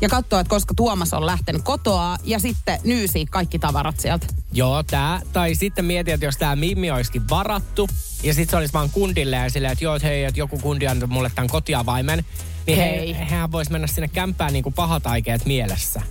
Ja 0.00 0.08
katsoa, 0.08 0.40
että 0.40 0.48
koska 0.50 0.74
Tuomas 0.74 1.14
on 1.14 1.26
lähtenyt 1.26 1.62
kotoa 1.62 2.16
ja 2.24 2.38
sitten 2.38 2.80
nyysi 2.84 3.26
kaikki 3.26 3.58
tavarat 3.58 4.00
sieltä. 4.00 4.26
Joo, 4.52 4.82
tää. 4.82 5.20
Tai 5.32 5.54
sitten 5.54 5.84
mieti, 5.84 6.10
että 6.10 6.26
jos 6.26 6.36
tämä 6.36 6.56
Mimmi 6.56 6.90
olisikin 6.90 7.28
varattu, 7.30 7.88
ja 8.22 8.34
sitten 8.34 8.50
se 8.50 8.56
olisi 8.56 8.72
vaan 8.72 8.90
kundille 8.90 9.36
ja 9.36 9.50
silleen, 9.50 9.72
että 9.72 9.84
joo, 9.84 9.94
että 9.96 10.08
hei, 10.08 10.24
että 10.24 10.40
joku 10.40 10.58
kundi 10.58 10.86
antoi 10.86 11.08
mulle 11.08 11.30
tämän 11.34 11.48
kotiavaimen, 11.48 12.24
niin 12.66 12.78
Hei. 12.78 13.14
he, 13.14 13.18
hehän 13.30 13.52
vois 13.52 13.70
mennä 13.70 13.86
sinne 13.86 14.08
kämppään 14.08 14.52
niin 14.52 14.62
kuin 14.62 14.72
pahat 14.74 15.06
aikeet 15.06 15.44
mielessä. 15.44 16.02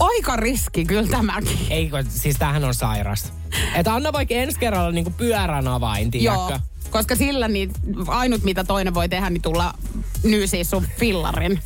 Aika 0.00 0.36
riski 0.36 0.84
kyllä 0.84 1.08
tämäkin. 1.10 1.58
Eikö, 1.70 2.04
siis 2.08 2.36
tämähän 2.36 2.64
on 2.64 2.74
sairas. 2.74 3.32
Että 3.74 3.94
anna 3.94 4.12
vaikka 4.12 4.34
ensi 4.34 4.58
kerralla 4.58 4.92
niin 4.92 5.04
kuin 5.04 5.14
pyörän 5.14 5.68
avain, 5.68 6.10
Joo, 6.14 6.46
tiedätkö? 6.46 6.68
koska 6.90 7.16
sillä 7.16 7.48
niin 7.48 7.70
ainut 8.06 8.42
mitä 8.42 8.64
toinen 8.64 8.94
voi 8.94 9.08
tehdä, 9.08 9.30
niin 9.30 9.42
tulla 9.42 9.74
nyysiä 10.22 10.64
sun 10.64 10.86
fillarin. 10.98 11.60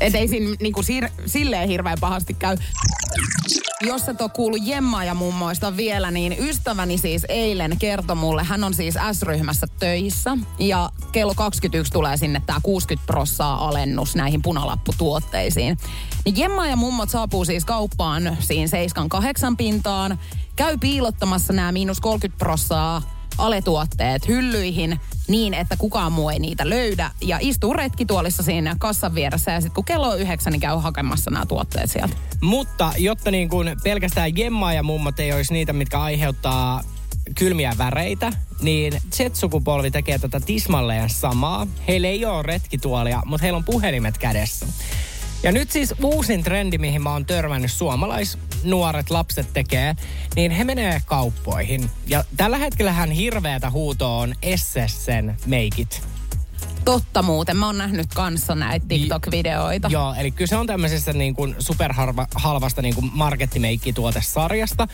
Et 0.00 0.14
ei 0.14 0.28
siinä 0.28 0.56
niinku 0.60 0.80
siir- 0.80 1.12
silleen 1.26 1.68
hirveän 1.68 1.98
pahasti 2.00 2.34
käy. 2.34 2.56
Jos 3.80 4.08
et 4.08 4.20
ole 4.20 4.30
kuullut 4.30 4.60
Jemma 4.66 5.04
ja 5.04 5.14
mummoista 5.14 5.76
vielä, 5.76 6.10
niin 6.10 6.36
ystäväni 6.38 6.98
siis 6.98 7.26
eilen 7.28 7.76
kertoi 7.78 8.16
mulle, 8.16 8.44
hän 8.44 8.64
on 8.64 8.74
siis 8.74 8.94
S-ryhmässä 9.12 9.66
töissä 9.78 10.38
ja 10.58 10.90
kello 11.12 11.34
21 11.34 11.92
tulee 11.92 12.16
sinne 12.16 12.42
tämä 12.46 12.58
60 12.62 13.06
prossaa 13.06 13.68
alennus 13.68 14.16
näihin 14.16 14.42
punalapputuotteisiin. 14.42 15.76
Niin 16.24 16.36
Jemma 16.36 16.66
ja 16.66 16.76
mummot 16.76 17.10
saapuu 17.10 17.44
siis 17.44 17.64
kauppaan 17.64 18.36
siinä 18.40 18.70
7-8 19.52 19.56
pintaan, 19.58 20.18
käy 20.56 20.78
piilottamassa 20.78 21.52
nämä 21.52 21.72
miinus 21.72 22.00
30 22.00 22.38
prossaa 22.38 23.02
aletuotteet 23.38 24.28
hyllyihin 24.28 25.00
niin, 25.28 25.54
että 25.54 25.76
kukaan 25.76 26.12
muu 26.12 26.30
ei 26.30 26.38
niitä 26.38 26.68
löydä. 26.68 27.10
Ja 27.20 27.38
istuu 27.40 27.72
retkituolissa 27.72 28.42
siinä 28.42 28.76
kassan 28.78 29.14
vieressä 29.14 29.52
ja 29.52 29.60
sitten 29.60 29.74
kun 29.74 29.84
kello 29.84 30.08
on 30.08 30.20
yhdeksän, 30.20 30.52
niin 30.52 30.60
käy 30.60 30.76
hakemassa 30.76 31.30
nämä 31.30 31.46
tuotteet 31.46 31.90
sieltä. 31.90 32.16
Mutta 32.40 32.92
jotta 32.98 33.30
niin 33.30 33.48
kuin 33.48 33.76
pelkästään 33.84 34.32
Gemma 34.34 34.72
ja 34.72 34.82
mummot 34.82 35.20
ei 35.20 35.32
olisi 35.32 35.52
niitä, 35.52 35.72
mitkä 35.72 36.00
aiheuttaa 36.00 36.82
kylmiä 37.34 37.72
väreitä, 37.78 38.32
niin 38.62 38.92
Z-sukupolvi 39.10 39.90
tekee 39.90 40.18
tätä 40.18 40.40
tismalleen 40.40 41.10
samaa. 41.10 41.66
Heillä 41.88 42.08
ei 42.08 42.24
ole 42.24 42.42
retkituolia, 42.42 43.22
mutta 43.24 43.42
heillä 43.42 43.56
on 43.56 43.64
puhelimet 43.64 44.18
kädessä. 44.18 44.66
Ja 45.42 45.52
nyt 45.52 45.70
siis 45.70 45.94
uusin 46.02 46.44
trendi, 46.44 46.78
mihin 46.78 47.02
mä 47.02 47.12
oon 47.12 47.26
törmännyt 47.26 47.72
suomalaisnuoret 47.72 49.10
lapset 49.10 49.52
tekee, 49.52 49.96
niin 50.36 50.50
he 50.50 50.64
menee 50.64 51.02
kauppoihin. 51.06 51.90
Ja 52.06 52.24
tällä 52.36 52.58
hetkellä 52.58 52.92
hän 52.92 53.10
hirveätä 53.10 53.70
huutoa 53.70 54.16
on 54.16 54.34
Essessen 54.42 55.36
meikit. 55.46 56.02
Totta 56.84 57.22
muuten, 57.22 57.56
mä 57.56 57.66
oon 57.66 57.78
nähnyt 57.78 58.06
kanssa 58.14 58.54
näitä 58.54 58.86
TikTok-videoita. 58.88 59.88
Joo, 59.90 60.14
eli 60.14 60.30
kyse 60.30 60.56
on 60.56 60.66
tämmöisestä 60.66 61.12
niin 61.12 61.34
kuin 61.34 61.54
superhalvasta 61.58 62.82
niin 62.82 62.94
kuin 62.94 63.10
markettimeikkituotesarjasta. 63.12 64.88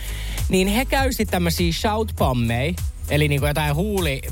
Niin 0.49 0.69
he 0.69 0.85
käy 0.85 1.13
sitten 1.13 1.31
tämmöisiä 1.33 1.73
shout-pommeja, 1.73 2.75
eli 3.11 3.29
niin 3.29 3.41
kuin 3.41 3.49
jotain 3.49 3.75
huuli 3.75 4.23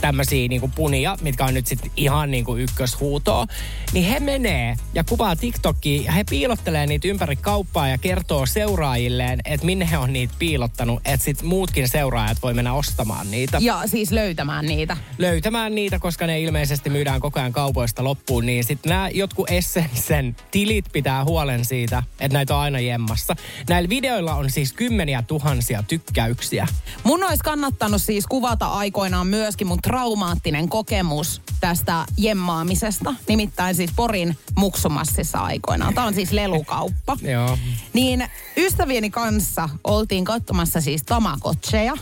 tämmöisiä 0.00 0.48
niinku 0.48 0.70
punia, 0.74 1.16
mitkä 1.20 1.44
on 1.44 1.54
nyt 1.54 1.66
sitten 1.66 1.90
ihan 1.96 2.30
niinku 2.30 2.56
ykköshuutoa, 2.56 3.46
niin 3.92 4.04
he 4.04 4.20
menee 4.20 4.76
ja 4.94 5.04
kuvaa 5.04 5.36
TikTokia 5.36 6.02
ja 6.02 6.12
he 6.12 6.24
piilottelee 6.30 6.86
niitä 6.86 7.08
ympäri 7.08 7.36
kauppaa 7.36 7.88
ja 7.88 7.98
kertoo 7.98 8.46
seuraajilleen, 8.46 9.40
että 9.44 9.66
minne 9.66 9.90
he 9.90 9.98
on 9.98 10.12
niitä 10.12 10.34
piilottanut, 10.38 11.00
että 11.04 11.24
sitten 11.24 11.48
muutkin 11.48 11.88
seuraajat 11.88 12.38
voi 12.42 12.54
mennä 12.54 12.72
ostamaan 12.72 13.30
niitä. 13.30 13.58
Ja 13.60 13.82
siis 13.86 14.10
löytämään 14.10 14.66
niitä. 14.66 14.96
Löytämään 15.18 15.74
niitä, 15.74 15.98
koska 15.98 16.26
ne 16.26 16.40
ilmeisesti 16.40 16.90
myydään 16.90 17.20
koko 17.20 17.40
ajan 17.40 17.52
kaupoista 17.52 18.04
loppuun, 18.04 18.46
niin 18.46 18.64
sitten 18.64 18.90
nämä 18.90 19.08
jotkut 19.08 19.50
Essensen 19.50 20.36
tilit 20.50 20.84
pitää 20.92 21.24
huolen 21.24 21.64
siitä, 21.64 22.02
että 22.20 22.38
näitä 22.38 22.56
on 22.56 22.62
aina 22.62 22.80
jemmassa. 22.80 23.36
Näillä 23.68 23.88
videoilla 23.88 24.34
on 24.34 24.50
siis 24.50 24.72
kymmeniä 24.72 25.22
tuhansia 25.22 25.82
tykkäyksiä. 25.82 26.66
Mun 27.04 27.24
olisi 27.24 27.44
kannattanut 27.44 28.02
siis 28.02 28.26
kuvata 28.26 28.66
aikoinaan 28.66 29.26
myöskin 29.26 29.66
mun 29.68 29.82
traumaattinen 29.82 30.68
kokemus 30.68 31.42
tästä 31.60 32.04
jemmaamisesta. 32.16 33.14
Nimittäin 33.28 33.74
siis 33.74 33.90
Porin 33.96 34.38
muksumassissa 34.56 35.38
aikoinaan. 35.38 35.94
Tämä 35.94 36.06
on 36.06 36.14
siis 36.14 36.32
lelukauppa. 36.32 37.16
Joo. 37.32 37.58
Niin 37.92 38.28
ystävieni 38.56 39.10
kanssa 39.10 39.68
oltiin 39.84 40.24
katsomassa 40.24 40.80
siis 40.80 41.02
tamakotseja. 41.02 41.94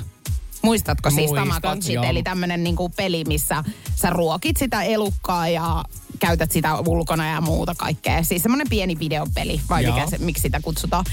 Muistatko 0.63 1.11
siis 1.11 1.31
Muistan, 1.31 1.49
tamakotsit? 1.49 1.95
joo. 1.95 2.05
Eli 2.05 2.23
tämmönen 2.23 2.65
niinku 2.65 2.89
peli, 2.89 3.25
missä 3.29 3.65
sä 3.95 4.11
ruokit 4.11 4.57
sitä 4.57 4.83
elukkaa 4.83 5.49
ja 5.49 5.85
käytät 6.19 6.53
sitä 6.53 6.77
ulkona 6.77 7.27
ja 7.31 7.41
muuta 7.41 7.75
kaikkea. 7.75 8.23
Siis 8.23 8.43
semmoinen 8.43 8.69
pieni 8.71 8.99
videopeli, 8.99 9.61
vai 9.69 9.85
Joo. 9.85 9.95
mikä 9.95 10.11
se, 10.11 10.19
miksi 10.19 10.43
sitä 10.43 10.61
kutsutaan. 10.61 11.05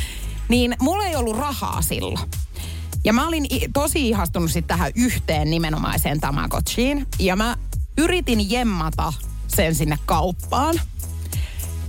Niin 0.50 0.76
mulla 0.80 1.06
ei 1.06 1.16
ollut 1.16 1.38
rahaa 1.38 1.82
silloin. 1.82 2.30
Ja 3.04 3.14
mä 3.14 3.28
olin 3.28 3.48
tosi 3.74 4.10
ihastunut 4.10 4.52
sitten 4.52 4.78
tähän 4.78 4.92
yhteen 4.96 5.50
nimenomaiseen 5.50 6.20
Tamagotchiin. 6.20 7.08
Ja 7.20 7.36
mä 7.36 7.58
yritin 7.98 8.52
jemmata 8.52 9.14
sen 9.48 9.76
sinne 9.76 9.98
kauppaan. 10.06 10.82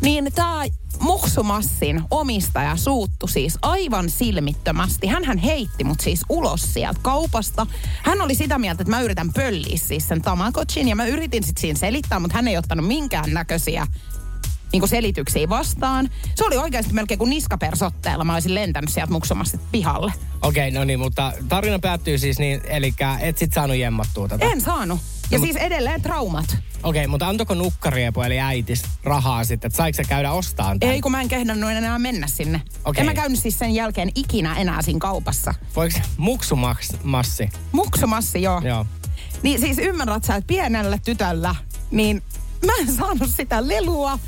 Niin 0.01 0.33
tämä 0.35 0.65
Muksumassin 1.01 2.03
omistaja 2.11 2.77
suuttu 2.77 3.27
siis 3.27 3.59
aivan 3.63 4.11
silmittömästi. 4.11 5.07
Hänhän 5.07 5.39
heitti 5.39 5.85
mut 5.85 6.01
siis 6.01 6.25
ulos 6.29 6.75
sieltä 6.75 7.01
kaupasta. 7.03 7.67
Hän 8.03 8.21
oli 8.21 8.35
sitä 8.35 8.59
mieltä, 8.59 8.83
että 8.83 8.91
mä 8.91 9.01
yritän 9.01 9.33
pölliä 9.33 9.77
siis 9.77 10.09
sen 10.09 10.23
Tamagotchin 10.23 10.89
ja 10.89 10.97
mä 10.97 11.07
yritin 11.07 11.43
sitten 11.43 11.61
siinä 11.61 11.79
selittää, 11.79 12.21
mutta 12.21 12.37
hän 12.37 12.49
ei 12.49 12.57
ottanut 12.57 12.87
minkään 12.87 13.31
näköisiä 13.33 13.87
niin 14.75 14.89
selityksiä 14.89 15.49
vastaan. 15.49 16.11
Se 16.35 16.45
oli 16.45 16.57
oikeasti 16.57 16.93
melkein 16.93 17.19
kuin 17.19 17.31
niskapersotteella. 17.31 18.25
Mä 18.25 18.35
olisin 18.35 18.55
lentänyt 18.55 18.91
sieltä 18.91 19.13
Muksumassit 19.13 19.61
pihalle. 19.73 20.13
Okei, 20.43 20.71
no 20.71 20.85
niin, 20.85 20.99
mutta 20.99 21.33
tarina 21.49 21.79
päättyy 21.79 22.19
siis 22.19 22.39
niin, 22.39 22.61
eli 22.65 22.95
et 23.21 23.39
sit 23.39 23.53
saanut 23.53 23.77
jemmattua 23.77 24.29
tätä. 24.29 24.47
En 24.47 24.61
saanut. 24.61 25.01
Ja 25.31 25.39
No, 25.39 25.45
siis 25.45 25.57
edelleen 25.57 26.03
traumat. 26.03 26.57
Okei, 26.83 27.07
mutta 27.07 27.29
antako 27.29 27.55
nukkariepu 27.55 28.23
eli 28.23 28.41
äitis 28.41 28.83
rahaa 29.05 29.45
sitten, 29.45 29.69
että 29.69 29.77
saiko 29.77 29.97
se 29.97 30.05
käydä 30.05 30.33
ostaan 30.33 30.81
tämän? 30.81 30.95
Ei 30.95 31.01
kun 31.01 31.13
mä 31.13 31.21
en 31.21 31.29
kehdannut 31.29 31.71
enää 31.71 31.99
mennä 31.99 32.27
sinne. 32.27 32.63
Okei. 32.85 33.01
En 33.01 33.07
mä 33.07 33.15
käynyt 33.15 33.39
siis 33.39 33.59
sen 33.59 33.75
jälkeen 33.75 34.11
ikinä 34.15 34.55
enää 34.57 34.83
siinä 34.83 34.99
kaupassa. 34.99 35.55
Voiko 35.77 35.99
muksumassi? 36.17 37.49
Muksumassi, 37.73 38.43
joo. 38.43 38.61
Joo. 38.65 38.87
Niin 39.43 39.61
siis 39.61 39.79
ymmärrät 39.79 40.25
sä, 40.25 40.35
että 40.35 40.47
pienellä 40.47 40.99
tytöllä, 41.05 41.55
niin 41.91 42.23
mä 42.67 42.73
en 42.81 42.95
saanut 42.95 43.31
sitä 43.37 43.69
lelua. 43.69 44.19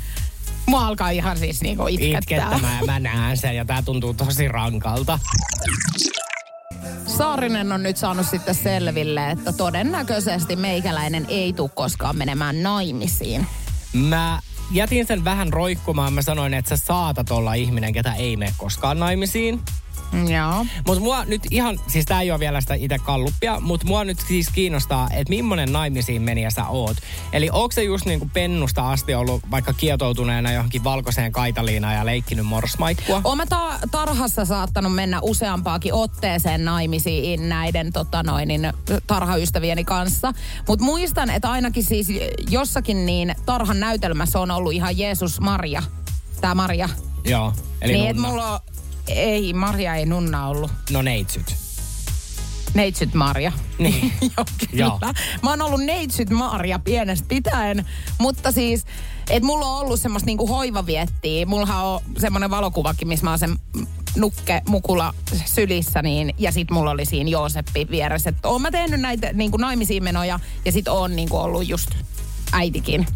Mua 0.67 0.87
alkaa 0.87 1.09
ihan 1.09 1.37
siis 1.37 1.61
niinku 1.61 1.87
itkettää. 1.87 2.17
Itkettämään, 2.17 2.85
mä 2.85 2.99
näen 2.99 3.37
sen 3.37 3.55
ja 3.55 3.65
tää 3.65 3.81
tuntuu 3.81 4.13
tosi 4.13 4.47
rankalta. 4.47 5.19
Saarinen 7.05 7.71
on 7.71 7.83
nyt 7.83 7.97
saanut 7.97 8.27
sitten 8.27 8.55
selville, 8.55 9.31
että 9.31 9.53
todennäköisesti 9.53 10.55
meikäläinen 10.55 11.25
ei 11.29 11.53
tule 11.53 11.69
koskaan 11.73 12.17
menemään 12.17 12.63
naimisiin. 12.63 13.47
Mä 13.93 14.39
jätin 14.71 15.05
sen 15.07 15.23
vähän 15.23 15.53
roikkumaan. 15.53 16.13
Mä 16.13 16.21
sanoin, 16.21 16.53
että 16.53 16.77
sä 16.77 16.85
saatat 16.85 17.31
olla 17.31 17.53
ihminen, 17.53 17.93
ketä 17.93 18.13
ei 18.13 18.37
mene 18.37 18.53
koskaan 18.57 18.99
naimisiin. 18.99 19.61
Joo. 20.13 20.65
Mutta 20.87 21.03
mua 21.03 21.25
nyt 21.25 21.41
ihan, 21.51 21.79
siis 21.87 22.05
tää 22.05 22.21
ei 22.21 22.31
ole 22.31 22.39
vielä 22.39 22.61
sitä 22.61 22.73
itse 22.73 22.99
kalluppia, 22.99 23.59
mutta 23.59 23.87
mua 23.87 24.03
nyt 24.03 24.19
siis 24.27 24.49
kiinnostaa, 24.49 25.09
että 25.11 25.29
millainen 25.29 25.73
naimisiin 25.73 26.21
meniä 26.21 26.49
sä 26.49 26.67
oot. 26.67 26.97
Eli 27.33 27.49
onko 27.51 27.71
se 27.71 27.83
just 27.83 28.05
niinku 28.05 28.29
pennusta 28.33 28.91
asti 28.91 29.15
ollut 29.15 29.51
vaikka 29.51 29.73
kietoutuneena 29.73 30.51
johonkin 30.51 30.83
valkoiseen 30.83 31.31
kaitaliinaan 31.31 31.95
ja 31.95 32.05
leikkinyt 32.05 32.45
morsmaikkua? 32.45 33.21
Oon 33.23 33.37
mä 33.37 33.45
ta- 33.45 33.79
tarhassa 33.91 34.45
saattanut 34.45 34.95
mennä 34.95 35.19
useampaakin 35.21 35.93
otteeseen 35.93 36.65
naimisiin 36.65 37.49
näiden 37.49 37.93
tota 37.93 38.23
noin, 38.23 38.47
niin, 38.47 38.73
tarhaystävieni 39.07 39.83
kanssa. 39.83 40.33
Mutta 40.67 40.85
muistan, 40.85 41.29
että 41.29 41.51
ainakin 41.51 41.83
siis 41.83 42.07
jossakin 42.49 43.05
niin 43.05 43.35
tarhan 43.45 43.79
näytelmässä 43.79 44.39
on 44.39 44.51
ollut 44.51 44.73
ihan 44.73 44.97
Jeesus 44.97 45.39
Maria. 45.39 45.83
Tää 46.41 46.55
Maria. 46.55 46.89
Joo, 47.25 47.53
eli 47.81 47.93
niin, 47.93 48.09
että 48.09 48.21
mulla 48.21 48.53
on, 48.53 48.59
ei, 49.07 49.53
Maria 49.53 49.95
ei 49.95 50.05
nunna 50.05 50.47
ollut. 50.47 50.71
No 50.91 51.01
neitsyt. 51.01 51.55
Neitsyt 52.73 53.13
Maria. 53.13 53.51
Niin. 53.77 54.13
Joo, 54.37 54.45
kyllä. 54.69 54.85
Joo. 54.85 54.99
Mä 55.43 55.49
oon 55.49 55.61
ollut 55.61 55.83
neitsyt 55.83 56.29
Maria 56.29 56.79
pienestä 56.79 57.27
pitäen, 57.27 57.85
mutta 58.17 58.51
siis, 58.51 58.85
että 59.29 59.45
mulla 59.45 59.65
on 59.65 59.79
ollut 59.79 59.99
semmoista 59.99 60.25
niinku 60.25 60.47
hoivaviettiä. 60.47 61.45
Mullahan 61.45 61.85
on 61.85 62.01
semmoinen 62.17 62.49
valokuvakin, 62.49 63.07
missä 63.07 63.23
mä 63.23 63.29
oon 63.29 63.39
sen 63.39 63.59
nukke 64.15 64.61
mukula 64.67 65.13
sylissä, 65.45 66.01
niin, 66.01 66.33
ja 66.37 66.51
sit 66.51 66.71
mulla 66.71 66.91
oli 66.91 67.05
siinä 67.05 67.29
Jooseppi 67.29 67.87
vieressä. 67.91 68.33
Oon 68.43 68.61
mä 68.61 68.71
tehnyt 68.71 69.01
näitä 69.01 69.33
niinku 69.33 69.57
naimisiin 69.57 70.03
menoja, 70.03 70.39
ja 70.65 70.71
sit 70.71 70.87
on 70.87 71.15
niinku 71.15 71.37
ollut 71.37 71.67
just 71.67 71.89
äitikin. 72.51 73.07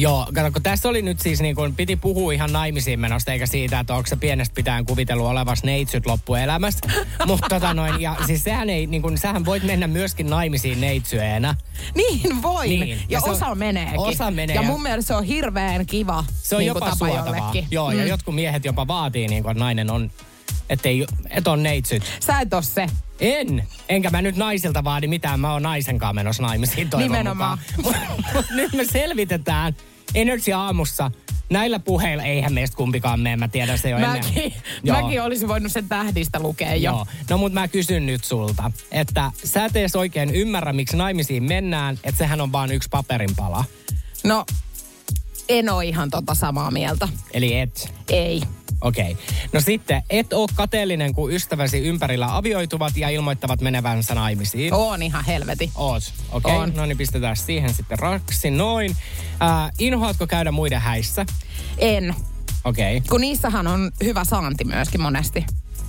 Joo, 0.00 0.26
kato, 0.34 0.50
kun 0.52 0.62
tässä 0.62 0.88
oli 0.88 1.02
nyt 1.02 1.20
siis 1.20 1.40
niin 1.40 1.54
kuin, 1.54 1.74
piti 1.74 1.96
puhua 1.96 2.32
ihan 2.32 2.52
naimisiin 2.52 3.00
menosta, 3.00 3.32
eikä 3.32 3.46
siitä, 3.46 3.80
että 3.80 3.94
onko 3.94 4.06
se 4.06 4.16
pienestä 4.16 4.54
pitäen 4.54 4.84
kuvitellut 4.86 5.26
olevas 5.26 5.64
neitsyt 5.64 6.06
loppuelämästä. 6.06 6.88
Mutta 7.26 7.46
tota 7.48 7.74
noin, 7.74 8.00
ja 8.00 8.16
siis 8.26 8.44
sehän 8.44 8.70
ei, 8.70 8.86
niin 8.86 9.02
kuin, 9.02 9.18
sähän 9.18 9.44
voit 9.44 9.62
mennä 9.62 9.86
myöskin 9.86 10.30
naimisiin 10.30 10.80
neitsyenä. 10.80 11.54
Niin 11.94 12.42
voin. 12.42 12.70
Niin. 12.70 12.88
Ja, 12.88 12.96
Ja 13.08 13.20
on- 13.22 13.30
osa 13.30 13.54
meneekin. 13.54 13.98
osa 14.00 14.30
menee 14.30 14.56
Ja 14.56 14.62
mun 14.62 14.82
mielestä 14.82 15.06
se 15.08 15.14
on 15.14 15.24
hirveän 15.24 15.86
kiva 15.86 16.24
Se 16.42 16.54
on 16.56 16.58
niin 16.58 16.66
jopa 16.68 16.80
tapa 16.80 16.94
suotavaa. 16.96 17.26
jollekin. 17.36 17.66
Joo, 17.70 17.90
ja 17.92 18.06
jotkut 18.06 18.34
miehet 18.34 18.64
jopa 18.64 18.86
vaatii, 18.86 19.28
niin 19.28 19.42
kuin, 19.42 19.50
että 19.50 19.64
nainen 19.64 19.90
on, 19.90 20.10
ettei, 20.68 21.06
et 21.30 21.48
on 21.48 21.62
neitsyt. 21.62 22.02
Sä 22.20 22.40
et 22.40 22.54
oo 22.54 22.62
se. 22.62 22.86
En. 23.20 23.68
Enkä 23.88 24.10
mä 24.10 24.22
nyt 24.22 24.36
naisilta 24.36 24.84
vaadi 24.84 25.06
mitään. 25.06 25.40
Mä 25.40 25.52
oon 25.52 25.62
naisenkaan 25.62 26.14
menossa 26.14 26.42
naimisiin 26.42 26.90
toivon 26.90 27.08
Nimenomaan. 27.08 27.58
nyt 28.56 28.72
me 28.72 28.84
selvitetään 28.84 29.76
Energy 30.14 30.52
aamussa. 30.52 31.10
Näillä 31.50 31.78
puheilla 31.78 32.22
eihän 32.22 32.52
meistä 32.52 32.76
kumpikaan 32.76 33.20
mene. 33.20 33.36
Mä 33.36 33.48
tiedän 33.48 33.78
se 33.78 33.90
jo 33.90 33.96
ennen. 33.96 34.10
Mäkin, 34.10 34.54
Joo. 34.82 35.02
mäkin 35.02 35.22
olisin 35.22 35.48
voinut 35.48 35.72
sen 35.72 35.88
tähdistä 35.88 36.40
lukea 36.40 36.74
jo. 36.74 36.80
Joo. 36.80 37.06
No 37.30 37.38
mut 37.38 37.52
mä 37.52 37.68
kysyn 37.68 38.06
nyt 38.06 38.24
sulta, 38.24 38.70
että 38.92 39.32
sä 39.44 39.64
et 39.64 39.76
edes 39.76 39.96
oikein 39.96 40.30
ymmärrä, 40.30 40.72
miksi 40.72 40.96
naimisiin 40.96 41.42
mennään, 41.42 41.98
että 42.04 42.18
sehän 42.18 42.40
on 42.40 42.52
vaan 42.52 42.72
yksi 42.72 42.88
paperinpala. 42.88 43.64
No, 44.24 44.44
En 45.48 45.70
ole 45.70 45.84
ihan 45.84 46.10
tota 46.10 46.34
samaa 46.34 46.70
mieltä. 46.70 47.08
Eli 47.32 47.58
et. 47.58 47.92
Ei. 48.08 48.42
Okei. 48.80 49.12
Okay. 49.12 49.24
No 49.52 49.60
sitten, 49.60 50.02
et 50.10 50.32
ole 50.32 50.48
kateellinen, 50.54 51.14
kun 51.14 51.32
ystäväsi 51.32 51.78
ympärillä 51.78 52.36
avioituvat 52.36 52.96
ja 52.96 53.08
ilmoittavat 53.08 53.60
menevänsä 53.60 54.14
naimisiin. 54.14 54.74
On 54.74 55.02
ihan 55.02 55.24
helveti. 55.24 55.70
Oot. 55.74 56.02
Okei, 56.32 56.56
okay. 56.56 56.70
No 56.74 56.86
niin 56.86 56.98
pistetään 56.98 57.36
siihen 57.36 57.74
sitten 57.74 57.98
raksi. 57.98 58.50
Noin. 58.50 58.96
Äh, 59.42 59.70
inhoatko 59.78 60.26
käydä 60.26 60.52
muiden 60.52 60.80
häissä? 60.80 61.26
En. 61.78 62.14
Okei. 62.64 62.96
Okay. 62.96 63.08
Kun 63.10 63.20
niissähän 63.20 63.66
on 63.66 63.90
hyvä 64.04 64.24
saanti 64.24 64.64
myöskin 64.64 65.00
monesti. 65.00 65.46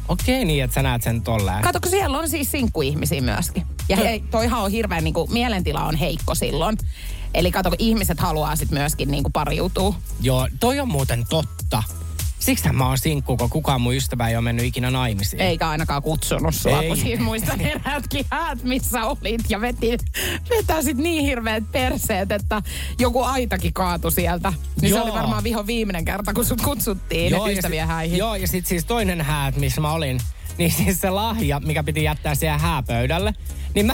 Okei, 0.08 0.36
okay, 0.36 0.45
niin 0.45 0.63
että 0.63 0.73
sä 0.73 0.82
näet 0.82 1.04
sen 1.04 1.21
tolleen. 1.21 1.62
Kato, 1.62 1.80
kun 1.82 1.91
siellä 1.91 2.17
on 2.17 2.30
siis 2.30 2.52
sinkkuihmisiä 2.52 3.21
myöskin. 3.21 3.65
Ja 3.89 3.97
he, 3.97 4.21
toihan 4.32 4.62
on 4.62 4.71
hirveän, 4.71 5.04
niin 5.04 5.13
kuin, 5.13 5.34
mielentila 5.34 5.84
on 5.84 5.95
heikko 5.95 6.36
silloin. 6.36 6.78
Eli 7.34 7.52
kato, 7.52 7.69
kun 7.69 7.78
ihmiset 7.80 8.19
haluaa 8.19 8.56
sitten 8.56 8.80
myöskin 8.80 9.12
niin 9.12 9.23
kuin 9.23 9.34
pariutua. 9.34 9.95
Joo, 10.21 10.47
toi 10.60 10.80
on 10.80 10.88
muuten 10.88 11.25
totta. 11.30 11.84
Siksi 12.39 12.69
mä 12.73 12.88
oon 12.88 12.97
sinkku, 12.97 13.38
kun 13.38 13.49
kukaan 13.49 13.82
mun 13.82 13.95
ystävä 13.95 14.30
ei 14.30 14.36
ole 14.36 14.43
mennyt 14.43 14.65
ikinä 14.65 14.91
naimisiin. 14.91 15.41
Eikä 15.41 15.69
ainakaan 15.69 16.02
kutsunut 16.02 16.56
sua, 16.56 16.82
Ei. 16.82 16.88
kun 16.88 16.97
siis 16.97 17.19
muistan 17.19 17.62
eräätkin 17.62 18.25
häät, 18.32 18.63
missä 18.63 19.06
olit 19.06 19.41
ja 19.49 19.62
veti, 19.62 19.97
vetäsit 20.49 20.97
niin 20.97 21.23
hirveät 21.25 21.63
perseet, 21.71 22.32
että 22.32 22.62
joku 22.99 23.23
aitakin 23.23 23.73
kaatui 23.73 24.12
sieltä. 24.12 24.54
Niin 24.82 24.89
Joo. 24.89 24.99
se 24.99 25.04
oli 25.04 25.19
varmaan 25.19 25.43
viho 25.43 25.67
viimeinen 25.67 26.06
kerta, 26.06 26.34
kun 26.34 26.45
sut 26.45 26.62
kutsuttiin 26.62 27.32
ja 27.32 27.47
ystävien 27.47 27.86
sit- 27.86 27.91
häihin. 27.93 28.17
Joo, 28.17 28.36
ja 28.36 28.47
sitten 28.47 28.69
siis 28.69 28.86
toinen 28.86 29.21
häät, 29.21 29.56
missä 29.56 29.82
mä 29.82 29.91
olin, 29.91 30.19
niin 30.58 30.71
siis 30.71 31.02
se 31.02 31.10
lahja, 31.10 31.60
mikä 31.60 31.84
piti 31.84 32.04
jättää 32.04 32.36
siihen 32.36 32.60
hääpöydälle, 32.60 33.34
niin 33.75 33.86
mä 33.86 33.93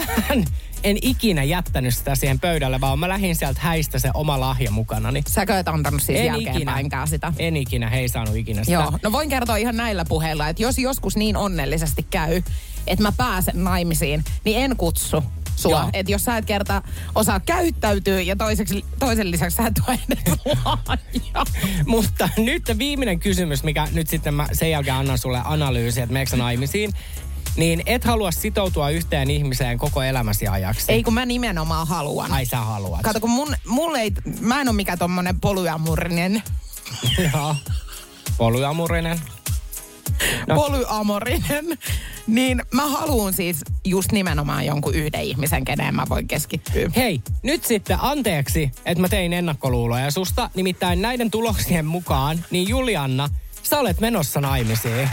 en 0.86 0.98
ikinä 1.02 1.42
jättänyt 1.42 1.96
sitä 1.96 2.14
siihen 2.14 2.40
pöydälle, 2.40 2.80
vaan 2.80 2.98
mä 2.98 3.08
lähdin 3.08 3.36
sieltä 3.36 3.60
häistä 3.60 3.98
se 3.98 4.10
oma 4.14 4.40
lahja 4.40 4.70
mukana. 4.70 5.10
Niin 5.10 5.24
Säkö 5.28 5.58
et 5.58 5.68
antanut 5.68 6.02
siis 6.02 6.18
en 6.18 6.26
jälkeenpäinkään 6.26 7.08
sitä? 7.08 7.32
En 7.38 7.56
ikinä, 7.56 7.90
he 7.90 7.98
ei 7.98 8.08
saanut 8.08 8.36
ikinä 8.36 8.64
sitä. 8.64 8.72
Joo, 8.72 8.98
no 9.02 9.12
voin 9.12 9.28
kertoa 9.28 9.56
ihan 9.56 9.76
näillä 9.76 10.04
puheilla, 10.08 10.48
että 10.48 10.62
jos 10.62 10.78
joskus 10.78 11.16
niin 11.16 11.36
onnellisesti 11.36 12.06
käy, 12.10 12.42
että 12.86 13.02
mä 13.02 13.12
pääsen 13.12 13.64
naimisiin, 13.64 14.24
niin 14.44 14.58
en 14.58 14.76
kutsu 14.76 15.22
sua. 15.56 15.90
Että 15.92 16.12
jos 16.12 16.24
sä 16.24 16.36
et 16.36 16.44
kerta 16.44 16.82
osaa 17.14 17.40
käyttäytyä 17.40 18.20
ja 18.20 18.36
toiseksi, 18.36 18.84
toisen 18.98 19.30
lisäksi 19.30 19.56
sä 19.56 19.66
et 19.66 19.80
ole 19.88 19.98
edes. 20.08 20.24
Mutta 21.86 22.28
nyt 22.36 22.62
viimeinen 22.78 23.20
kysymys, 23.20 23.62
mikä 23.62 23.88
nyt 23.92 24.08
sitten 24.08 24.34
mä 24.34 24.48
sen 24.52 24.70
jälkeen 24.70 24.96
annan 24.96 25.18
sulle 25.18 25.40
analyysi, 25.44 26.00
että 26.00 26.12
meneekö 26.12 26.36
naimisiin. 26.36 26.92
Niin 27.56 27.82
et 27.86 28.04
halua 28.04 28.30
sitoutua 28.30 28.90
yhteen 28.90 29.30
ihmiseen 29.30 29.78
koko 29.78 30.02
elämäsi 30.02 30.48
ajaksi. 30.48 30.92
Ei 30.92 31.02
kun 31.02 31.14
mä 31.14 31.26
nimenomaan 31.26 31.86
haluan. 31.88 32.32
Ai 32.32 32.46
sä 32.46 32.56
haluat. 32.56 33.02
Kato, 33.02 33.20
kun 33.20 33.30
mun, 33.30 33.54
mulle 33.66 34.00
ei, 34.00 34.12
mä 34.40 34.60
en 34.60 34.68
ole 34.68 34.76
mikään 34.76 34.98
tommonen 34.98 35.40
polyamorinen, 35.40 36.42
Joo. 37.32 37.56
Polyamurinen. 38.38 39.20
No. 40.46 40.54
polyamorinen, 40.54 41.78
niin 42.26 42.62
mä 42.74 42.86
haluan 42.86 43.32
siis 43.32 43.60
just 43.84 44.12
nimenomaan 44.12 44.66
jonkun 44.66 44.94
yhden 44.94 45.22
ihmisen, 45.22 45.64
keneen 45.64 45.94
mä 45.94 46.04
voin 46.08 46.28
keskittyä. 46.28 46.90
Hei, 46.96 47.20
nyt 47.42 47.64
sitten 47.64 47.98
anteeksi, 48.00 48.70
että 48.84 49.00
mä 49.00 49.08
tein 49.08 49.32
ennakkoluuloja 49.32 50.10
susta. 50.10 50.50
Nimittäin 50.54 51.02
näiden 51.02 51.30
tuloksien 51.30 51.86
mukaan, 51.86 52.44
niin 52.50 52.68
Julianna, 52.68 53.28
sä 53.62 53.78
olet 53.78 54.00
menossa 54.00 54.40
naimisiin. 54.40 55.08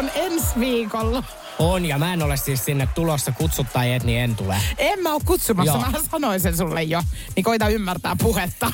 On 0.00 0.10
ensi 0.14 0.46
viikolla. 0.60 1.22
On, 1.58 1.86
ja 1.86 1.98
mä 1.98 2.12
en 2.12 2.22
ole 2.22 2.36
siis 2.36 2.64
sinne 2.64 2.88
tulossa 2.94 3.32
kutsut 3.32 3.66
tai 3.72 3.92
et, 3.92 4.04
niin 4.04 4.20
en 4.20 4.36
tule. 4.36 4.56
En 4.78 5.02
mä 5.02 5.12
oo 5.12 5.20
kutsumassa, 5.24 5.72
Joo. 5.72 5.90
mä 5.90 5.98
sanoin 6.10 6.40
sen 6.40 6.56
sulle 6.56 6.82
jo. 6.82 7.02
Niin 7.36 7.44
koita 7.44 7.68
ymmärtää 7.68 8.16
puhetta. 8.22 8.72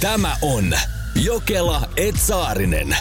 Tämä 0.00 0.36
on 0.42 0.72
Jokela 1.14 1.88
Etsaarinen. 1.96 2.96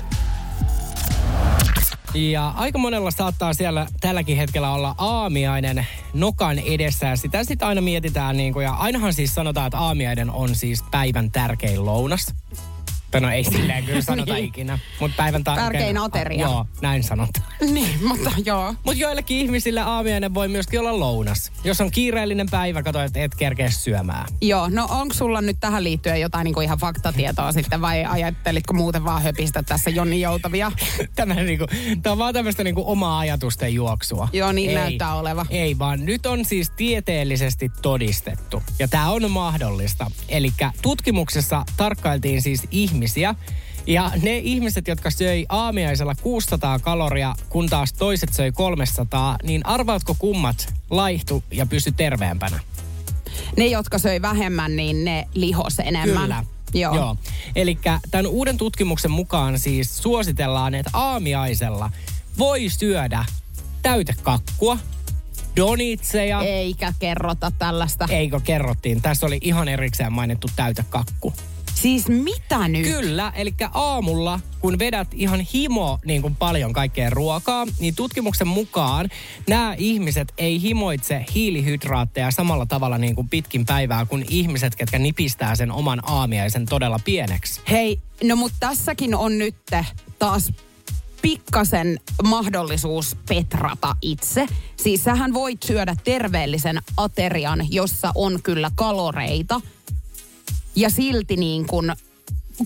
Ja 2.14 2.50
aika 2.50 2.78
monella 2.78 3.12
saattaa 3.12 3.54
siellä 3.54 3.88
tälläkin 4.00 4.38
hetkellä 4.38 4.72
olla 4.72 4.96
aamiainen 4.98 5.88
nokan 6.14 6.60
edessä 6.60 7.08
ja 7.08 7.16
sitä 7.16 7.44
sitten 7.44 7.68
aina 7.68 7.82
mietitään 7.82 8.38
niin 8.38 8.54
kuin, 8.54 8.64
ja 8.64 8.74
ainahan 8.74 9.14
siis 9.14 9.36
sanotaan, 9.36 9.68
että 9.68 9.78
aamiainen 9.78 10.32
on 10.32 10.56
siis 10.56 10.84
päivän 10.92 11.32
tärkein 11.32 11.86
lounas. 11.86 12.34
Tai 13.16 13.22
no 13.22 13.30
ei 13.32 13.44
silleen 13.44 13.84
kyllä 13.86 14.02
sanota 14.02 14.34
Niin. 14.34 14.46
ikinä, 14.46 14.80
mutta 15.00 15.18
päivän 15.18 15.42
tar- 15.50 15.56
Tärkein 15.56 15.98
ateria. 15.98 16.42
Joo, 16.42 16.66
näin 16.82 17.04
sanotaan. 17.04 17.48
niin, 17.74 18.08
mutta 18.08 18.32
joo. 18.46 18.76
Mutta 18.86 19.02
joillekin 19.02 19.38
ihmisille 19.38 19.82
aamiainen 19.82 20.34
voi 20.34 20.48
myöskin 20.48 20.80
olla 20.80 21.00
lounas. 21.00 21.52
Jos 21.64 21.82
on 21.82 21.92
kiireellinen 21.92 22.48
päivä, 22.52 22.84
kato, 22.84 23.02
että 23.02 23.24
et 23.24 23.36
kerkeä 23.36 23.70
syömään. 23.72 24.26
Joo, 24.42 24.70
no 24.70 24.88
onko 24.90 25.14
sulla 25.14 25.42
nyt 25.42 25.58
tähän 25.60 25.84
liittyen 25.84 26.22
jotain 26.22 26.44
niin 26.46 26.54
kuin 26.54 26.64
ihan 26.66 26.78
faktatietoa 26.78 27.52
sitten 27.52 27.82
vai 27.82 28.06
ajattelitko 28.06 28.74
muuten 28.74 29.04
vaan 29.06 29.24
höpistä 29.24 29.64
tässä 29.64 29.90
Jonni 29.90 30.22
Joutavia? 30.22 30.72
Tämä, 31.16 31.34
niinku, 31.34 31.66
tämä 32.02 32.12
on 32.12 32.18
vaan 32.18 32.34
tämmöistä 32.34 32.64
niinku 32.64 32.84
omaa 32.92 33.20
ajatusten 33.20 33.74
juoksua. 33.74 34.28
Joo, 34.34 34.52
niin 34.52 34.74
näyttää 34.74 35.16
oleva. 35.16 35.46
Ei, 35.50 35.80
vaan 35.80 36.06
nyt 36.06 36.26
on 36.26 36.46
siis 36.46 36.70
tieteellisesti 36.70 37.72
todistettu. 37.82 38.64
Ja 38.80 38.88
tämä 38.88 39.10
on 39.10 39.32
mahdollista. 39.32 40.12
Eli 40.30 40.52
tutkimuksessa 40.82 41.66
tarkkailtiin 41.78 42.42
siis 42.42 42.68
ihmisiä. 42.72 43.05
Ja 43.88 44.12
ne 44.22 44.38
ihmiset, 44.38 44.88
jotka 44.88 45.12
söi 45.12 45.46
aamiaisella 45.50 46.16
600 46.22 46.80
kaloria, 46.80 47.36
kun 47.50 47.70
taas 47.70 47.94
toiset 47.94 48.34
söi 48.34 48.52
300, 48.52 49.38
niin 49.44 49.66
arvaatko 49.66 50.16
kummat 50.20 50.74
laihtu 50.90 51.44
ja 51.52 51.66
pysy 51.66 51.92
terveempänä? 51.92 52.60
Ne, 53.58 53.68
jotka 53.68 53.98
söi 53.98 54.22
vähemmän, 54.22 54.76
niin 54.76 55.06
ne 55.06 55.28
lihos 55.34 55.80
enemmän. 55.80 56.24
Kyllä. 56.24 56.44
Joo. 56.74 56.96
Joo. 56.96 57.18
Eli 57.56 57.78
tämän 58.12 58.28
uuden 58.28 58.58
tutkimuksen 58.58 59.12
mukaan 59.12 59.60
siis 59.60 59.98
suositellaan, 59.98 60.76
että 60.76 60.92
aamiaisella 60.94 61.90
voi 62.38 62.70
syödä 62.70 63.26
täytekakkua, 63.82 64.78
donitseja. 65.56 66.42
Eikä 66.42 66.94
kerrota 67.00 67.52
tällaista. 67.60 68.08
Eikö 68.10 68.40
kerrottiin? 68.40 69.02
Tässä 69.02 69.26
oli 69.26 69.38
ihan 69.42 69.68
erikseen 69.68 70.14
mainittu 70.14 70.48
täytekakku. 70.56 71.34
Siis 71.76 72.08
mitä 72.08 72.68
nyt? 72.68 72.88
Kyllä, 72.88 73.34
eli 73.36 73.54
aamulla, 73.74 74.40
kun 74.60 74.80
vedät 74.80 75.08
ihan 75.14 75.40
himo 75.40 76.00
niin 76.06 76.22
kuin 76.22 76.36
paljon 76.36 76.74
kaikkea 76.74 77.10
ruokaa, 77.10 77.66
niin 77.80 77.96
tutkimuksen 77.96 78.48
mukaan 78.48 79.10
nämä 79.48 79.76
ihmiset 79.78 80.34
ei 80.38 80.62
himoitse 80.62 81.26
hiilihydraatteja 81.36 82.32
samalla 82.32 82.66
tavalla 82.66 82.98
niin 82.98 83.16
kuin 83.16 83.30
pitkin 83.30 83.66
päivää 83.66 84.06
kuin 84.06 84.26
ihmiset, 84.30 84.76
ketkä 84.76 85.00
nipistää 85.00 85.56
sen 85.56 85.72
oman 85.72 86.02
aamiaisen 86.06 86.66
todella 86.66 87.00
pieneksi. 87.06 87.62
Hei, 87.70 88.00
no 88.24 88.36
mutta 88.36 88.58
tässäkin 88.60 89.16
on 89.16 89.38
nyt 89.38 89.56
taas 90.20 90.52
pikkasen 91.22 92.00
mahdollisuus 92.24 93.18
petrata 93.30 93.96
itse. 94.02 94.46
Siis 94.78 95.04
sähän 95.04 95.34
voit 95.34 95.64
syödä 95.64 95.96
terveellisen 96.04 96.80
aterian, 96.98 97.68
jossa 97.70 98.12
on 98.16 98.40
kyllä 98.44 98.72
kaloreita. 98.76 99.62
Ja 100.76 100.90
silti 100.90 101.38
niin 101.38 101.68
kuin 101.68 101.92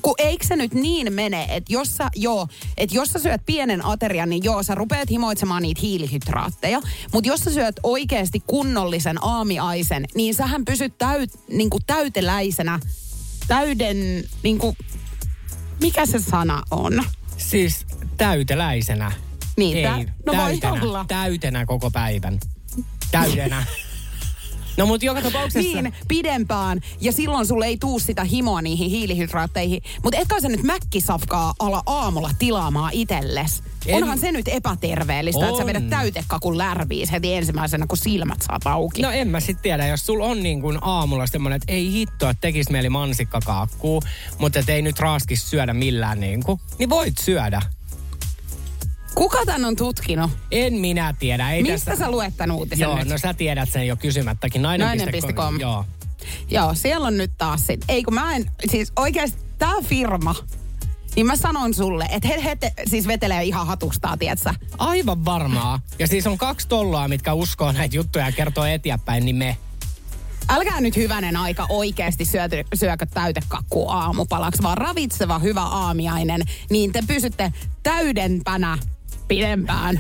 kun 0.02 0.16
eikö 0.18 0.48
se 0.48 0.56
nyt 0.56 0.74
niin 0.74 1.14
mene, 1.14 1.48
että 1.50 1.74
jos 1.74 1.98
sä, 1.98 2.10
joo, 2.16 2.48
että 2.78 2.96
jos 2.96 3.10
sä 3.10 3.20
syöt 3.20 3.42
pienen 3.46 3.86
aterian, 3.86 4.30
niin 4.30 4.44
joo, 4.44 4.64
sä 4.64 4.76
rupeat 4.76 5.10
himoitsemaan 5.10 5.62
niitä 5.62 5.82
hiilihydraatteja. 5.84 6.82
Mutta 7.14 7.28
jos 7.28 7.40
sä 7.40 7.52
syöt 7.52 7.80
oikeasti 7.84 8.44
kunnollisen 8.48 9.24
aamiaisen, 9.24 10.06
niin 10.16 10.36
sähän 10.36 10.66
pysyt 10.66 10.98
täyt, 10.98 11.32
niin 11.48 11.70
kuin 11.70 11.84
täyteläisenä, 11.88 12.80
täyden, 13.48 13.98
niin 14.44 14.58
kuin, 14.58 14.78
mikä 15.82 16.06
se 16.06 16.20
sana 16.20 16.64
on? 16.72 17.04
Siis 17.38 17.86
täyteläisenä. 18.18 19.12
Niin, 19.58 19.78
Ei, 19.78 19.84
tä- 19.84 20.12
no 20.26 20.34
voi 20.38 20.58
täytenä, 20.58 20.84
olla. 20.84 21.06
täytenä 21.08 21.66
koko 21.66 21.92
päivän. 21.92 22.40
Täydenä. 23.12 23.66
no 24.80 24.86
mutta 24.86 25.06
joka 25.06 25.22
tapauksessa... 25.22 25.82
Niin, 25.82 25.94
pidempään. 26.08 26.80
Ja 27.02 27.12
silloin 27.12 27.46
sulle 27.48 27.66
ei 27.66 27.78
tuu 27.78 28.00
sitä 28.00 28.24
himoa 28.24 28.62
niihin 28.62 28.90
hiilihydraatteihin. 28.90 29.82
Mutta 30.04 30.20
etkä 30.20 30.42
sä 30.42 30.50
nyt 30.50 30.64
mäkkisafkaa 30.64 31.54
ala 31.60 31.84
aamulla 31.86 32.30
tilaamaan 32.40 32.94
itelles. 32.94 33.64
En- 33.86 33.96
Onhan 33.96 34.20
se 34.20 34.32
nyt 34.32 34.48
epäterveellistä, 34.48 35.46
että 35.46 35.58
sä 35.58 35.64
On. 35.64 35.68
vedät 35.68 35.90
täytekakun 35.90 36.58
lärviis 36.58 37.12
heti 37.12 37.34
ensimmäisenä, 37.34 37.88
kun 37.88 37.98
silmät 37.98 38.42
saat 38.42 38.68
auki. 38.68 39.02
No 39.02 39.12
en 39.12 39.28
mä 39.28 39.40
sit 39.40 39.62
tiedä, 39.62 39.88
jos 39.88 40.06
sulla 40.06 40.26
on 40.26 40.44
niin 40.44 40.62
kuin 40.62 40.78
aamulla 40.82 41.28
semmonen, 41.28 41.56
että 41.56 41.74
ei 41.74 41.92
hittoa, 41.92 42.30
että 42.30 42.42
tekis 42.42 42.70
mieli 42.70 42.90
mansikkakaakkuu, 42.90 44.02
mutta 44.38 44.60
et 44.60 44.70
ei 44.70 44.82
nyt 44.82 45.00
raaskis 45.00 45.50
syödä 45.50 45.74
millään 45.74 46.20
niin 46.20 46.44
kuin, 46.44 46.60
niin 46.80 46.90
voit 46.90 47.18
syödä. 47.18 47.62
Kuka 49.16 49.46
tän 49.46 49.66
on 49.66 49.76
tutkinut? 49.76 50.32
En 50.52 50.74
minä 50.74 51.14
tiedä. 51.20 51.52
Ei 51.52 51.64
Mistä 51.64 51.92
tässä... 51.92 52.06
sä 52.06 52.12
luet 52.12 52.34
tän 52.38 52.52
uutisen 52.52 52.84
Joo, 52.84 52.98
nyt? 52.98 53.08
no 53.08 53.18
sä 53.18 53.34
tiedät 53.34 53.70
sen 53.70 53.88
jo 53.88 53.96
kysymättäkin. 53.96 54.62
Nainen.com. 54.62 54.98
Nainen.com. 54.98 55.60
Joo. 55.60 55.86
Joo, 56.50 56.74
siellä 56.74 57.08
on 57.08 57.18
nyt 57.18 57.32
taas 57.38 57.68
sit. 57.68 57.86
Ei 57.88 58.04
kun 58.04 58.14
mä 58.14 58.36
en, 58.36 58.52
siis 58.72 58.92
oikeasti 58.96 59.40
tää 59.58 59.76
firma, 59.84 60.36
niin 61.16 61.26
mä 61.28 61.36
sanon 61.36 61.74
sulle, 61.74 62.06
että 62.12 62.28
he, 62.28 62.44
he 62.44 62.56
te, 62.56 62.74
siis 62.88 63.08
vetelee 63.08 63.44
ihan 63.44 63.68
hatustaan, 63.68 64.20
tietsä. 64.20 64.54
Aivan 64.78 65.26
varmaa. 65.26 65.80
Ja 66.00 66.08
siis 66.08 66.28
on 66.28 66.38
kaksi 66.38 66.68
tolloa, 66.68 67.08
mitkä 67.08 67.34
uskoo 67.34 67.72
näitä 67.72 67.96
juttuja 67.96 68.26
ja 68.26 68.32
kertoo 68.32 68.66
eteenpäin, 68.66 69.26
niin 69.26 69.36
me. 69.36 69.58
Älkää 70.50 70.82
nyt 70.82 70.96
hyvänen 70.96 71.38
aika 71.38 71.66
oikeasti 71.70 72.26
syöty, 72.26 72.64
syökö 72.74 73.06
täytekakkua 73.06 73.94
aamupalaksi, 73.94 74.64
vaan 74.64 74.78
ravitseva 74.78 75.40
hyvä 75.40 75.62
aamiainen, 75.62 76.42
niin 76.70 76.92
te 76.92 77.04
pysytte 77.08 77.54
täydempänä 77.84 78.78
pidempään. 79.30 80.00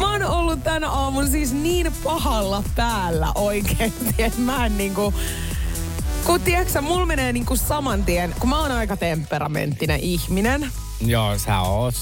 Mä 0.00 0.10
oon 0.10 0.22
ollut 0.22 0.64
tänä 0.64 0.90
aamun 0.90 1.28
siis 1.28 1.52
niin 1.52 1.92
pahalla 2.04 2.62
päällä 2.76 3.32
oikeesti, 3.34 4.14
että 4.22 4.40
mä 4.40 4.66
en 4.66 4.78
niinku... 4.78 5.14
Kun 6.24 6.40
tiedätkö, 6.40 6.80
mulla 6.80 7.06
menee 7.06 7.32
niinku 7.32 7.56
saman 7.56 8.04
tien, 8.04 8.34
kun 8.38 8.48
mä 8.48 8.60
oon 8.60 8.72
aika 8.72 8.96
temperamenttinen 8.96 10.00
ihminen, 10.00 10.70
Joo, 11.00 11.38
sä 11.38 11.60
oot. 11.60 11.94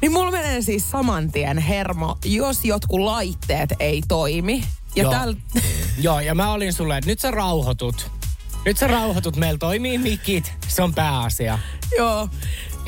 niin 0.00 0.12
mulla 0.12 0.30
menee 0.30 0.62
siis 0.62 0.90
saman 0.90 1.32
tien 1.32 1.58
hermo, 1.58 2.18
jos 2.24 2.64
jotkut 2.64 3.00
laitteet 3.00 3.70
ei 3.80 4.02
toimi. 4.08 4.64
Ja 4.96 5.02
Joo. 5.02 5.12
täl... 5.12 5.34
Joo, 5.98 6.20
ja 6.20 6.34
mä 6.34 6.52
olin 6.52 6.72
sulle, 6.72 6.98
että 6.98 7.10
nyt 7.10 7.20
sä 7.20 7.30
rauhoitut. 7.30 8.10
Nyt 8.64 8.78
sä 8.78 8.86
rauhoitut, 8.86 9.36
meillä 9.36 9.58
toimii 9.58 9.98
mikit, 9.98 10.52
se 10.68 10.82
on 10.82 10.94
pääasia. 10.94 11.58
Joo. 11.98 12.28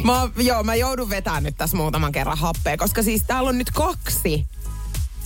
Mä, 0.02 0.28
joo, 0.37 0.62
mä 0.62 0.74
joudun 0.74 1.11
vetämään 1.11 1.42
nyt 1.42 1.57
tässä 1.57 1.76
muutaman 1.76 2.12
kerran 2.12 2.38
happea, 2.38 2.76
koska 2.76 3.02
siis 3.02 3.22
täällä 3.26 3.48
on 3.48 3.59
nyt 3.59 3.70
kaksi 3.70 4.44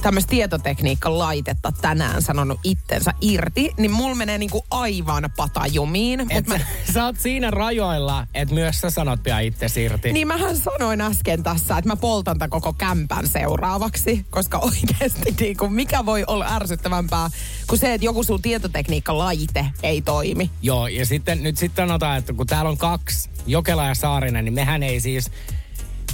tämmöistä 0.02 0.30
tietotekniikkalaitetta 0.30 1.72
tänään 1.80 2.22
sanonut 2.22 2.60
itsensä 2.64 3.12
irti, 3.20 3.74
niin 3.76 3.90
mulla 3.90 4.14
menee 4.14 4.38
niinku 4.38 4.66
aivan 4.70 5.30
patajumiin. 5.36 6.20
Mut 6.20 6.32
Et 6.32 6.46
mä, 6.46 6.58
sä, 6.58 6.64
sä 6.92 7.04
oot 7.04 7.20
siinä 7.20 7.50
rajoilla, 7.50 8.26
että 8.34 8.54
myös 8.54 8.80
sä 8.80 8.90
sanot 8.90 9.22
pian 9.22 9.44
itse 9.44 9.82
irti. 9.82 10.12
niin 10.12 10.28
mähän 10.28 10.56
sanoin 10.56 11.00
äsken 11.00 11.42
tässä, 11.42 11.78
että 11.78 11.88
mä 11.88 11.96
poltan 11.96 12.38
tämän 12.38 12.50
koko 12.50 12.72
kämpän 12.72 13.28
seuraavaksi, 13.28 14.26
koska 14.30 14.58
oikeasti 14.68 15.34
niinku, 15.40 15.68
mikä 15.68 16.06
voi 16.06 16.24
olla 16.26 16.46
ärsyttävämpää 16.54 17.30
kuin 17.66 17.78
se, 17.78 17.94
että 17.94 18.04
joku 18.04 18.22
sun 18.22 18.42
tietotekniikkalaite 18.42 19.66
ei 19.82 20.02
toimi. 20.02 20.50
Joo, 20.62 20.86
ja 20.86 21.06
sitten 21.06 21.42
nyt 21.42 21.58
sitten 21.58 21.88
sanotaan, 21.88 22.18
että 22.18 22.32
kun 22.32 22.46
täällä 22.46 22.70
on 22.70 22.78
kaksi, 22.78 23.30
Jokela 23.46 23.86
ja 23.86 23.94
Saarinen, 23.94 24.44
niin 24.44 24.54
mehän 24.54 24.82
ei 24.82 25.00
siis 25.00 25.30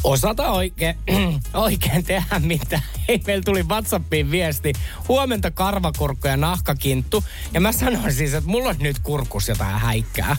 osata 0.04 0.50
oikein, 0.50 0.98
oikein 1.54 2.04
tehdä 2.04 2.38
mitään. 2.38 2.82
Ei, 3.08 3.20
meillä 3.26 3.42
tuli 3.42 3.62
WhatsAppiin 3.62 4.30
viesti, 4.30 4.72
huomenta 5.08 5.50
karvakurkku 5.50 6.28
ja 6.28 6.36
nahkakinttu. 6.36 7.24
Ja 7.52 7.60
mä 7.60 7.72
sanoin 7.72 8.12
siis, 8.12 8.34
että 8.34 8.50
mulla 8.50 8.68
on 8.68 8.76
nyt 8.78 8.98
kurkus 8.98 9.48
jotain 9.48 9.78
häikkää. 9.78 10.36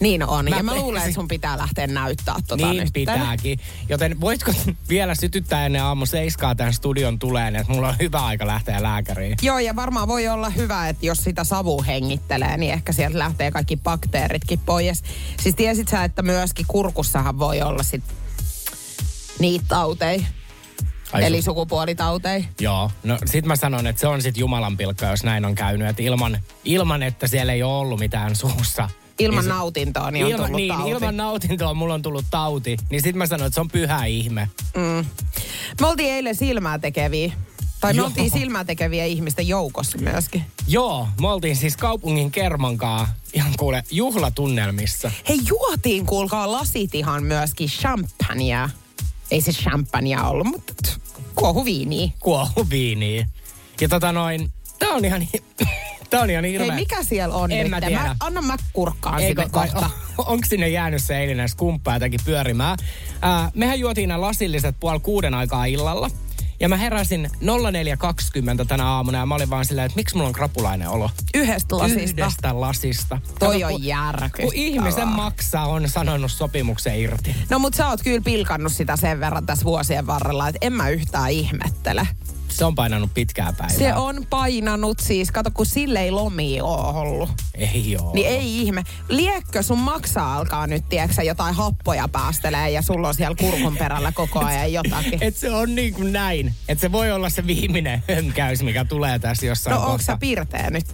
Niin 0.00 0.26
on. 0.26 0.44
Mä 0.50 0.56
ja 0.56 0.62
mä 0.62 0.76
luulen, 0.76 1.02
että 1.02 1.14
sun 1.14 1.28
pitää 1.28 1.58
lähteä 1.58 1.86
näyttää 1.86 2.34
tota 2.46 2.66
niin 2.66 2.84
nyt. 2.84 2.92
pitääkin. 2.92 3.58
Joten 3.88 4.20
voitko 4.20 4.52
vielä 4.88 5.14
sytyttää 5.14 5.66
ennen 5.66 5.82
aamu 5.82 6.06
seiskaa 6.06 6.54
tämän 6.54 6.72
studion 6.72 7.18
tuleen, 7.18 7.56
että 7.56 7.72
mulla 7.72 7.88
on 7.88 7.96
hyvä 8.00 8.18
aika 8.18 8.46
lähteä 8.46 8.82
lääkäriin. 8.82 9.36
Joo, 9.42 9.58
ja 9.58 9.76
varmaan 9.76 10.08
voi 10.08 10.28
olla 10.28 10.50
hyvä, 10.50 10.88
että 10.88 11.06
jos 11.06 11.18
sitä 11.18 11.44
savu 11.44 11.84
hengittelee, 11.86 12.56
niin 12.56 12.72
ehkä 12.72 12.92
sieltä 12.92 13.18
lähtee 13.18 13.50
kaikki 13.50 13.76
bakteeritkin 13.76 14.58
pois. 14.58 15.02
Siis 15.40 15.54
tiesit 15.54 15.88
sä, 15.88 16.04
että 16.04 16.22
myöskin 16.22 16.66
kurkussahan 16.68 17.38
voi 17.38 17.62
olla 17.62 17.82
sit 17.82 18.02
niitä 19.38 19.64
tauteja, 19.68 20.22
Ai 21.12 21.24
eli 21.24 21.40
su- 21.40 21.44
sukupuolitauteja. 21.44 22.44
Joo, 22.60 22.90
no 23.04 23.18
sit 23.26 23.44
mä 23.44 23.56
sanon, 23.56 23.86
että 23.86 24.00
se 24.00 24.06
on 24.06 24.22
sit 24.22 24.36
Jumalan 24.36 24.76
pilkka, 24.76 25.06
jos 25.06 25.24
näin 25.24 25.44
on 25.44 25.54
käynyt. 25.54 25.88
Että 25.88 26.02
ilman, 26.02 26.38
ilman, 26.64 27.02
että 27.02 27.26
siellä 27.26 27.52
ei 27.52 27.62
ole 27.62 27.78
ollut 27.78 27.98
mitään 28.00 28.36
suussa. 28.36 28.88
Ilman 29.18 29.36
niin 29.36 29.44
se- 29.44 29.48
nautintoa 29.48 30.10
niin 30.10 30.24
on 30.24 30.30
ilman, 30.30 30.46
tullut 30.46 30.60
niin, 30.60 30.74
tauti. 30.74 30.90
ilman 30.90 31.16
nautintoa 31.16 31.74
mulla 31.74 31.94
on 31.94 32.02
tullut 32.02 32.24
tauti. 32.30 32.76
Niin 32.90 33.02
sit 33.02 33.16
mä 33.16 33.26
sanon, 33.26 33.46
että 33.46 33.54
se 33.54 33.60
on 33.60 33.68
pyhä 33.70 34.04
ihme. 34.04 34.48
Me 35.80 35.86
oltiin 35.86 36.12
eilen 36.12 36.34
silmää 36.36 36.78
tekeviä. 36.78 37.32
Tai 37.80 37.92
me 37.92 37.96
Joo. 37.96 38.06
oltiin 38.06 38.30
silmää 38.30 38.64
tekeviä 38.64 39.04
ihmisten 39.04 39.48
joukossa 39.48 39.98
myöskin. 39.98 40.44
Joo, 40.68 41.08
me 41.20 41.28
oltiin 41.28 41.56
siis 41.56 41.76
kaupungin 41.76 42.30
kermankaa 42.30 43.08
ihan 43.32 43.52
kuule 43.58 43.84
juhlatunnelmissa. 43.90 45.10
Hei, 45.28 45.40
juotiin 45.48 46.06
kuulkaa 46.06 46.52
lasit 46.52 46.94
ihan 46.94 47.22
myöskin 47.24 47.68
champagnea. 47.68 48.70
Ei 49.30 49.40
se 49.40 49.52
champagnea 49.52 50.22
ollut, 50.28 50.46
mutta 50.46 50.72
kuohuviiniä. 51.34 52.10
Kuohuviiniä. 52.20 53.26
Ja 53.80 53.88
tota 53.88 54.12
noin, 54.12 54.50
tää 54.78 54.88
on 54.88 55.04
ihan, 55.04 55.28
tää 56.10 56.20
on 56.20 56.30
ihan 56.30 56.44
hirveä. 56.44 56.66
Hei, 56.66 56.80
mikä 56.80 57.02
siellä 57.02 57.34
on 57.34 57.52
En 57.52 57.58
nyt? 57.62 57.70
mä 57.70 57.80
tiedä. 57.80 58.16
anna 58.20 58.42
mä 58.42 58.56
kurkkaan 58.72 59.20
Eikö, 59.20 59.42
sinne 59.42 59.52
kohta. 59.52 59.90
onko 60.18 60.46
sinne 60.48 60.68
jäänyt 60.68 61.02
se 61.02 61.18
eilinen 61.18 61.48
skumppa 61.48 61.94
jotenkin 61.94 62.20
pyörimään? 62.24 62.78
Ää, 63.22 63.50
mehän 63.54 63.80
juotiin 63.80 64.08
nämä 64.08 64.20
lasilliset 64.20 64.76
puoli 64.80 65.00
kuuden 65.00 65.34
aikaa 65.34 65.64
illalla. 65.64 66.10
Ja 66.60 66.68
mä 66.68 66.76
heräsin 66.76 67.30
0420 67.72 68.64
tänä 68.64 68.86
aamuna 68.86 69.18
ja 69.18 69.26
mä 69.26 69.34
olin 69.34 69.50
vaan 69.50 69.64
silleen, 69.64 69.86
että 69.86 69.96
miksi 69.96 70.14
mulla 70.16 70.28
on 70.28 70.32
krapulainen 70.32 70.88
olo? 70.88 71.10
Yhdestä 71.34 71.78
lasista. 71.78 72.00
Yhdestä 72.00 72.60
lasista. 72.60 73.20
Toi 73.38 73.60
Kato, 73.60 73.74
on 73.74 73.84
järkyttävää. 73.84 74.44
Kun 74.44 74.54
ihmisen 74.54 75.08
maksaa 75.08 75.66
on 75.66 75.88
sanonut 75.88 76.32
sopimuksen 76.32 77.00
irti. 77.00 77.36
No 77.50 77.58
mut 77.58 77.74
sä 77.74 77.88
oot 77.88 78.02
kyllä 78.02 78.20
pilkannut 78.20 78.72
sitä 78.72 78.96
sen 78.96 79.20
verran 79.20 79.46
tässä 79.46 79.64
vuosien 79.64 80.06
varrella, 80.06 80.48
että 80.48 80.58
en 80.60 80.72
mä 80.72 80.88
yhtään 80.88 81.30
ihmettele. 81.30 82.08
Se 82.58 82.64
on 82.64 82.74
painanut 82.74 83.14
pitkää 83.14 83.52
päivää. 83.52 83.78
Se 83.78 83.94
on 83.94 84.26
painanut 84.30 85.00
siis, 85.00 85.30
kato 85.30 85.50
kun 85.50 85.66
sille 85.66 86.00
ei 86.00 86.10
lomia 86.10 86.64
oo 86.64 87.00
ollut. 87.00 87.30
Ei 87.54 87.96
oo. 88.00 88.14
Niin 88.14 88.26
ei 88.26 88.60
ihme. 88.62 88.84
Liekkö 89.08 89.62
sun 89.62 89.78
maksaa 89.78 90.36
alkaa 90.36 90.66
nyt, 90.66 90.88
tiedätkö 90.88 91.22
jotain 91.22 91.54
happoja 91.54 92.08
päästelee 92.08 92.70
ja 92.70 92.82
sulla 92.82 93.08
on 93.08 93.14
siellä 93.14 93.36
kurkun 93.40 93.76
perällä 93.76 94.12
koko 94.12 94.44
ajan 94.44 94.72
jotakin. 94.72 95.18
Et 95.20 95.36
se 95.36 95.50
on 95.50 95.74
niin 95.74 95.94
kuin 95.94 96.12
näin. 96.12 96.54
Että 96.68 96.82
se 96.82 96.92
voi 96.92 97.12
olla 97.12 97.30
se 97.30 97.46
viimeinen 97.46 98.02
hönkäys, 98.08 98.62
mikä 98.62 98.84
tulee 98.84 99.18
tässä 99.18 99.46
jossain 99.46 99.74
No 99.74 99.86
onko 99.86 100.02
sä 100.02 100.16
pirteä 100.20 100.70
nyt? 100.70 100.86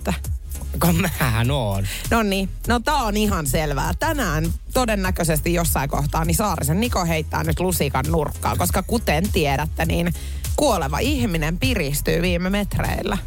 Kun 0.80 1.00
mähän 1.00 1.50
oon. 1.50 1.86
No 2.10 2.22
niin, 2.22 2.48
no 2.68 2.80
tää 2.80 2.94
on 2.94 3.16
ihan 3.16 3.46
selvää. 3.46 3.92
Tänään 3.98 4.52
todennäköisesti 4.74 5.54
jossain 5.54 5.90
kohtaa 5.90 6.24
niin 6.24 6.36
Saarisen 6.36 6.80
Niko 6.80 7.04
heittää 7.04 7.44
nyt 7.44 7.60
lusikan 7.60 8.04
nurkkaan, 8.08 8.58
koska 8.58 8.82
kuten 8.82 9.32
tiedätte, 9.32 9.84
niin 9.84 10.14
kuoleva 10.56 10.98
ihminen 10.98 11.58
piristyy 11.58 12.22
viime 12.22 12.50
metreillä. 12.50 13.18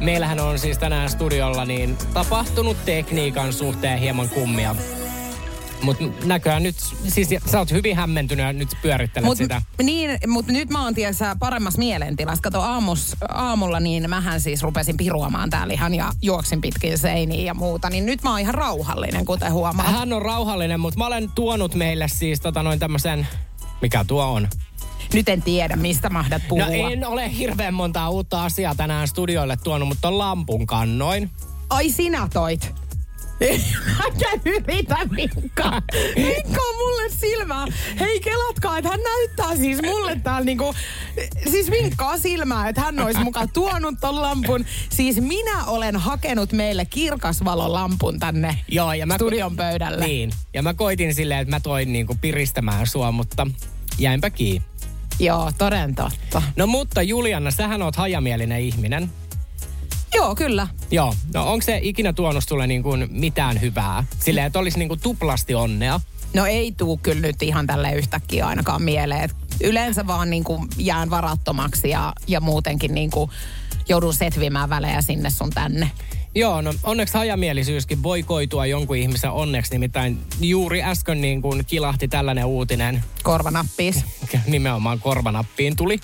Meillähän 0.00 0.40
on 0.40 0.58
siis 0.58 0.78
tänään 0.78 1.10
studiolla 1.10 1.64
niin 1.64 1.96
tapahtunut 2.14 2.84
tekniikan 2.84 3.52
suhteen 3.52 3.98
hieman 3.98 4.28
kummia. 4.28 4.76
Mutta 5.82 6.04
näköjään 6.24 6.62
nyt, 6.62 6.76
siis 7.08 7.28
sä 7.50 7.58
oot 7.58 7.70
hyvin 7.70 7.96
hämmentynyt 7.96 8.46
ja 8.46 8.52
nyt 8.52 8.68
pyörittelet 8.82 9.26
Mut, 9.26 9.38
sitä. 9.38 9.62
niin, 9.82 10.18
mutta 10.26 10.52
nyt 10.52 10.70
mä 10.70 10.84
oon 10.84 10.94
tiesä 10.94 11.36
paremmassa 11.38 11.78
mielentilassa. 11.78 12.42
Kato 12.42 12.60
aamus, 12.60 13.16
aamulla 13.28 13.80
niin 13.80 14.10
mähän 14.10 14.40
siis 14.40 14.62
rupesin 14.62 14.96
piruamaan 14.96 15.50
täällä 15.50 15.74
ihan 15.74 15.94
ja 15.94 16.12
juoksin 16.22 16.60
pitkin 16.60 16.98
seiniä 16.98 17.44
ja 17.44 17.54
muuta. 17.54 17.90
Niin 17.90 18.06
nyt 18.06 18.22
mä 18.22 18.30
oon 18.30 18.40
ihan 18.40 18.54
rauhallinen, 18.54 19.24
kuten 19.24 19.52
huomaat. 19.52 19.92
Hän 19.92 20.12
on 20.12 20.22
rauhallinen, 20.22 20.80
mutta 20.80 20.98
mä 20.98 21.06
olen 21.06 21.30
tuonut 21.34 21.74
meille 21.74 22.08
siis 22.08 22.40
tota 22.40 22.62
noin 22.62 22.78
tämmöisen, 22.78 23.26
mikä 23.80 24.04
tuo 24.04 24.24
on? 24.24 24.48
Nyt 25.12 25.28
en 25.28 25.42
tiedä, 25.42 25.76
mistä 25.76 26.10
mahdat 26.10 26.42
puhua. 26.48 26.66
No 26.66 26.72
en 26.72 27.06
ole 27.06 27.36
hirveän 27.38 27.74
montaa 27.74 28.10
uutta 28.10 28.44
asiaa 28.44 28.74
tänään 28.74 29.08
studioille 29.08 29.58
tuonut, 29.64 29.88
mutta 29.88 30.08
on 30.08 30.18
lampun 30.18 30.66
kannoin. 30.66 31.30
Ai 31.70 31.90
sinä 31.90 32.28
toit. 32.32 32.74
Äkä 34.06 34.30
yritä. 34.44 34.96
Minkka 35.10 35.64
on 36.68 36.76
mulle 36.76 37.10
silmää. 37.10 37.66
Hei 38.00 38.20
kelatkaa, 38.20 38.78
että 38.78 38.90
hän 38.90 39.00
näyttää 39.00 39.56
siis 39.56 39.82
mulle 39.82 40.20
täällä 40.24 40.44
niinku... 40.44 40.74
Siis 41.50 41.70
Minkka 41.70 42.06
on 42.06 42.20
silmää, 42.20 42.68
että 42.68 42.80
hän 42.80 43.00
olisi 43.00 43.20
mukaan 43.20 43.48
tuonut 43.52 43.94
ton 44.00 44.22
lampun. 44.22 44.64
Siis 44.90 45.20
minä 45.20 45.64
olen 45.64 45.96
hakenut 45.96 46.52
meille 46.52 46.84
kirkasvalolampun 46.84 48.18
tänne 48.18 48.58
Joo, 48.68 48.92
ja 48.92 49.06
mä... 49.06 49.14
studion 49.14 49.56
pöydälle. 49.56 50.06
Niin, 50.06 50.30
ja 50.54 50.62
mä 50.62 50.74
koitin 50.74 51.14
silleen, 51.14 51.40
että 51.40 51.56
mä 51.56 51.60
toin 51.60 51.92
niinku 51.92 52.16
piristämään 52.20 52.86
sua, 52.86 53.12
mutta 53.12 53.46
jäinpä 53.98 54.30
kiinni. 54.30 54.71
Joo, 55.22 55.52
toden 55.58 55.94
totta. 55.94 56.42
No 56.56 56.66
mutta 56.66 57.02
Juliana, 57.02 57.50
sähän 57.50 57.82
oot 57.82 57.96
hajamielinen 57.96 58.60
ihminen. 58.60 59.10
Joo, 60.14 60.34
kyllä. 60.34 60.68
Joo, 60.90 61.14
no 61.34 61.52
onko 61.52 61.62
se 61.62 61.78
ikinä 61.82 62.12
tuonut 62.12 62.44
sulle 62.48 62.66
niin 62.66 62.82
kuin 62.82 63.06
mitään 63.10 63.60
hyvää? 63.60 64.04
Silleen, 64.18 64.46
että 64.46 64.58
olisi 64.58 64.78
niin 64.78 64.88
kuin 64.88 65.00
tuplasti 65.00 65.54
onnea. 65.54 66.00
No 66.34 66.46
ei 66.46 66.72
tuu 66.72 66.96
kyllä 66.96 67.22
nyt 67.22 67.42
ihan 67.42 67.66
tälle 67.66 67.92
yhtäkkiä 67.92 68.46
ainakaan 68.46 68.82
mieleen. 68.82 69.24
Et 69.24 69.36
yleensä 69.60 70.06
vaan 70.06 70.30
niin 70.30 70.44
kuin 70.44 70.68
jään 70.76 71.10
varattomaksi 71.10 71.88
ja, 71.88 72.12
ja 72.28 72.40
muutenkin 72.40 72.94
niin 72.94 73.10
kuin 73.10 73.30
joudun 73.88 74.14
setvimään 74.14 74.70
välejä 74.70 75.02
sinne 75.02 75.30
sun 75.30 75.50
tänne. 75.50 75.90
Joo, 76.34 76.60
no 76.60 76.74
onneksi 76.82 77.14
hajamielisyyskin 77.14 78.02
voi 78.02 78.22
koitua 78.22 78.66
jonkun 78.66 78.96
ihmisen 78.96 79.30
onneksi. 79.30 79.72
Nimittäin 79.72 80.18
juuri 80.40 80.82
äsken 80.82 81.20
niin 81.20 81.42
kuin 81.42 81.64
kilahti 81.66 82.08
tällainen 82.08 82.44
uutinen, 82.44 83.04
Korvanappiis. 83.22 84.04
nimenomaan 84.46 85.00
korvanappiin 85.00 85.76
tuli. 85.76 85.98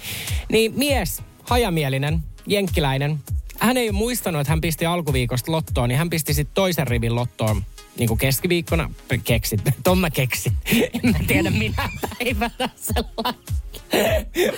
Niin 0.48 0.72
mies, 0.76 1.22
hajamielinen, 1.42 2.18
jenkkiläinen, 2.46 3.18
hän 3.58 3.76
ei 3.76 3.92
muistanut, 3.92 4.40
että 4.40 4.52
hän 4.52 4.60
pisti 4.60 4.86
alkuviikosta 4.86 5.52
lottoon, 5.52 5.88
niin 5.88 5.98
hän 5.98 6.10
pisti 6.10 6.34
sitten 6.34 6.54
toisen 6.54 6.86
rivin 6.86 7.14
lottoon 7.14 7.62
niin 7.98 8.08
kuin 8.08 8.18
keskiviikkona. 8.18 8.90
Keksit, 9.24 9.60
ton 9.84 9.98
mä 9.98 10.10
keksin. 10.10 10.52
En 11.04 11.12
mä 11.12 11.18
tiedä 11.26 11.50
minä 11.50 11.88
päivänä. 12.18 12.68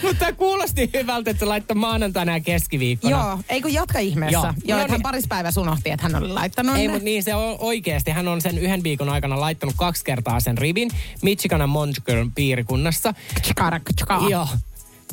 Mutta 0.03 0.33
kuulosti 0.33 0.91
hyvältä, 0.95 1.31
että 1.31 1.39
se 1.39 1.45
laittoi 1.45 1.75
maanantaina 1.77 2.33
ja 2.33 2.41
keskiviikkona. 2.41 3.17
Joo, 3.17 3.39
ei 3.49 3.63
kun 3.63 3.73
jatka 3.73 3.99
ihmeessä. 3.99 4.33
Joo. 4.33 4.55
Joo, 4.65 4.79
No 4.79 4.83
hän 4.83 4.91
niin. 4.91 5.03
paris 5.03 5.29
päivässä 5.29 5.61
unohti, 5.61 5.91
että 5.91 6.03
hän 6.03 6.23
oli 6.23 6.29
laittanut 6.29 6.77
Ei, 6.77 6.89
mutta 6.89 7.05
niin 7.05 7.23
se 7.23 7.35
on 7.35 7.57
oikeasti. 7.59 8.11
Hän 8.11 8.29
on 8.29 8.41
sen 8.41 8.59
yhden 8.59 8.83
viikon 8.83 9.09
aikana 9.09 9.41
laittanut 9.41 9.75
kaksi 9.79 10.05
kertaa 10.05 10.41
sen 10.41 10.59
rivin 10.59 10.91
Michiganan 11.23 11.69
Montgomery 11.69 12.31
piirikunnassa. 12.35 13.15
Joo. 14.31 14.49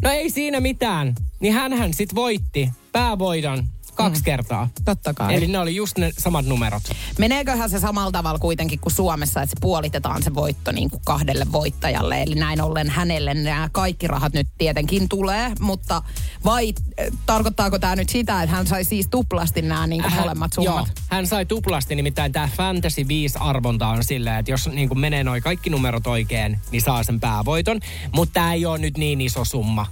No 0.02 0.10
ei 0.12 0.30
siinä 0.30 0.60
mitään. 0.60 1.16
Niin 1.40 1.54
hänhän 1.54 1.94
sit 1.94 2.16
voitti 2.16 2.70
päävoidon 2.92 3.68
kaksi 3.98 4.22
mm. 4.22 4.26
kertaa. 4.26 4.70
Totta 4.86 5.14
kai. 5.14 5.36
Eli 5.36 5.48
ne 5.48 5.60
oli 5.60 5.76
just 5.76 5.98
ne 5.98 6.12
samat 6.18 6.46
numerot. 6.46 6.84
Meneeköhän 7.18 7.70
se 7.70 7.80
samalla 7.80 8.12
tavalla 8.12 8.40
kuitenkin 8.40 8.80
kuin 8.80 8.94
Suomessa, 8.94 9.42
että 9.42 9.56
se 9.56 9.62
puolitetaan 9.62 10.24
se 10.24 10.36
voitto 10.36 10.72
niin 10.72 10.90
kuin 10.90 11.02
kahdelle 11.06 11.46
voittajalle. 11.52 12.22
Eli 12.22 12.36
näin 12.36 12.62
ollen 12.62 12.90
hänelle 12.90 13.34
nämä 13.34 13.70
kaikki 13.72 14.08
rahat 14.08 14.34
nyt 14.34 14.48
tietenkin 14.58 15.10
tulee, 15.10 15.52
mutta 15.60 16.04
vai 16.46 16.74
äh, 17.00 17.06
tarkoittaako 17.26 17.80
tämä 17.80 17.96
nyt 17.96 18.10
sitä, 18.10 18.44
että 18.44 18.56
hän 18.56 18.68
sai 18.68 18.84
siis 18.84 19.08
tuplasti 19.08 19.62
nämä 19.62 19.88
niin 19.88 20.02
kuin 20.02 20.14
molemmat 20.14 20.54
summat? 20.54 20.76
Joo, 20.76 20.88
hän 21.10 21.28
sai 21.28 21.46
tuplasti, 21.46 21.96
nimittäin 21.96 22.32
tämä 22.32 22.50
Fantasy 22.58 23.04
5-arvonta 23.04 23.88
on 23.88 24.04
silleen, 24.04 24.40
että 24.40 24.52
jos 24.52 24.68
niin 24.68 25.00
menee 25.00 25.24
noin 25.24 25.44
kaikki 25.44 25.70
numerot 25.70 26.08
oikein, 26.08 26.60
niin 26.72 26.82
saa 26.82 27.04
sen 27.04 27.20
päävoiton. 27.20 27.80
Mutta 28.12 28.34
tämä 28.34 28.54
ei 28.54 28.66
ole 28.66 28.78
nyt 28.78 28.98
niin 28.98 29.22
iso 29.22 29.46
summa. 29.46 29.86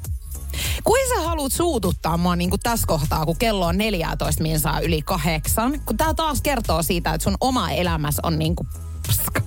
Kuin 0.84 1.02
sä 1.10 1.22
haluat 1.22 1.52
suututtaa 1.54 2.18
mua 2.18 2.36
niin 2.36 2.50
kuin 2.50 2.60
tässä 2.64 2.88
kohtaa, 2.88 3.26
kun 3.26 3.38
kello 3.38 3.66
on 3.66 3.78
14 3.78 4.44
minsaa 4.44 4.80
yli 4.80 5.02
kahdeksan? 5.02 5.82
Kun 5.86 5.98
tää 5.98 6.14
taas 6.14 6.42
kertoo 6.42 6.84
siitä, 6.84 7.14
että 7.14 7.24
sun 7.24 7.38
oma 7.42 7.72
elämässä 7.72 8.22
on 8.26 8.40
niin 8.40 8.56
kuin 8.56 8.68
paska. 9.08 9.42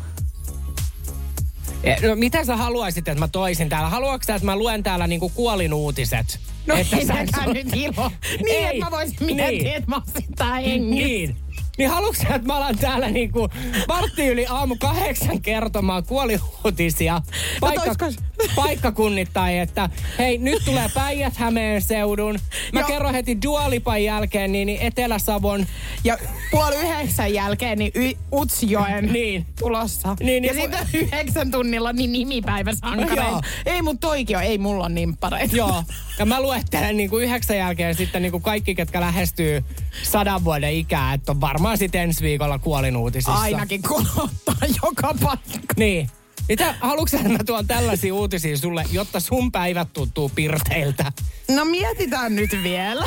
No, 2.09 2.17
mitä 2.17 2.45
sä 2.45 2.57
haluaisit, 2.57 3.09
että 3.09 3.21
mä 3.21 3.29
toisin 3.29 3.69
täällä? 3.69 3.89
Haluatko 3.89 4.25
sä, 4.27 4.35
että 4.35 4.47
mä 4.47 4.57
luen 4.57 4.83
täällä 4.83 5.07
niinku 5.07 5.29
kuolinuutiset? 5.29 6.39
No 6.67 6.75
että 6.77 6.97
ei 6.97 7.07
sä- 7.07 7.15
nyt 7.53 7.69
ilo. 7.75 8.11
Niin, 8.45 8.49
Ei. 8.49 8.65
että 8.65 8.85
mä 8.85 8.91
voisin 8.91 9.17
miettiä, 9.21 9.47
Niin. 9.47 9.67
että 9.67 9.91
mä 9.91 9.97
oon 9.97 10.05
tää 10.37 10.55
hengissä. 10.55 11.07
Niin. 11.07 11.37
Niin 11.79 11.91
haluatko 11.91 12.23
sä, 12.23 12.35
että 12.35 12.47
mä 12.47 12.57
alan 12.57 12.79
täällä 12.79 13.11
niinku 13.11 13.49
vartti 13.89 14.27
yli 14.27 14.47
aamu 14.51 14.77
kahdeksan 14.81 15.43
kertomaan 15.43 16.05
kuoliuutisia 16.05 17.23
paikka, 17.61 17.85
toiskos- 17.85 18.23
paikkakunnittain, 18.57 19.59
että 19.59 19.91
hei, 20.19 20.39
nyt 20.39 20.63
tulee 20.65 20.89
Päijät-Hämeen 20.95 21.83
seudun. 21.83 22.39
Mä 22.73 22.81
Joo. 22.81 22.89
kerron 22.89 23.15
heti 23.15 23.39
Dualipan 23.43 24.05
jälkeen 24.05 24.53
niin, 24.53 24.67
niin 24.67 24.81
Etelä-Savon. 24.83 25.67
Ja 26.05 26.19
puoli 26.51 26.77
yhdeksän 26.77 27.35
jälkeen 27.35 27.79
niin 27.79 27.93
y- 27.95 28.13
Utsjoen 28.33 29.13
Niin. 29.13 29.47
tulossa. 29.59 30.17
Niin, 30.21 30.45
ja 30.45 30.53
niin 30.53 30.63
sitten 30.63 30.89
yhdeksän 30.95 31.51
tunnilla 31.51 31.93
niin 31.93 32.13
nimipäiväsankareita. 32.13 33.23
Joo. 33.23 33.41
ei 33.67 33.83
mun 33.83 33.99
toikin 33.99 34.37
on, 34.37 34.43
ei 34.43 34.59
mulla 34.59 34.85
on 34.85 34.95
nimppareita. 34.95 35.57
Joo. 35.57 35.85
Ja 36.19 36.27
mä 36.27 36.43
luettelen 36.43 36.97
niin 36.97 37.11
kuin 37.11 37.25
yhdeksän 37.25 37.57
jälkeen 37.57 37.95
sitten 37.95 38.23
niin 38.23 38.33
kuin 38.33 38.43
kaikki, 38.43 38.75
ketkä 38.75 39.01
lähestyy 39.01 39.65
sadan 40.03 40.45
vuoden 40.45 40.73
ikää, 40.73 41.13
että 41.15 41.33
on 41.33 41.41
varmaan 41.41 41.68
sitten 41.77 42.01
ensi 42.01 42.23
viikolla 42.25 42.59
kuolinuutisissa. 42.59 43.33
Ainakin 43.33 43.83
kolottaa 43.83 44.55
joka 44.85 45.15
paikka. 45.23 45.75
Niin. 45.77 46.11
Mitä, 46.49 46.75
haluatko 46.81 47.19
mä 47.29 47.39
tuon 47.47 47.67
tällaisia 47.67 48.15
uutisia 48.15 48.57
sulle, 48.57 48.85
jotta 48.93 49.21
sun 49.21 49.53
päivät 49.53 49.89
tuntuu 49.93 50.29
pirteiltä? 50.35 51.13
No 51.51 51.65
mietitään 51.65 52.37
nyt 52.37 52.51
vielä. 52.63 53.07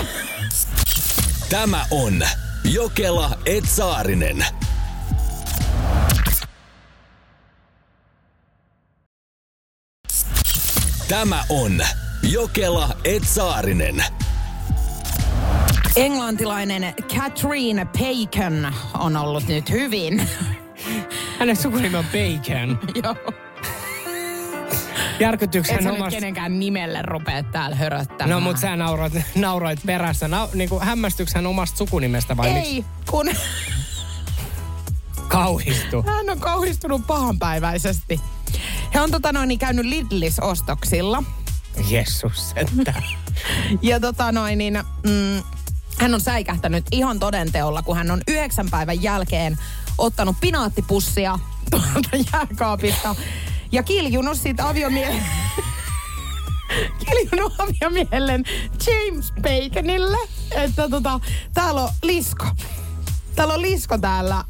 Tämä 1.50 1.86
on 1.92 2.24
Jokela 2.64 3.38
Etsaarinen. 3.46 4.46
Tämä 11.08 11.44
on 11.50 11.82
Jokela 12.24 12.98
Etsaarinen. 13.04 14.04
Englantilainen 15.96 16.94
Catherine 17.16 17.86
Bacon 17.86 18.74
on 19.00 19.18
ollut 19.18 19.48
nyt 19.48 19.70
hyvin. 19.70 20.28
Hänen 21.40 21.56
sukunimi 21.56 21.98
on 21.98 22.06
Bacon. 22.06 22.80
Joo. 23.04 23.16
Järkytyykö 25.20 25.68
Et 25.68 25.74
hän 25.74 25.84
sä 25.84 25.90
nyt 25.90 26.00
omasta... 26.00 26.16
kenenkään 26.20 26.60
nimelle 26.60 27.02
rupea 27.02 27.44
täällä 27.44 27.76
höröttämään. 27.76 28.30
No 28.30 28.40
mut 28.40 28.58
sä 28.58 28.76
nauroit, 28.76 29.14
nauroit 29.36 29.80
perässä. 29.86 30.28
Na, 30.28 30.50
niin 30.54 30.70
kuin 30.70 30.84
hämmästyykö 30.84 31.32
hän 31.36 31.48
omasta 31.48 31.78
sukunimestä 31.78 32.38
vai 32.38 32.54
miksi 32.54 32.70
Ei, 32.70 32.86
kun 33.10 33.32
kauhistu? 35.28 36.04
hän 36.18 36.30
on 36.30 36.40
kauhistunut 36.40 37.08
pahanpäiväisesti. 37.08 38.22
He 38.94 39.02
on 39.02 39.12
tota 39.12 39.32
noin, 39.32 39.60
käynyt 39.60 39.86
Lidlis-ostoksilla. 39.86 41.24
Jessus 41.90 42.50
sentään. 42.50 43.04
Ja 43.82 44.00
tota 44.00 44.32
noin, 44.32 44.58
niin, 44.58 44.84
mm, 45.08 45.44
hän 46.02 46.14
on 46.14 46.22
säikähtänyt 46.22 46.86
ihan 46.92 47.20
todenteolla, 47.20 47.82
kun 47.82 47.98
hän 47.98 48.12
on 48.12 48.22
yhdeksän 48.28 48.70
päivän 48.70 49.04
jälkeen 49.04 49.58
ottanut 49.98 50.36
pinaattipussia 50.42 51.40
tuolta 51.72 52.10
jääkaapista 52.34 53.16
ja 53.72 53.84
kiljunut 53.84 54.38
siitä 54.38 54.70
aviomiehen 54.70 55.24
kiljunut 57.06 57.54
aviomiellen 57.58 58.44
James 58.88 59.34
Baconille, 59.42 60.18
että 60.52 60.90
tota, 60.90 61.20
täällä 61.54 61.82
on 61.82 61.90
lisko. 62.04 62.46
Täällä 63.36 63.54
on 63.54 63.62
lisko 63.62 63.98
täällä 63.98 64.44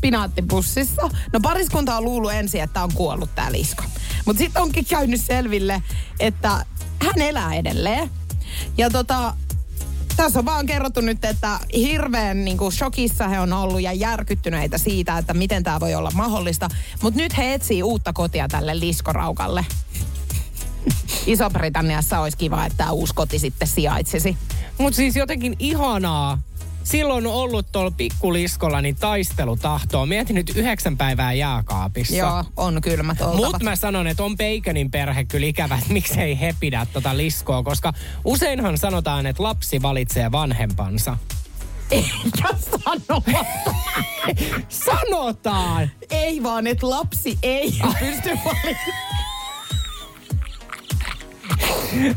pinaattipussissa. 0.00 1.10
No 1.32 1.40
pariskunta 1.40 1.96
on 1.96 2.04
luullut 2.04 2.32
ensin, 2.32 2.62
että 2.62 2.82
on 2.82 2.92
kuollut 2.94 3.34
tää 3.34 3.52
lisko. 3.52 3.84
Mutta 4.26 4.38
sitten 4.38 4.62
onkin 4.62 4.84
käynyt 4.84 5.20
selville, 5.20 5.82
että 6.20 6.66
hän 6.98 7.22
elää 7.22 7.54
edelleen. 7.54 8.10
Ja 8.78 8.90
tota, 8.90 9.34
tässä 10.16 10.38
on 10.38 10.44
vaan 10.44 10.66
kerrottu 10.66 11.00
nyt, 11.00 11.24
että 11.24 11.58
hirveän 11.76 12.44
niin 12.44 12.58
kuin, 12.58 12.72
shokissa 12.72 13.28
he 13.28 13.40
on 13.40 13.52
ollut 13.52 13.82
ja 13.82 13.92
järkyttyneitä 13.92 14.78
siitä, 14.78 15.18
että 15.18 15.34
miten 15.34 15.62
tämä 15.62 15.80
voi 15.80 15.94
olla 15.94 16.10
mahdollista. 16.14 16.68
Mutta 17.02 17.20
nyt 17.20 17.36
he 17.36 17.54
etsii 17.54 17.82
uutta 17.82 18.12
kotia 18.12 18.48
tälle 18.48 18.80
liskoraukalle. 18.80 19.66
Iso-Britanniassa 21.26 22.20
olisi 22.20 22.36
kiva, 22.36 22.66
että 22.66 22.76
tämä 22.76 22.90
uusi 22.90 23.14
koti 23.14 23.38
sitten 23.38 23.68
sijaitsisi. 23.68 24.36
Mut 24.78 24.94
siis 24.94 25.16
jotenkin 25.16 25.56
ihanaa. 25.58 26.38
Silloin 26.84 27.26
on 27.26 27.32
ollut 27.32 27.72
tuolla 27.72 27.90
pikkuliskolla 27.90 28.80
niin 28.80 28.96
taistelutahtoa. 28.96 30.06
Mietin 30.06 30.34
nyt 30.34 30.52
yhdeksän 30.56 30.96
päivää 30.96 31.32
jääkaapissa. 31.32 32.16
Joo, 32.16 32.44
on 32.56 32.80
kylmät 32.80 33.20
oltavat. 33.20 33.36
Mutta 33.36 33.64
mä 33.64 33.76
sanon, 33.76 34.06
että 34.06 34.24
on 34.24 34.36
Baconin 34.36 34.90
perhe 34.90 35.24
kyllä 35.24 35.46
ikävä, 35.46 35.74
että 35.74 35.92
miksei 35.92 36.40
he 36.40 36.54
pidä 36.60 36.86
tota 36.92 37.16
liskoa, 37.16 37.62
koska 37.62 37.92
useinhan 38.24 38.78
sanotaan, 38.78 39.26
että 39.26 39.42
lapsi 39.42 39.82
valitsee 39.82 40.32
vanhempansa. 40.32 41.16
Eikä 41.90 42.48
sanoa. 42.70 43.44
Sanotaan! 44.68 45.90
Ei 46.10 46.42
vaan, 46.42 46.66
että 46.66 46.90
lapsi 46.90 47.38
ei 47.42 47.72
pysty 48.00 48.38
valitsemaan. 48.44 49.33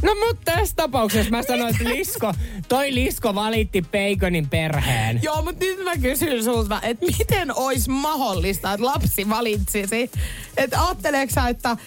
No 0.02 0.16
mutta 0.28 0.52
tässä 0.52 0.76
tapauksessa 0.76 1.32
mä 1.32 1.44
sanoin, 1.44 1.76
että 1.76 1.90
Lisko, 1.90 2.34
toi 2.68 2.96
Lisko 2.96 3.36
valitti 3.36 3.82
Baconin 3.82 4.50
perheen. 4.50 5.20
Joo, 5.24 5.42
mutta 5.42 5.66
nyt 5.66 5.84
mä 5.84 5.98
kysyn 5.98 6.44
sulta, 6.44 6.80
että 6.82 7.06
miten 7.06 7.56
olisi 7.56 7.90
mahdollista, 7.90 8.74
että 8.74 8.86
lapsi 8.86 9.30
valitsisi? 9.30 10.12
Että 10.58 10.86
ajatteleeko 10.86 11.34
sä, 11.34 11.48
että 11.48 11.78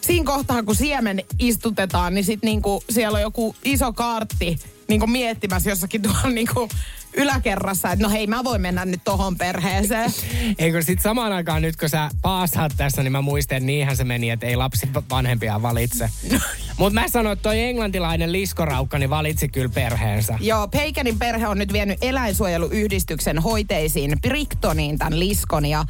siinä 0.00 0.24
kohtaa, 0.24 0.62
kun 0.62 0.76
siemen 0.76 1.22
istutetaan, 1.38 2.14
niin 2.14 2.24
sit 2.24 2.42
niinku 2.42 2.84
siellä 2.90 3.16
on 3.16 3.22
joku 3.22 3.56
iso 3.64 3.92
kaartti 3.92 4.58
niinku 4.88 5.06
miettimässä 5.06 5.70
jossakin 5.70 6.02
tuolla 6.02 6.30
niinku 6.30 6.68
yläkerrassa, 7.16 7.92
että 7.92 8.02
no 8.02 8.10
hei, 8.10 8.26
mä 8.26 8.44
voin 8.44 8.60
mennä 8.60 8.84
nyt 8.84 9.00
tohon 9.04 9.36
perheeseen. 9.36 10.12
Eikö 10.58 10.82
sit 10.82 11.00
samaan 11.00 11.32
aikaan 11.32 11.62
nyt, 11.62 11.76
kun 11.76 11.88
sä 11.88 12.10
paasaat 12.22 12.72
tässä, 12.76 13.02
niin 13.02 13.12
mä 13.12 13.22
muistan, 13.22 13.56
että 13.56 13.66
niinhän 13.66 13.96
se 13.96 14.04
meni, 14.04 14.30
että 14.30 14.46
ei 14.46 14.56
lapsi 14.56 14.88
vanhempia 15.10 15.62
valitse. 15.62 16.10
Mutta 16.78 17.00
mä 17.00 17.08
sanoin, 17.08 17.32
että 17.32 17.42
toi 17.42 17.60
englantilainen 17.60 18.32
liskoraukka, 18.32 18.98
niin 18.98 19.10
valitsi 19.10 19.48
kyllä 19.48 19.68
perheensä. 19.74 20.38
Joo, 20.40 20.68
Peikenin 20.68 21.18
perhe 21.18 21.48
on 21.48 21.58
nyt 21.58 21.72
vienyt 21.72 21.98
eläinsuojeluyhdistyksen 22.02 23.38
hoiteisiin 23.38 24.18
Bricktoniin 24.20 24.98
tämän 24.98 25.20
liskon 25.20 25.66
ja 25.66 25.84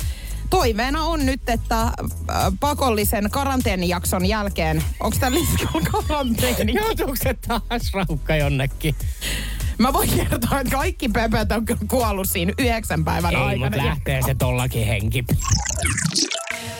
toiveena 0.50 1.04
on 1.04 1.26
nyt, 1.26 1.48
että 1.48 1.82
äh, 1.82 1.92
pakollisen 2.60 3.30
karanteenijakson 3.30 4.26
jälkeen, 4.26 4.84
onko 5.00 5.16
tämä 5.20 5.36
liskon 5.36 5.82
karanteeni? 5.92 6.74
Joutuuko 6.82 7.16
se 7.16 7.34
taas 7.34 7.92
raukka 7.94 8.36
jonnekin? 8.36 8.94
Mä 9.78 9.92
voin 9.92 10.08
kertoa, 10.10 10.60
että 10.60 10.76
kaikki 10.76 11.08
pöpöt 11.08 11.52
on 11.52 11.64
kyllä 11.64 11.80
kuollut 11.88 12.28
siinä 12.28 12.52
yhdeksän 12.58 13.04
päivän 13.04 13.34
Ei, 13.34 13.40
aikana. 13.40 13.70
mutta 13.70 13.86
lähtee 13.86 14.22
se 14.22 14.34
tollakin 14.34 14.86
henki. 14.86 15.24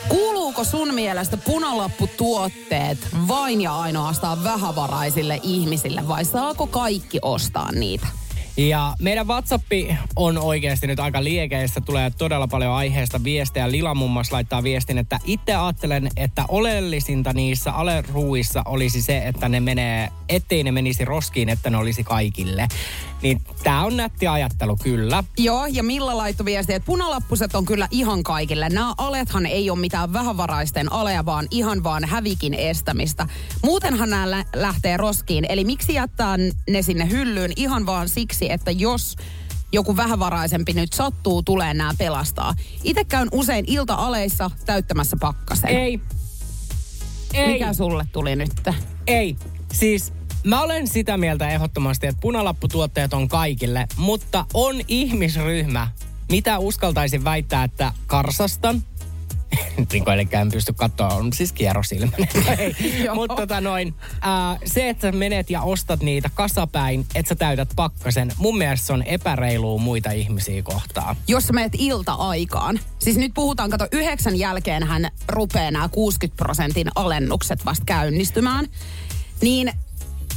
Kuuluuko 0.08 0.64
sun 0.64 0.94
mielestä 0.94 1.36
punalapputuotteet 1.36 2.98
vain 3.28 3.60
ja 3.60 3.76
ainoastaan 3.80 4.44
vähävaraisille 4.44 5.40
ihmisille 5.42 6.08
vai 6.08 6.24
saako 6.24 6.66
kaikki 6.66 7.18
ostaa 7.22 7.72
niitä? 7.72 8.06
Ja 8.56 8.94
meidän 9.00 9.26
WhatsAppi 9.26 9.96
on 10.16 10.38
oikeasti 10.38 10.86
nyt 10.86 11.00
aika 11.00 11.24
liekeissä. 11.24 11.80
Tulee 11.80 12.10
todella 12.10 12.48
paljon 12.48 12.72
aiheesta 12.72 13.24
viestejä. 13.24 13.70
Lila 13.70 13.94
muun 13.94 14.10
muassa 14.10 14.36
laittaa 14.36 14.62
viestin, 14.62 14.98
että 14.98 15.20
itse 15.24 15.54
ajattelen, 15.54 16.08
että 16.16 16.44
oleellisinta 16.48 17.32
niissä 17.32 17.72
aleruuissa 17.72 18.62
olisi 18.66 19.02
se, 19.02 19.18
että 19.18 19.48
ne 19.48 19.60
menee, 19.60 20.08
ettei 20.28 20.62
ne 20.62 20.72
menisi 20.72 21.04
roskiin, 21.04 21.48
että 21.48 21.70
ne 21.70 21.76
olisi 21.76 22.04
kaikille. 22.04 22.68
Niin 23.24 23.40
tää 23.62 23.84
on 23.84 23.96
nätti 23.96 24.26
ajattelu 24.26 24.76
kyllä. 24.76 25.24
Joo, 25.38 25.66
ja 25.66 25.82
Milla 25.82 26.16
laittoi 26.16 26.44
viestiä, 26.44 26.76
että 26.76 26.86
punalappuset 26.86 27.54
on 27.54 27.64
kyllä 27.64 27.88
ihan 27.90 28.22
kaikille. 28.22 28.68
Nämä 28.68 28.94
alethan 28.98 29.46
ei 29.46 29.70
ole 29.70 29.78
mitään 29.78 30.12
vähävaraisten 30.12 30.92
aleja, 30.92 31.26
vaan 31.26 31.46
ihan 31.50 31.84
vaan 31.84 32.04
hävikin 32.04 32.54
estämistä. 32.54 33.26
Muutenhan 33.62 34.10
nämä 34.10 34.30
lä- 34.30 34.44
lähtee 34.56 34.96
roskiin, 34.96 35.46
eli 35.48 35.64
miksi 35.64 35.94
jättää 35.94 36.36
ne 36.70 36.82
sinne 36.82 37.10
hyllyyn 37.10 37.52
ihan 37.56 37.86
vaan 37.86 38.08
siksi, 38.08 38.52
että 38.52 38.70
jos 38.70 39.16
joku 39.72 39.96
vähävaraisempi 39.96 40.72
nyt 40.72 40.92
sattuu, 40.92 41.42
tulee 41.42 41.74
nämä 41.74 41.90
pelastaa. 41.98 42.54
Itse 42.82 43.04
käyn 43.04 43.28
usein 43.32 43.64
ilta-aleissa 43.68 44.50
täyttämässä 44.66 45.16
pakkasen. 45.20 45.70
Ei. 45.70 46.00
Ei. 47.34 47.52
Mikä 47.52 47.72
sulle 47.72 48.06
tuli 48.12 48.36
nyt? 48.36 48.52
Ei. 49.06 49.36
Siis 49.72 50.12
mä 50.44 50.62
olen 50.62 50.86
sitä 50.86 51.16
mieltä 51.16 51.48
ehdottomasti, 51.48 52.06
että 52.06 52.20
punalapputuotteet 52.20 53.14
on 53.14 53.28
kaikille, 53.28 53.86
mutta 53.96 54.46
on 54.54 54.80
ihmisryhmä, 54.88 55.88
mitä 56.30 56.58
uskaltaisin 56.58 57.24
väittää, 57.24 57.64
että 57.64 57.92
karsastan, 58.06 58.82
niin 59.92 60.04
kuin, 60.04 60.14
eli 60.14 60.28
en 60.32 60.50
pysty 60.50 60.72
katsoa, 60.72 61.08
on 61.08 61.32
siis 61.32 61.52
kierrosilmäinen. 61.52 62.28
Mutta 63.14 63.36
tota 63.36 63.60
noin, 63.60 63.94
ää, 64.20 64.58
se, 64.64 64.88
että 64.88 65.08
sä 65.08 65.12
menet 65.12 65.50
ja 65.50 65.62
ostat 65.62 66.02
niitä 66.02 66.30
kasapäin, 66.34 67.06
että 67.14 67.28
sä 67.28 67.34
täytät 67.34 67.68
pakkasen, 67.76 68.32
mun 68.38 68.58
mielestä 68.58 68.86
se 68.86 68.92
on 68.92 69.02
epäreilua 69.02 69.78
muita 69.78 70.10
ihmisiä 70.10 70.62
kohtaan. 70.62 71.16
jos 71.28 71.46
sä 71.46 71.52
meet 71.52 71.72
ilta-aikaan, 71.78 72.80
siis 72.98 73.16
nyt 73.16 73.34
puhutaan, 73.34 73.70
kato, 73.70 73.86
yhdeksän 73.92 74.38
jälkeen 74.38 74.82
hän 74.82 75.10
rupeaa 75.28 75.70
nämä 75.70 75.88
60 75.88 76.44
prosentin 76.44 76.88
alennukset 76.94 77.64
vasta 77.64 77.84
käynnistymään, 77.84 78.66
niin 79.40 79.72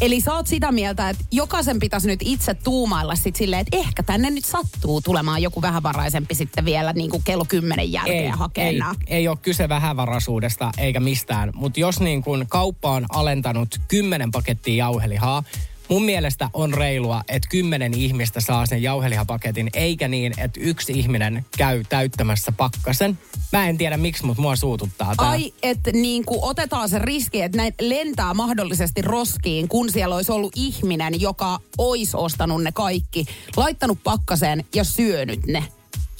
Eli 0.02 0.22
sä 0.22 0.34
oot 0.34 0.48
sitä 0.48 0.72
mieltä, 0.72 1.10
että 1.10 1.26
jokaisen 1.32 1.80
pitäisi 1.80 2.08
nyt 2.08 2.20
itse 2.24 2.54
tuumailla 2.54 3.16
sit 3.16 3.36
silleen, 3.36 3.62
että 3.62 3.78
ehkä 3.78 4.04
tänne 4.04 4.30
nyt 4.30 4.46
sattuu 4.46 5.02
tulemaan 5.02 5.42
joku 5.42 5.62
vähävaraisempi 5.62 6.36
sitten 6.36 6.66
vielä 6.66 6.94
niin 6.94 7.10
kuin 7.10 7.24
kello 7.24 7.46
kymmenen 7.46 7.92
jälkeen 7.92 8.24
ei, 8.24 8.30
hakee 8.30 8.70
ei, 8.70 8.80
ei 9.08 9.28
ole 9.28 9.38
kyse 9.42 9.70
vähävaraisuudesta 9.70 10.72
eikä 10.78 11.00
mistään. 11.00 11.52
Mutta 11.56 11.80
jos 11.80 12.00
niin 12.00 12.24
kun 12.24 12.46
kauppa 12.50 12.92
on 12.92 13.06
alentanut 13.10 13.80
10 13.88 14.32
pakettia 14.32 14.76
jauhelihaa, 14.76 15.44
mun 15.90 16.04
mielestä 16.04 16.50
on 16.54 16.74
reilua, 16.74 17.24
että 17.30 17.50
kymmenen 17.50 17.94
ihmistä 17.94 18.42
saa 18.42 18.66
sen 18.66 18.82
jauhelihapaketin, 18.82 19.70
eikä 19.74 20.08
niin, 20.08 20.34
että 20.38 20.60
yksi 20.64 20.94
ihminen 20.94 21.46
käy 21.58 21.84
täyttämässä 21.90 22.52
pakkasen. 22.52 23.20
Mä 23.52 23.70
en 23.70 23.78
tiedä 23.78 23.98
miksi, 23.98 24.26
mutta 24.26 24.42
mua 24.42 24.56
suututtaa 24.56 25.16
tää. 25.16 25.30
Ai, 25.30 25.54
että 25.64 25.92
niin 25.92 26.26
kuin 26.26 26.40
otetaan 26.42 26.90
se 26.90 27.00
riski, 27.00 27.42
että 27.42 27.58
näin 27.58 27.74
lentää 27.82 28.34
mahdollisesti 28.34 29.02
roskiin, 29.02 29.68
kun 29.68 29.92
siellä 29.92 30.16
olisi 30.16 30.32
ollut 30.32 30.54
ihminen, 30.56 31.22
joka 31.22 31.60
olisi 31.78 32.18
ostanut 32.18 32.64
ne 32.64 32.72
kaikki, 32.72 33.26
laittanut 33.58 34.00
pakkaseen 34.04 34.66
ja 34.76 34.84
syönyt 34.84 35.46
ne. 35.46 35.64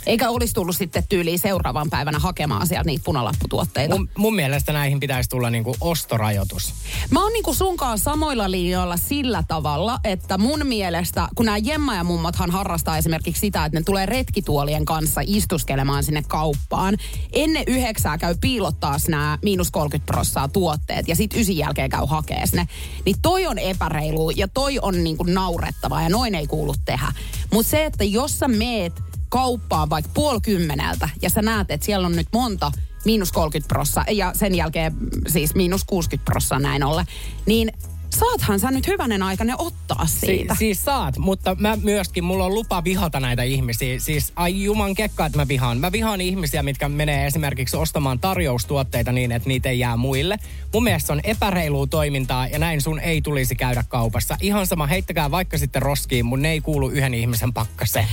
Eikä 0.06 0.30
olisi 0.30 0.54
tullut 0.54 0.76
sitten 0.76 1.04
tyyliin 1.10 1.40
seuraavan 1.40 1.90
päivänä 1.90 2.20
hakemaan 2.20 2.68
sieltä 2.68 2.88
niitä 2.88 3.04
punalapputuotteita. 3.06 3.96
Mun, 3.96 4.10
mun 4.18 4.36
mielestä 4.36 4.74
näihin 4.74 5.00
pitäisi 5.00 5.30
tulla 5.30 5.50
niinku 5.50 5.76
ostorajoitus. 5.82 6.74
Mä 7.12 7.24
oon 7.24 7.34
niinku 7.34 7.54
sunkaan 7.54 8.00
samoilla 8.00 8.52
linjoilla 8.52 8.98
sillä 8.98 9.44
tavalla, 9.48 10.00
että 10.04 10.38
mun 10.38 10.68
mielestä, 10.68 11.28
kun 11.36 11.46
nämä 11.46 11.58
Jemma 11.58 11.96
ja 11.96 12.04
mummothan 12.04 12.52
harrastaa 12.52 12.98
esimerkiksi 12.98 13.40
sitä, 13.40 13.66
että 13.66 13.80
ne 13.80 13.84
tulee 13.84 14.06
retkituolien 14.06 14.86
kanssa 14.86 15.22
istuskelemaan 15.26 16.04
sinne 16.04 16.24
kauppaan. 16.28 16.98
Ennen 17.34 17.64
yhdeksää 17.68 18.18
käy 18.18 18.36
piilottaa 18.42 18.98
nämä 19.08 19.40
miinus 19.42 19.72
30 19.72 20.14
prossaa 20.14 20.48
tuotteet 20.48 21.08
ja 21.08 21.16
sitten 21.16 21.40
ysin 21.40 21.58
jälkeen 21.58 21.90
käy 21.90 22.06
hakee 22.08 22.44
ne. 22.54 22.68
Niin 23.06 23.16
toi 23.22 23.48
on 23.48 23.60
epäreilu 23.60 24.30
ja 24.30 24.48
toi 24.48 24.80
on 24.82 25.04
niinku 25.04 25.24
naurettavaa 25.24 26.02
ja 26.02 26.10
noin 26.10 26.36
ei 26.36 26.48
kuulu 26.48 26.74
tehdä. 26.86 27.12
Mutta 27.54 27.70
se, 27.70 27.86
että 27.86 28.04
jos 28.04 28.40
sä 28.40 28.48
meet 28.48 29.07
kauppaan 29.30 29.90
vaikka 29.90 30.12
puoli 30.14 30.42
kymmeneltä 30.42 31.10
ja 31.22 31.30
sä 31.30 31.42
näet, 31.42 31.72
että 31.72 31.86
siellä 31.86 32.08
on 32.08 32.16
nyt 32.16 32.28
monta 32.34 32.72
miinus 33.06 33.32
30 33.32 33.68
prossaa 33.68 34.06
ja 34.12 34.32
sen 34.34 34.56
jälkeen 34.56 34.94
siis 35.28 35.56
miinus 35.56 35.84
60 35.84 36.32
prossaa 36.32 36.60
näin 36.60 36.84
ollen, 36.84 37.06
niin 37.46 37.72
saathan 38.10 38.60
sä 38.60 38.72
nyt 38.72 38.88
hyvänen 38.88 39.24
aikainen 39.24 39.56
ottaa 39.60 40.06
siitä. 40.06 40.54
Si- 40.54 40.60
siis 40.60 40.86
saat, 40.86 41.18
mutta 41.18 41.56
mä 41.60 41.78
myöskin, 41.84 42.24
mulla 42.24 42.46
on 42.46 42.54
lupa 42.54 42.84
vihata 42.84 43.20
näitä 43.20 43.44
ihmisiä. 43.44 44.00
Siis 44.00 44.32
ai 44.36 44.64
juman 44.64 44.96
kekka, 44.96 45.26
että 45.26 45.38
mä 45.38 45.48
vihaan. 45.48 45.78
Mä 45.78 45.92
vihaan 45.92 46.22
ihmisiä, 46.22 46.64
mitkä 46.64 46.90
menee 46.90 47.28
esimerkiksi 47.28 47.78
ostamaan 47.78 48.20
tarjoustuotteita 48.20 49.12
niin, 49.12 49.32
että 49.32 49.50
niitä 49.50 49.70
ei 49.70 49.80
jää 49.80 49.98
muille. 49.98 50.40
Mun 50.74 50.84
mielestä 50.84 51.14
on 51.14 51.22
epäreilua 51.24 51.88
toimintaa 51.88 52.48
ja 52.48 52.60
näin 52.60 52.82
sun 52.82 53.00
ei 53.00 53.22
tulisi 53.22 53.56
käydä 53.56 53.84
kaupassa. 53.88 54.38
Ihan 54.42 54.68
sama, 54.68 54.88
heittäkää 54.88 55.32
vaikka 55.32 55.58
sitten 55.58 55.82
roskiin, 55.82 56.26
mun 56.26 56.42
ne 56.42 56.52
ei 56.52 56.62
kuulu 56.62 56.90
yhden 56.90 57.14
ihmisen 57.14 57.54
pakkaseen. 57.54 58.08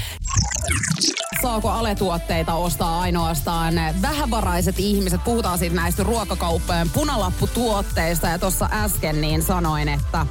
Saako 1.42 1.68
aletuotteita 1.68 2.54
ostaa 2.54 3.00
ainoastaan 3.00 3.74
vähävaraiset 4.02 4.74
ihmiset? 4.78 5.24
Puhutaan 5.24 5.58
siitä 5.58 5.76
näistä 5.76 6.02
ruokakauppojen 6.02 6.90
punalapputuotteista 6.90 8.28
ja 8.28 8.38
tuossa 8.38 8.68
äsken 8.72 9.20
niin 9.20 9.42
sanoin, 9.42 9.83
että 9.88 10.26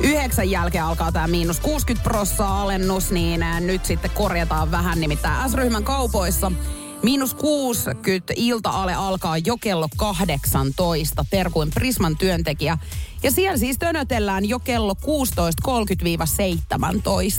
yhdeksän 0.00 0.50
jälkeen 0.50 0.84
alkaa 0.84 1.12
tämä 1.12 1.26
miinus 1.26 1.60
60 1.60 2.04
prossaa 2.04 2.62
alennus, 2.62 3.10
niin 3.10 3.44
nyt 3.60 3.84
sitten 3.84 4.10
korjataan 4.10 4.70
vähän 4.70 5.00
nimittäin 5.00 5.50
S-ryhmän 5.50 5.84
kaupoissa. 5.84 6.52
Miinus 7.02 7.34
60 7.34 8.32
ilta-ale 8.36 8.94
alkaa 8.94 9.38
jo 9.38 9.56
kello 9.56 9.88
18, 9.96 11.24
terkuin 11.30 11.70
Prisman 11.74 12.16
työntekijä. 12.16 12.78
Ja 13.22 13.30
siellä 13.30 13.58
siis 13.58 13.78
tönötellään 13.78 14.48
jo 14.48 14.58
kello 14.58 14.92
16.30-17. 14.92 15.06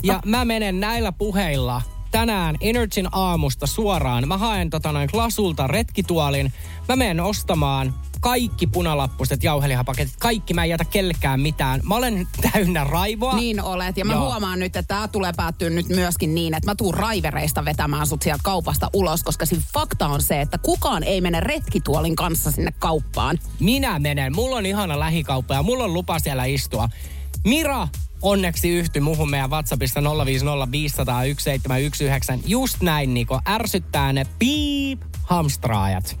Ja 0.02 0.20
mä 0.24 0.44
menen 0.44 0.80
näillä 0.80 1.12
puheilla 1.12 1.82
tänään 2.10 2.56
Energyn 2.60 3.08
aamusta 3.12 3.66
suoraan. 3.66 4.28
Mä 4.28 4.38
haen 4.38 4.70
tota 4.70 4.92
noin 4.92 5.10
Klasulta 5.10 5.66
retkituolin. 5.66 6.52
Mä 6.88 6.96
menen 6.96 7.20
ostamaan 7.20 7.94
kaikki 8.20 8.66
punalappuset 8.66 9.44
jauhelihapaketit. 9.44 10.14
Kaikki, 10.18 10.54
mä 10.54 10.64
en 10.64 10.70
jätä 10.70 10.84
kellekään 10.84 11.40
mitään. 11.40 11.80
Mä 11.84 11.94
olen 11.94 12.28
täynnä 12.52 12.84
raivoa. 12.84 13.36
Niin 13.36 13.62
olet. 13.62 13.96
Ja 13.96 14.04
mä 14.04 14.12
Joo. 14.12 14.24
huomaan 14.24 14.58
nyt, 14.58 14.76
että 14.76 14.94
tämä 14.94 15.08
tulee 15.08 15.32
päättyä 15.36 15.70
nyt 15.70 15.88
myöskin 15.88 16.34
niin, 16.34 16.54
että 16.54 16.70
mä 16.70 16.74
tuun 16.74 16.94
raivereista 16.94 17.64
vetämään 17.64 18.06
sut 18.06 18.22
sieltä 18.22 18.42
kaupasta 18.44 18.90
ulos, 18.92 19.22
koska 19.22 19.46
siinä 19.46 19.64
fakta 19.74 20.06
on 20.06 20.22
se, 20.22 20.40
että 20.40 20.58
kukaan 20.58 21.02
ei 21.02 21.20
mene 21.20 21.40
retkituolin 21.40 22.16
kanssa 22.16 22.50
sinne 22.50 22.72
kauppaan. 22.78 23.38
Minä 23.60 23.98
menen. 23.98 24.34
Mulla 24.34 24.56
on 24.56 24.66
ihana 24.66 24.98
lähikauppa 24.98 25.54
ja 25.54 25.62
mulla 25.62 25.84
on 25.84 25.94
lupa 25.94 26.18
siellä 26.18 26.44
istua. 26.44 26.88
Mira 27.44 27.88
onneksi 28.22 28.68
yhtyi 28.68 29.02
muuhun 29.02 29.30
meidän 29.30 29.50
WhatsAppista 29.50 30.00
050501719. 30.00 30.04
Just 32.46 32.82
näin, 32.82 33.14
Niko. 33.14 33.40
Ärsyttää 33.48 34.12
ne 34.12 34.26
piip 34.38 35.02
hamstraajat. 35.22 36.18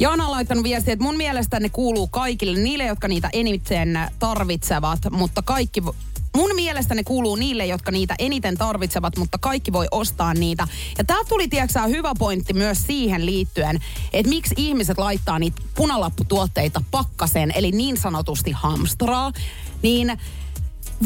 Jaana 0.00 0.24
on 0.24 0.30
laittanut 0.30 0.64
viestiä, 0.64 0.92
että 0.92 1.04
mun 1.04 1.16
mielestä 1.16 1.60
ne 1.60 1.68
kuuluu 1.68 2.08
kaikille, 2.08 2.58
niille, 2.58 2.84
jotka 2.84 3.08
niitä 3.08 3.30
eniten 3.32 3.98
tarvitsevat, 4.18 4.98
mutta 5.10 5.42
kaikki... 5.42 5.82
Mun 6.36 6.54
mielestä 6.54 6.94
ne 6.94 7.04
kuuluu 7.04 7.36
niille, 7.36 7.66
jotka 7.66 7.90
niitä 7.90 8.14
eniten 8.18 8.56
tarvitsevat, 8.56 9.16
mutta 9.16 9.38
kaikki 9.38 9.72
voi 9.72 9.86
ostaa 9.90 10.34
niitä. 10.34 10.68
Ja 10.98 11.04
tää 11.04 11.24
tuli, 11.28 11.48
tiedätkö, 11.48 11.80
hyvä 11.80 12.12
pointti 12.18 12.52
myös 12.52 12.78
siihen 12.86 13.26
liittyen, 13.26 13.78
että 14.12 14.30
miksi 14.30 14.54
ihmiset 14.58 14.98
laittaa 14.98 15.38
niitä 15.38 15.62
punalapputuotteita 15.74 16.82
pakkaseen, 16.90 17.52
eli 17.54 17.70
niin 17.70 17.96
sanotusti 17.96 18.50
hamstraa, 18.50 19.32
niin 19.82 20.18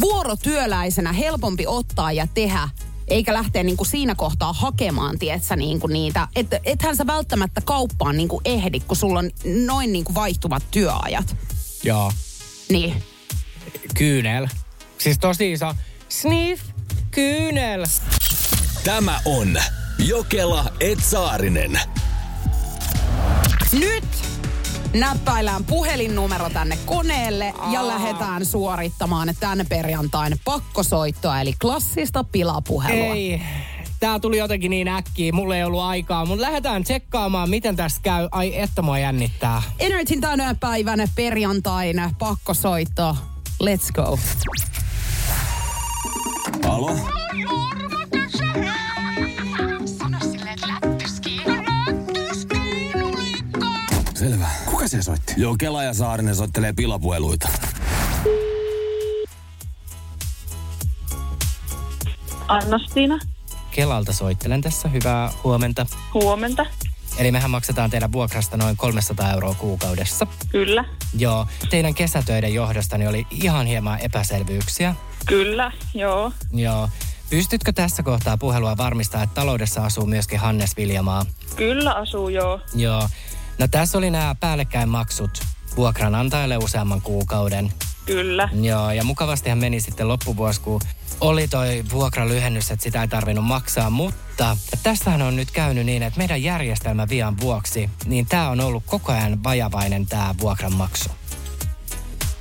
vuorotyöläisenä 0.00 1.12
helpompi 1.12 1.66
ottaa 1.66 2.12
ja 2.12 2.26
tehdä, 2.34 2.68
eikä 3.08 3.34
lähteä 3.34 3.62
niinku 3.62 3.84
siinä 3.84 4.14
kohtaa 4.14 4.52
hakemaan, 4.52 5.18
tietsä, 5.18 5.56
niinku 5.56 5.86
niitä. 5.86 6.28
Et, 6.36 6.46
ethän 6.64 6.96
sä 6.96 7.06
välttämättä 7.06 7.60
kauppaan 7.64 8.16
niinku 8.16 8.40
ehdi, 8.44 8.80
kun 8.80 8.96
sulla 8.96 9.18
on 9.18 9.30
noin 9.66 9.92
niinku 9.92 10.14
vaihtuvat 10.14 10.62
työajat. 10.70 11.36
Joo. 11.84 12.12
Niin. 12.68 13.02
Kyynel. 13.94 14.48
Siis 14.98 15.18
tosi 15.18 15.52
iso. 15.52 15.74
Sniff. 16.08 16.64
Kyynel. 17.10 17.86
Tämä 18.84 19.20
on 19.24 19.56
Jokela 19.98 20.64
Etsaarinen. 20.80 21.80
Nyt 23.72 24.04
näppäillään 24.94 25.64
puhelinnumero 25.64 26.50
tänne 26.50 26.78
koneelle 26.86 27.54
ja 27.70 27.88
lähdetään 27.88 28.46
suorittamaan 28.46 29.34
tänne 29.40 29.64
perjantain 29.64 30.40
pakkosoittoa, 30.44 31.40
eli 31.40 31.52
klassista 31.60 32.24
pilapuhelua. 32.24 33.14
Ei. 33.14 33.42
Tää 34.00 34.18
tuli 34.20 34.38
jotenkin 34.38 34.70
niin 34.70 34.88
äkkiä, 34.88 35.32
mulla 35.32 35.56
ei 35.56 35.64
ollut 35.64 35.80
aikaa, 35.80 36.24
mutta 36.24 36.42
lähdetään 36.42 36.84
tsekkaamaan, 36.84 37.50
miten 37.50 37.76
tässä 37.76 38.00
käy. 38.02 38.28
Ai, 38.30 38.58
että 38.60 38.82
mua 38.82 38.98
jännittää. 38.98 39.62
Energyn 39.78 40.20
tänä 40.20 40.54
päivänä 40.60 41.08
perjantain 41.14 41.96
pakkosoitto. 42.18 43.16
Let's 43.62 43.92
go. 43.92 44.18
Alo? 46.68 46.96
Se 54.92 55.02
soitti? 55.02 55.34
Joo, 55.36 55.56
Kela 55.58 55.82
ja 55.84 55.94
Saarinen 55.94 56.34
soittelee 56.36 56.72
pilapueluita. 56.72 57.48
Annastiina, 62.48 63.18
Kelalta 63.70 64.12
soittelen 64.12 64.60
tässä. 64.60 64.88
Hyvää 64.88 65.30
huomenta. 65.44 65.86
huomenta. 66.14 66.66
Eli 67.18 67.32
mehän 67.32 67.50
maksetaan 67.50 67.90
teidän 67.90 68.12
vuokrasta 68.12 68.56
noin 68.56 68.76
300 68.76 69.32
euroa 69.32 69.54
kuukaudessa. 69.54 70.26
Kyllä, 70.48 70.84
Joo, 71.18 71.46
teidän 71.70 71.94
kesätöiden 71.94 72.54
johdosta 72.54 72.98
niin 72.98 73.08
oli 73.08 73.26
ihan 73.30 73.66
hieman 73.66 73.98
epäselvyyksiä. 73.98 74.94
kyllä, 75.26 75.72
joo. 75.94 76.32
Joo. 76.52 76.88
Pystytkö 77.30 77.72
tässä 77.72 78.02
kohtaa 78.02 78.36
puhelua 78.38 78.76
varmistaa, 78.76 79.22
että 79.22 79.34
taloudessa 79.34 79.84
asuu 79.84 80.06
myöskin 80.06 80.38
Hannes 80.40 80.76
Viljamaa? 80.76 81.26
Kyllä 81.56 81.92
asuu, 81.92 82.28
joo. 82.28 82.60
Joo. 82.74 83.08
No 83.62 83.68
tässä 83.68 83.98
oli 83.98 84.10
nämä 84.10 84.36
päällekkäin 84.40 84.88
maksut 84.88 85.42
vuokranantajalle 85.76 86.56
useamman 86.56 87.02
kuukauden. 87.02 87.72
Kyllä, 88.06 88.48
Joo, 88.52 88.90
ja 88.90 89.04
mukavastihan 89.04 89.58
meni 89.58 89.80
sitten 89.80 90.08
loppuvuosi, 90.08 90.60
kun 90.60 90.80
oli 91.20 91.48
toi 91.48 91.84
vuokralyhennys, 91.92 92.70
että 92.70 92.82
sitä 92.82 93.02
ei 93.02 93.08
tarvinnut 93.08 93.44
maksaa, 93.44 93.90
mutta 93.90 94.56
tästähän 94.82 95.22
on 95.22 95.36
nyt 95.36 95.50
käynyt 95.50 95.86
niin, 95.86 96.02
että 96.02 96.18
meidän 96.18 96.42
järjestelmä 96.42 97.08
vian 97.08 97.40
vuoksi, 97.40 97.90
niin 98.04 98.26
tämä 98.26 98.50
on 98.50 98.60
ollut 98.60 98.82
koko 98.86 99.12
ajan 99.12 99.44
vajavainen 99.44 100.06
tämä 100.06 100.34
vuokranmaksu. 100.40 101.10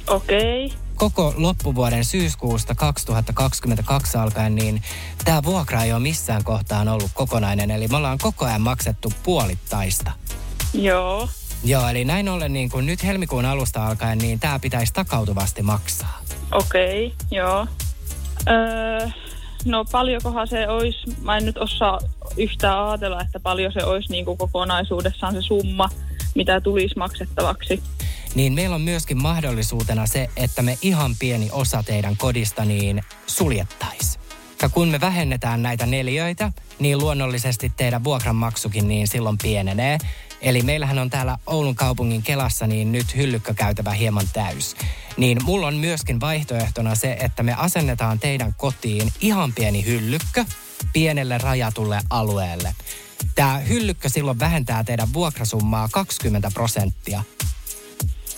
okei. 0.07 0.65
Okay. 0.65 0.77
Koko 0.95 1.33
loppuvuoden 1.37 2.05
syyskuusta 2.05 2.75
2022 2.75 4.17
alkaen, 4.17 4.55
niin 4.55 4.81
tämä 5.25 5.43
vuokra 5.43 5.83
ei 5.83 5.93
ole 5.93 5.99
missään 5.99 6.43
kohtaan 6.43 6.87
ollut 6.87 7.11
kokonainen, 7.13 7.71
eli 7.71 7.87
me 7.87 7.97
ollaan 7.97 8.17
koko 8.17 8.45
ajan 8.45 8.61
maksettu 8.61 9.13
puolittaista. 9.23 10.11
Joo, 10.73 11.29
Joo, 11.63 11.87
eli 11.87 12.05
näin 12.05 12.29
ollen 12.29 12.53
niin 12.53 12.69
kun 12.69 12.85
nyt 12.85 13.03
helmikuun 13.03 13.45
alusta 13.45 13.87
alkaen, 13.87 14.17
niin 14.17 14.39
tämä 14.39 14.59
pitäisi 14.59 14.93
takautuvasti 14.93 15.61
maksaa. 15.61 16.21
okei, 16.51 17.05
okay, 17.05 17.27
joo. 17.31 17.67
Öö, 18.49 19.09
no 19.65 19.85
paljonkohan 19.91 20.47
se 20.47 20.67
olisi, 20.67 20.97
mä 21.21 21.37
en 21.37 21.45
nyt 21.45 21.57
osaa 21.57 21.99
yhtään 22.37 22.87
ajatella, 22.87 23.21
että 23.21 23.39
paljon 23.39 23.71
se 23.73 23.83
olisi 23.83 24.11
niin 24.11 24.25
kuin 24.25 24.37
kokonaisuudessaan 24.37 25.33
se 25.33 25.41
summa, 25.41 25.89
mitä 26.35 26.61
tulisi 26.61 26.97
maksettavaksi. 26.97 27.83
niin 28.35 28.53
meillä 28.53 28.75
on 28.75 28.81
myöskin 28.81 29.21
mahdollisuutena 29.21 30.05
se, 30.05 30.29
että 30.37 30.61
me 30.61 30.77
ihan 30.81 31.15
pieni 31.19 31.49
osa 31.51 31.83
teidän 31.83 32.17
kodista 32.17 32.65
niin 32.65 33.01
suljettaisiin. 33.27 34.21
Ja 34.61 34.69
kun 34.69 34.87
me 34.87 35.01
vähennetään 35.01 35.63
näitä 35.63 35.85
neliöitä, 35.85 36.51
niin 36.79 36.97
luonnollisesti 36.97 37.71
teidän 37.77 38.03
vuokranmaksukin 38.03 38.87
niin 38.87 39.07
silloin 39.07 39.37
pienenee. 39.43 39.97
Eli 40.41 40.61
meillähän 40.61 40.99
on 40.99 41.09
täällä 41.09 41.37
Oulun 41.47 41.75
kaupungin 41.75 42.23
Kelassa 42.23 42.67
niin 42.67 42.91
nyt 42.91 43.15
hyllykkökäytävä 43.15 43.91
hieman 43.91 44.27
täys. 44.33 44.75
Niin 45.17 45.37
mulla 45.43 45.67
on 45.67 45.75
myöskin 45.75 46.19
vaihtoehtona 46.19 46.95
se, 46.95 47.17
että 47.19 47.43
me 47.43 47.53
asennetaan 47.57 48.19
teidän 48.19 48.53
kotiin 48.57 49.11
ihan 49.21 49.53
pieni 49.53 49.85
hyllykkö 49.85 50.45
pienelle 50.93 51.37
rajatulle 51.37 51.99
alueelle. 52.09 52.75
Tämä 53.35 53.57
hyllykkö 53.57 54.09
silloin 54.09 54.39
vähentää 54.39 54.83
teidän 54.83 55.13
vuokrasummaa 55.13 55.89
20 55.91 56.51
prosenttia. 56.53 57.23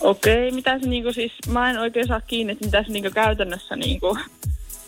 Okei, 0.00 0.50
mitä 0.50 0.78
se 0.78 0.86
niinku 0.86 1.12
siis, 1.12 1.32
mä 1.48 1.70
en 1.70 1.78
oikein 1.78 2.06
saa 2.06 2.20
kiinni, 2.20 2.52
että 2.52 2.64
mitä 2.64 2.82
se 2.82 2.92
niinku 2.92 3.10
käytännössä 3.14 3.76
niinku 3.76 4.18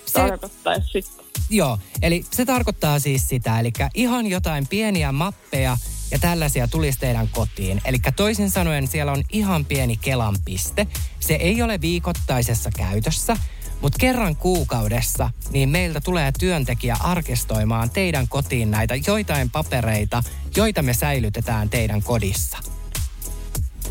Se- 0.06 0.12
tarkoittaisi 0.12 0.88
sitten. 0.92 1.26
Joo, 1.50 1.78
eli 2.02 2.24
se 2.30 2.44
tarkoittaa 2.44 2.98
siis 2.98 3.28
sitä, 3.28 3.60
eli 3.60 3.72
ihan 3.94 4.26
jotain 4.26 4.66
pieniä 4.66 5.12
mappeja 5.12 5.76
ja 6.10 6.18
tällaisia 6.18 6.68
tulisi 6.68 6.98
teidän 6.98 7.28
kotiin. 7.28 7.80
Eli 7.84 7.98
toisin 8.16 8.50
sanoen 8.50 8.86
siellä 8.86 9.12
on 9.12 9.24
ihan 9.32 9.64
pieni 9.64 9.96
Kelan 9.96 10.36
piste. 10.44 10.86
Se 11.20 11.34
ei 11.34 11.62
ole 11.62 11.80
viikoittaisessa 11.80 12.70
käytössä, 12.76 13.36
mutta 13.80 13.98
kerran 13.98 14.36
kuukaudessa 14.36 15.30
niin 15.50 15.68
meiltä 15.68 16.00
tulee 16.00 16.32
työntekijä 16.38 16.96
arkistoimaan 17.00 17.90
teidän 17.90 18.28
kotiin 18.28 18.70
näitä 18.70 18.94
joitain 19.06 19.50
papereita, 19.50 20.22
joita 20.56 20.82
me 20.82 20.94
säilytetään 20.94 21.70
teidän 21.70 22.02
kodissa. 22.02 22.58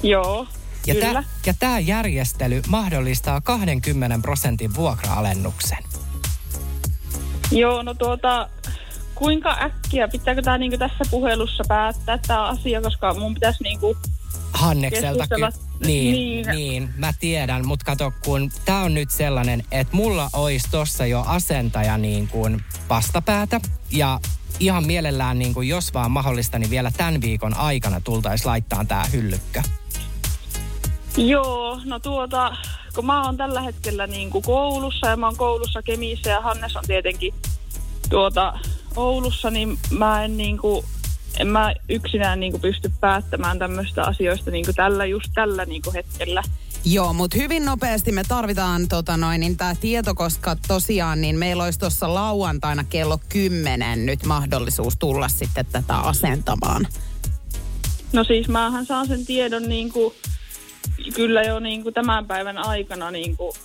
Joo, 0.04 0.48
Ja 0.88 0.94
kyllä. 0.94 1.14
tää- 1.14 1.24
ja 1.46 1.54
tämä 1.60 1.80
järjestely 1.80 2.62
mahdollistaa 2.68 3.42
20 3.42 4.20
prosentin 4.22 4.76
vuokra-alennuksen. 4.76 5.78
Joo, 7.52 7.82
no 7.84 7.94
tuota, 7.94 8.50
kuinka 9.16 9.58
äkkiä, 9.62 10.08
pitääkö 10.08 10.42
tämä 10.42 10.58
niinku 10.58 10.78
tässä 10.78 11.04
puhelussa 11.12 11.64
päättää 11.68 12.20
tämä 12.28 12.44
asia, 12.44 12.82
koska 12.82 13.14
mun 13.14 13.34
pitäisi 13.34 13.64
niinku, 13.64 13.98
Hannekselta 14.54 15.28
ky- 15.28 15.42
niin, 15.88 16.14
niin. 16.14 16.48
Niin. 16.48 16.58
niin, 16.58 16.90
mä 16.98 17.14
tiedän, 17.20 17.68
mutta 17.68 17.86
kato, 17.86 18.14
kun 18.26 18.52
tää 18.66 18.82
on 18.82 18.94
nyt 18.94 19.12
sellainen, 19.12 19.64
että 19.72 19.96
mulla 19.96 20.30
olisi 20.34 20.68
tossa 20.72 21.06
jo 21.06 21.24
asentaja 21.28 21.98
niin 21.98 22.28
kuin 22.28 22.64
vastapäätä 22.90 23.62
ja 23.92 24.20
ihan 24.60 24.88
mielellään 24.88 25.40
niin 25.40 25.54
kuin 25.54 25.68
jos 25.68 25.94
vaan 25.94 26.12
mahdollista, 26.12 26.60
niin 26.60 26.70
vielä 26.70 26.92
tämän 26.98 27.22
viikon 27.22 27.58
aikana 27.58 28.02
tultaisi 28.02 28.46
laittaa 28.46 28.86
tää 28.86 29.06
hyllykkö. 29.14 29.62
joo, 31.18 31.82
no 31.86 32.00
tuota, 32.00 32.56
kun 32.96 33.06
mä 33.06 33.26
oon 33.26 33.38
tällä 33.38 33.62
hetkellä 33.62 34.08
niinku 34.08 34.42
koulussa 34.42 35.08
ja 35.08 35.18
mä 35.18 35.28
oon 35.28 35.38
koulussa 35.38 35.82
Kemissä 35.82 36.30
ja 36.30 36.42
Hannes 36.42 36.76
on 36.76 36.84
tietenkin 36.88 37.34
tuota 38.10 38.60
Oulussa, 38.96 39.50
niin 39.50 39.78
mä 39.92 40.26
en 40.26 40.38
niinku, 40.38 40.86
en 41.40 41.48
mä 41.48 41.74
yksinään 41.90 42.40
niinku 42.40 42.60
pysty 42.60 42.92
päättämään 43.00 43.60
tämmöistä 43.60 44.04
asioista 44.04 44.52
niinku 44.52 44.74
tällä, 44.74 45.06
just 45.06 45.28
tällä 45.34 45.66
niinku 45.66 45.92
hetkellä. 45.94 46.44
Joo, 46.86 47.14
mutta 47.14 47.38
hyvin 47.38 47.66
nopeasti 47.66 48.12
me 48.12 48.24
tarvitaan 48.28 48.88
tota 48.88 49.18
noin, 49.18 49.40
niin 49.40 49.58
tämä 49.58 49.76
tieto, 49.82 50.16
koska 50.16 50.56
tosiaan 50.68 51.22
niin 51.22 51.38
meillä 51.38 51.64
olisi 51.64 51.80
tuossa 51.80 52.14
lauantaina 52.14 52.84
kello 52.84 53.20
10 53.30 54.06
nyt 54.06 54.26
mahdollisuus 54.26 54.98
tulla 54.98 55.28
sitten 55.28 55.66
tätä 55.72 55.96
asentamaan. 55.96 56.88
No 58.14 58.24
siis 58.24 58.48
mähän 58.48 58.86
saan 58.86 59.08
sen 59.08 59.26
tiedon 59.26 59.64
niinku, 59.64 60.16
kyllä 61.14 61.44
jo 61.44 61.60
niinku 61.60 61.92
tämän 61.92 62.26
päivän 62.26 62.58
aikana, 62.58 63.12
niinku, 63.12 63.56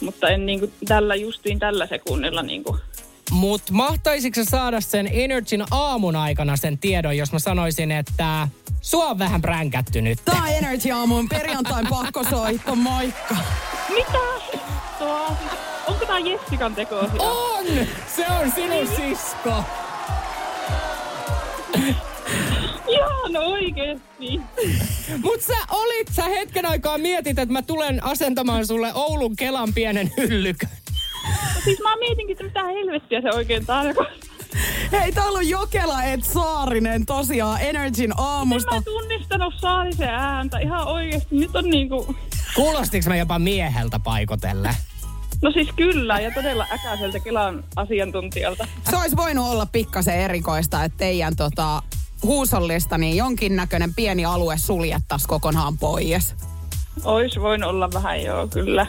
mutta 0.00 0.28
en 0.28 0.46
niinku 0.46 0.72
tällä 0.88 1.14
justiin 1.14 1.58
tällä 1.58 1.86
sekunnilla. 1.86 2.42
Niinku. 2.42 2.78
Mut 3.30 3.70
mahtaisitko 3.70 4.40
saada 4.44 4.80
sen 4.80 5.08
Energyn 5.12 5.64
aamun 5.70 6.16
aikana 6.16 6.56
sen 6.56 6.78
tiedon, 6.78 7.16
jos 7.16 7.32
mä 7.32 7.38
sanoisin, 7.38 7.92
että 7.92 8.48
sua 8.80 9.06
on 9.06 9.18
vähän 9.18 9.42
pränkätty 9.42 10.02
nyt? 10.02 10.18
Tämä 10.24 10.42
on 10.42 10.48
Energy 10.48 10.90
Aamun 10.90 11.28
perjantain 11.28 11.86
pakkosoitto, 11.86 12.74
moikka. 12.74 13.36
Mitä? 13.88 14.18
Tuo, 14.98 15.36
onko 15.86 16.06
tämä 16.06 16.18
Jessikan 16.18 16.74
tekosia? 16.74 17.22
On! 17.22 17.66
Se 18.16 18.26
on 18.40 18.52
sinun 18.54 18.88
sisko! 18.96 19.64
Ihan 22.88 23.36
oikeesti. 23.36 24.40
Mut 25.22 25.40
sä 25.40 25.56
olit, 25.70 26.08
sä 26.12 26.24
hetken 26.24 26.66
aikaa 26.66 26.98
mietit, 26.98 27.38
että 27.38 27.52
mä 27.52 27.62
tulen 27.62 28.04
asentamaan 28.04 28.66
sulle 28.66 28.94
Oulun 28.94 29.36
Kelan 29.36 29.74
pienen 29.74 30.12
hyllykön. 30.16 30.68
No 31.54 31.60
siis 31.64 31.80
mä 31.82 31.96
mietinkin, 31.96 32.32
että 32.32 32.44
mitä 32.44 32.64
helvettiä 32.64 33.20
se 33.20 33.30
oikein 33.30 33.66
tarkoittaa. 33.66 34.28
Hei, 34.92 35.12
täällä 35.12 35.38
on 35.38 35.48
Jokela 35.48 36.02
et 36.02 36.24
Saarinen 36.24 37.06
tosiaan 37.06 37.60
Energyn 37.60 38.08
Mä 38.08 38.14
aamusta. 38.18 38.76
en 38.76 38.84
tunnistanut 38.84 39.54
Saarisen 39.60 40.08
ääntä 40.08 40.58
ihan 40.58 40.86
oikeesti. 40.86 41.28
Nyt 41.36 41.56
on 41.56 41.64
niinku... 41.64 42.16
Kuulostiks 42.54 43.06
mä 43.06 43.16
jopa 43.16 43.38
mieheltä 43.38 43.98
paikotelle? 43.98 44.76
No 45.42 45.50
siis 45.52 45.68
kyllä, 45.76 46.20
ja 46.20 46.30
todella 46.34 46.66
äkäiseltä 46.72 47.20
Kelan 47.20 47.64
asiantuntijalta. 47.76 48.66
Se 48.90 48.96
olisi 48.96 49.16
voinut 49.16 49.46
olla 49.46 49.66
pikkasen 49.66 50.14
erikoista, 50.14 50.84
että 50.84 50.98
teidän 50.98 51.36
tota, 51.36 51.82
huusollista 52.22 52.98
niin 52.98 53.16
jonkinnäköinen 53.16 53.94
pieni 53.94 54.24
alue 54.24 54.58
suljettaisiin 54.58 55.28
kokonaan 55.28 55.78
pois. 55.78 56.34
Ois 57.04 57.40
voinut 57.40 57.70
olla 57.70 57.92
vähän 57.92 58.22
joo, 58.22 58.48
kyllä. 58.48 58.86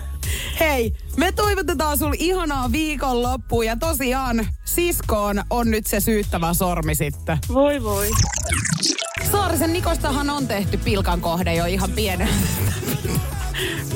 Hei, 0.60 0.94
me 1.18 1.32
toivotetaan 1.32 1.98
sulle 1.98 2.16
ihanaa 2.20 2.72
viikonloppua 2.72 3.64
ja 3.64 3.78
tosiaan 3.78 4.48
siskoon 4.66 5.44
on 5.50 5.72
nyt 5.72 5.88
se 5.88 6.00
syyttävä 6.00 6.54
sormi 6.54 6.96
sitten. 6.96 7.38
Voi 7.54 7.84
voi. 7.84 8.10
Saarisen 9.32 9.74
Nikostahan 9.74 10.30
on 10.30 10.48
tehty 10.48 10.78
pilkan 10.78 11.22
kohde 11.22 11.56
jo 11.56 11.66
ihan 11.66 11.92
pienen 11.92 12.30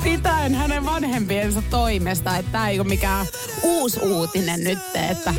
pitäen 0.04 0.56
hänen 0.56 0.86
vanhempiensa 0.86 1.64
toimesta, 1.70 2.38
että 2.38 2.52
tämä 2.52 2.70
ei 2.70 2.80
ole 2.80 2.88
mikään 2.88 3.26
uusi 3.64 4.00
uutinen 4.00 4.64
nyt, 4.64 4.80
että 5.10 5.34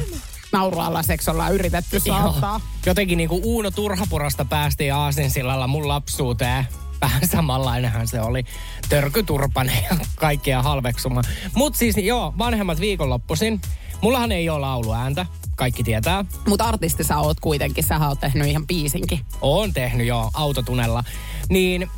naurualaseksi 0.53 1.31
ollaan 1.31 1.55
yritetty 1.55 2.01
saattaa. 2.01 2.61
Jotenkin 2.87 3.17
niinku 3.17 3.41
Uuno 3.45 3.71
Turhapurasta 3.71 4.45
päästiin 4.45 4.95
Aasinsillalla 4.95 5.67
mun 5.67 5.89
lapsuuteen. 5.89 6.67
Vähän 7.01 7.29
samanlainenhan 7.33 8.09
se 8.09 8.21
oli. 8.21 8.45
Törkyturpanen 8.89 9.85
ja 9.91 9.97
kaikkea 10.17 10.63
halveksuma. 10.63 11.23
Mutta 11.55 11.79
siis 11.79 11.97
joo, 11.97 12.35
vanhemmat 12.39 12.81
viikonloppuisin. 12.81 13.61
Mullahan 14.01 14.33
ei 14.33 14.49
ole 14.49 14.61
lauluääntä, 14.61 15.27
kaikki 15.57 15.85
tietää. 15.85 16.25
Mutta 16.49 16.65
artisti 16.65 17.05
sä 17.05 17.19
oot 17.19 17.41
kuitenkin, 17.41 17.85
sä 17.85 18.09
oot 18.09 18.21
tehnyt 18.21 18.49
ihan 18.49 18.67
biisinkin. 18.67 19.21
Oon 19.41 19.73
tehnyt 19.73 20.07
jo 20.07 20.31
autotunella. 20.35 21.05
Niin 21.49 21.91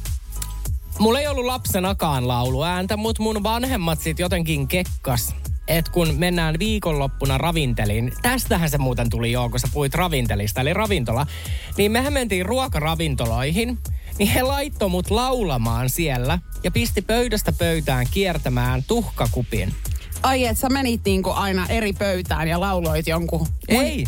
mulla 0.98 1.20
ei 1.20 1.26
ollut 1.26 1.44
lapsenakaan 1.44 2.28
lauluääntä, 2.28 2.96
mutta 2.96 3.22
mun 3.22 3.42
vanhemmat 3.42 4.00
sit 4.00 4.18
jotenkin 4.18 4.68
kekkas 4.68 5.34
että 5.68 5.90
kun 5.92 6.14
mennään 6.18 6.58
viikonloppuna 6.58 7.38
ravinteliin, 7.38 8.12
tästähän 8.22 8.70
se 8.70 8.78
muuten 8.78 9.10
tuli 9.10 9.32
jo, 9.32 9.48
kun 9.48 9.60
sä 9.60 9.68
puhuit 9.72 9.94
ravintelista, 9.94 10.60
eli 10.60 10.74
ravintola, 10.74 11.26
niin 11.76 11.92
mehän 11.92 12.12
mentiin 12.12 12.46
ruokaravintoloihin, 12.46 13.78
niin 14.18 14.28
he 14.28 14.42
laittoi 14.42 14.88
mut 14.88 15.10
laulamaan 15.10 15.90
siellä 15.90 16.38
ja 16.64 16.70
pisti 16.70 17.02
pöydästä 17.02 17.52
pöytään 17.52 18.06
kiertämään 18.10 18.84
tuhkakupin. 18.88 19.74
Ai, 20.22 20.46
että 20.46 20.60
sä 20.60 20.68
menit 20.68 21.00
niinku 21.04 21.30
aina 21.30 21.66
eri 21.68 21.92
pöytään 21.92 22.48
ja 22.48 22.60
lauloit 22.60 23.06
jonkun... 23.06 23.46
Ei, 23.68 24.04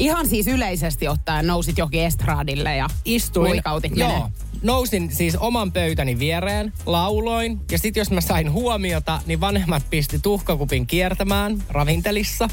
Ihan 0.00 0.28
siis 0.28 0.46
yleisesti 0.46 1.08
ottaen 1.08 1.46
nousit 1.46 1.78
jokin 1.78 2.04
estradille 2.04 2.76
ja 2.76 2.88
istuin. 3.04 3.50
luikautit 3.50 3.96
Joo. 3.96 4.08
menee. 4.08 4.30
Nousin 4.62 5.14
siis 5.14 5.36
oman 5.36 5.72
pöytäni 5.72 6.18
viereen, 6.18 6.72
lauloin 6.86 7.60
ja 7.70 7.78
sitten 7.78 8.00
jos 8.00 8.10
mä 8.10 8.20
sain 8.20 8.52
huomiota, 8.52 9.20
niin 9.26 9.40
vanhemmat 9.40 9.82
pisti 9.90 10.18
tuhkakupin 10.18 10.86
kiertämään 10.86 11.64
ravintelissa. 11.68 12.48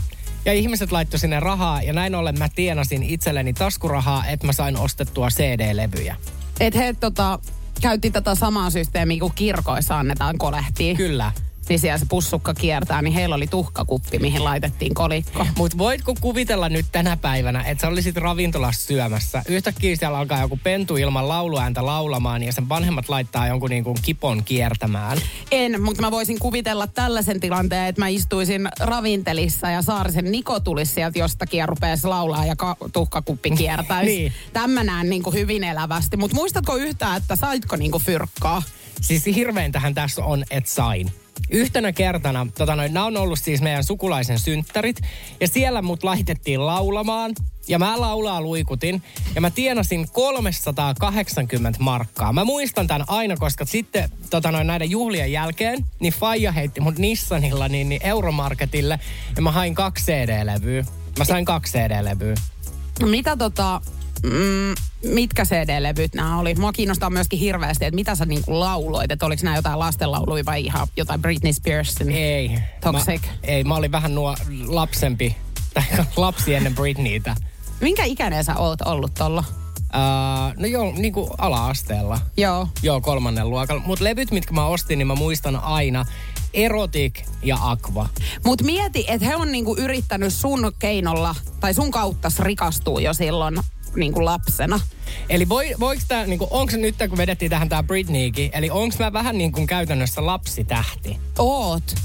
Ja 0.45 0.53
ihmiset 0.53 0.91
laittoi 0.91 1.19
sinne 1.19 1.39
rahaa 1.39 1.81
ja 1.81 1.93
näin 1.93 2.15
ollen 2.15 2.39
mä 2.39 2.49
tienasin 2.55 3.03
itselleni 3.03 3.53
taskurahaa, 3.53 4.25
että 4.25 4.45
mä 4.45 4.53
sain 4.53 4.77
ostettua 4.77 5.27
CD-levyjä. 5.29 6.15
Et 6.59 6.75
he 6.75 6.95
tota, 6.99 7.39
käytti 7.81 8.11
tätä 8.11 8.35
samaa 8.35 8.69
systeemiä 8.69 9.19
kuin 9.19 9.33
kirkoissa 9.35 9.99
annetaan 9.99 10.37
kolehtia. 10.37 10.95
Kyllä. 10.95 11.31
Niin 11.69 11.79
siellä 11.79 11.97
se 11.97 12.05
pussukka 12.09 12.53
kiertää, 12.53 13.01
niin 13.01 13.13
heillä 13.13 13.35
oli 13.35 13.47
tuhkakuppi, 13.47 14.19
mihin 14.19 14.43
laitettiin 14.43 14.93
kolikko. 14.93 15.47
Mutta 15.57 15.77
voitko 15.77 16.15
kuvitella 16.21 16.69
nyt 16.69 16.85
tänä 16.91 17.17
päivänä, 17.17 17.63
että 17.63 17.81
sä 17.81 17.87
olisit 17.87 18.17
ravintolassa 18.17 18.87
syömässä. 18.87 19.43
Yhtäkkiä 19.47 19.95
siellä 19.95 20.17
alkaa 20.17 20.41
joku 20.41 20.59
pentu 20.63 20.97
ilman 20.97 21.29
lauluääntä 21.29 21.85
laulamaan 21.85 22.43
ja 22.43 22.53
sen 22.53 22.69
vanhemmat 22.69 23.09
laittaa 23.09 23.47
jonkun 23.47 23.69
niin 23.69 23.83
kuin 23.83 23.97
kipon 24.01 24.43
kiertämään. 24.43 25.17
En, 25.51 25.81
mutta 25.81 26.01
mä 26.01 26.11
voisin 26.11 26.39
kuvitella 26.39 26.87
tällaisen 26.87 27.39
tilanteen, 27.39 27.87
että 27.87 28.01
mä 28.01 28.07
istuisin 28.07 28.69
ravintelissa 28.79 29.69
ja 29.69 29.81
Saarisen 29.81 30.31
Niko 30.31 30.59
tulisi 30.59 30.93
sieltä 30.93 31.19
jostakin 31.19 31.57
ja 31.57 31.65
rupeaisi 31.65 32.07
laulaa 32.07 32.45
ja 32.45 32.55
ka- 32.55 32.77
tuhkakuppi 32.93 33.51
kiertäisi. 33.51 34.07
Niin. 34.17 34.33
Tämän 34.53 34.69
mä 34.69 34.83
näen 34.83 35.09
niin 35.09 35.23
kuin 35.23 35.33
hyvin 35.33 35.63
elävästi. 35.63 36.17
Mutta 36.17 36.35
muistatko 36.35 36.75
yhtään, 36.75 37.17
että 37.17 37.35
saitko 37.35 37.75
niin 37.75 37.91
kuin 37.91 38.03
fyrkkaa? 38.03 38.63
Siis 39.01 39.25
hirveintähän 39.25 39.93
tässä 39.93 40.23
on, 40.25 40.43
että 40.51 40.69
sain. 40.69 41.11
Yhtenä 41.51 41.91
kertana, 41.91 42.47
tota 42.57 42.75
noin, 42.75 42.93
nämä 42.93 43.05
on 43.05 43.17
ollut 43.17 43.39
siis 43.39 43.61
meidän 43.61 43.83
sukulaisen 43.83 44.39
synttärit, 44.39 45.01
ja 45.41 45.47
siellä 45.47 45.81
mut 45.81 46.03
laitettiin 46.03 46.65
laulamaan, 46.65 47.33
ja 47.67 47.79
mä 47.79 48.01
laulaa 48.01 48.41
luikutin, 48.41 49.03
ja 49.35 49.41
mä 49.41 49.49
tienasin 49.51 50.07
380 50.11 51.79
markkaa. 51.79 52.33
Mä 52.33 52.43
muistan 52.43 52.87
tämän 52.87 53.05
aina, 53.07 53.37
koska 53.37 53.65
sitten 53.65 54.09
tota 54.29 54.51
noin, 54.51 54.67
näiden 54.67 54.89
juhlien 54.89 55.31
jälkeen, 55.31 55.85
niin 55.99 56.13
Faija 56.13 56.51
heitti 56.51 56.81
mut 56.81 56.97
Nissanilla 56.97 57.67
niin, 57.67 57.89
niin 57.89 58.01
Euromarketille, 58.03 58.99
ja 59.35 59.41
mä 59.41 59.51
hain 59.51 59.75
kaksi 59.75 60.05
CD-levyä. 60.05 60.85
Mä 61.17 61.25
sain 61.25 61.45
kaksi 61.45 61.77
CD-levyä. 61.77 62.35
Mitä 63.05 63.37
tota, 63.37 63.81
mm, 64.23 64.75
mitkä 65.13 65.45
CD-levyt 65.45 66.15
nämä 66.15 66.39
oli? 66.39 66.55
Mua 66.55 66.73
kiinnostaa 66.73 67.09
myöskin 67.09 67.39
hirveästi, 67.39 67.85
että 67.85 67.95
mitä 67.95 68.15
sä 68.15 68.25
niinku 68.25 68.59
lauloit, 68.59 69.11
että 69.11 69.25
oliko 69.25 69.43
nämä 69.43 69.55
jotain 69.55 69.79
lastenlauluja 69.79 70.45
vai 70.45 70.65
ihan 70.65 70.87
jotain 70.97 71.21
Britney 71.21 71.53
Spearsin? 71.53 72.11
Ei. 72.11 72.59
Toxic. 72.81 73.25
Mä, 73.25 73.31
ei, 73.43 73.63
mä 73.63 73.75
olin 73.75 73.91
vähän 73.91 74.15
nuo 74.15 74.35
lapsempi, 74.67 75.35
tai 75.73 75.83
lapsi 76.15 76.55
ennen 76.55 76.75
Britneytä. 76.75 77.35
Minkä 77.81 78.03
ikäinen 78.03 78.43
sä 78.43 78.55
oot 78.55 78.81
ollut 78.81 79.13
tolla? 79.13 79.43
Uh, 79.77 80.53
no 80.57 80.67
joo, 80.67 80.93
niin 80.97 81.13
kuin 81.13 81.29
ala-asteella. 81.37 82.19
Joo. 82.37 82.67
Joo, 82.83 83.01
kolmannen 83.01 83.49
luokalla. 83.49 83.83
Mutta 83.85 84.03
levyt, 84.03 84.31
mitkä 84.31 84.53
mä 84.53 84.65
ostin, 84.65 84.97
niin 84.97 85.07
mä 85.07 85.15
muistan 85.15 85.55
aina 85.55 86.05
Erotic 86.53 87.19
ja 87.43 87.57
Aqua. 87.61 88.09
Mut 88.45 88.61
mieti, 88.61 89.05
että 89.07 89.27
he 89.27 89.35
on 89.35 89.51
niinku 89.51 89.75
yrittänyt 89.77 90.33
sun 90.33 90.71
keinolla, 90.79 91.35
tai 91.59 91.73
sun 91.73 91.91
kautta 91.91 92.29
rikastua 92.39 93.01
jo 93.01 93.13
silloin 93.13 93.57
niinku 93.97 94.25
lapsena. 94.25 94.79
Eli 95.29 95.49
voi, 95.49 95.75
voiko 95.79 96.01
tää, 96.07 96.25
niinku, 96.25 96.47
onko 96.51 96.71
se 96.71 96.77
nyt, 96.77 96.95
kun 97.09 97.17
vedettiin 97.17 97.51
tähän 97.51 97.69
tää 97.69 97.83
Britneykin, 97.83 98.49
eli 98.53 98.69
onko 98.69 98.95
mä 98.99 99.13
vähän 99.13 99.37
niin 99.37 99.51
kuin 99.51 99.67
käytännössä 99.67 100.25
lapsitähti? 100.25 101.17
Oot. 101.39 101.95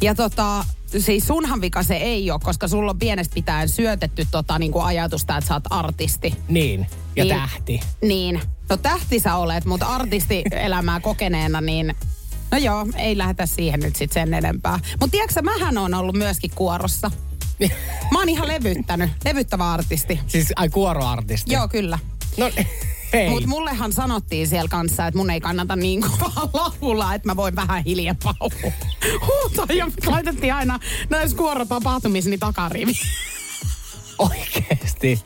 Ja 0.00 0.14
tota, 0.14 0.64
siis 0.98 1.26
sunhan 1.26 1.60
vika 1.60 1.82
se 1.82 1.96
ei 1.96 2.30
ole, 2.30 2.40
koska 2.42 2.68
sulla 2.68 2.90
on 2.90 2.98
pienestä 2.98 3.34
pitäen 3.34 3.68
syötetty 3.68 4.26
tota 4.30 4.58
niinku 4.58 4.80
ajatusta, 4.80 5.36
että 5.36 5.48
sä 5.48 5.54
oot 5.54 5.64
artisti. 5.70 6.34
Niin, 6.48 6.86
ja 7.16 7.24
Niin. 7.24 7.36
tähti. 7.36 7.80
Niin. 8.02 8.40
No 8.68 8.76
tähti 8.76 9.20
sä 9.20 9.36
olet, 9.36 9.64
mutta 9.64 9.86
artistielämää 9.86 11.00
kokeneena, 11.10 11.60
niin 11.60 11.94
no 12.50 12.58
joo, 12.58 12.86
ei 12.96 13.18
lähdetä 13.18 13.46
siihen 13.46 13.80
nyt 13.80 13.96
sit 13.96 14.12
sen 14.12 14.34
enempää. 14.34 14.78
Mutta 15.00 15.10
tiedätkö 15.10 15.42
mähän 15.42 15.78
on 15.78 15.94
ollut 15.94 16.16
myöskin 16.16 16.50
kuorossa. 16.54 17.10
Mä 18.12 18.18
oon 18.18 18.28
ihan 18.28 18.48
levyttänyt, 18.48 19.10
levyttävä 19.24 19.72
artisti. 19.72 20.20
Siis 20.26 20.52
ai 20.56 20.68
kuoroartisti. 20.68 21.52
Joo, 21.52 21.68
kyllä. 21.68 21.98
No 22.36 22.50
hei. 23.12 23.30
Mutta 23.30 23.48
mullehan 23.48 23.92
sanottiin 23.92 24.48
siellä 24.48 24.68
kanssa, 24.68 25.06
että 25.06 25.18
mun 25.18 25.30
ei 25.30 25.40
kannata 25.40 25.76
niin 25.76 26.02
kovaa 26.02 26.50
laulaa, 26.52 27.14
että 27.14 27.28
mä 27.28 27.36
voin 27.36 27.56
vähän 27.56 27.84
hiljempaa 27.84 28.34
hu- 28.44 28.72
huutaa. 29.04 29.66
Ja 29.76 29.86
laitettiin 30.06 30.54
aina 30.54 30.78
näissä 31.10 31.36
kuorotapahtumissa 31.36 32.30
niin 32.30 32.40
takarivi. 32.40 32.92
Oikeesti. 34.18 35.20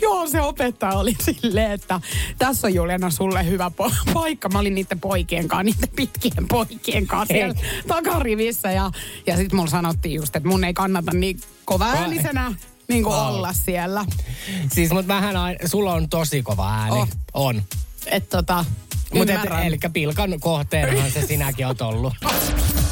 Joo, 0.00 0.28
se 0.28 0.40
opettaja 0.40 0.92
oli 0.92 1.16
silleen, 1.20 1.72
että 1.72 2.00
tässä 2.38 2.66
on 2.66 2.74
Juliana 2.74 3.10
sulle 3.10 3.46
hyvä 3.46 3.70
po- 3.82 4.12
paikka. 4.14 4.48
Mä 4.48 4.58
olin 4.58 4.74
niiden 4.74 5.00
poikien 5.00 5.48
kanssa, 5.48 5.62
niiden 5.62 5.88
pitkien 5.96 6.48
poikien 6.48 7.06
kanssa 7.06 7.34
siellä 7.34 7.54
takarivissä. 7.88 8.72
Ja, 8.72 8.90
ja 9.26 9.36
sitten 9.36 9.56
mulla 9.56 9.70
sanottiin 9.70 10.14
just, 10.14 10.36
että 10.36 10.48
mun 10.48 10.64
ei 10.64 10.74
kannata 10.74 11.12
niin 11.12 11.40
kova 11.72 11.86
äänisenä 11.86 12.54
niin 12.88 13.02
kuin 13.02 13.14
Wow. 13.14 13.26
olla 13.26 13.52
siellä. 13.52 14.04
Siis 14.72 14.90
mut 14.90 15.06
mähän 15.06 15.36
aina, 15.36 15.58
sulla 15.68 15.92
on 15.92 16.08
tosi 16.08 16.42
kova 16.42 16.74
ääni. 16.74 16.96
Oh. 17.00 17.08
On. 17.34 17.62
Että 18.06 18.36
tota, 18.36 18.64
Mutta 19.14 19.60
eli 19.62 19.78
pilkan 19.92 20.40
kohteenahan 20.40 21.10
se 21.10 21.26
sinäkin 21.26 21.66
oot 21.66 21.80
ollut. 21.80 22.14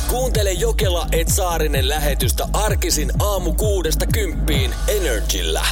Kuuntele 0.08 0.52
Jokela 0.52 1.06
et 1.12 1.28
Saarinen 1.28 1.88
lähetystä 1.88 2.48
arkisin 2.52 3.12
aamu 3.18 3.52
kuudesta 3.54 4.06
kymppiin 4.06 4.74
Energillä. 4.88 5.66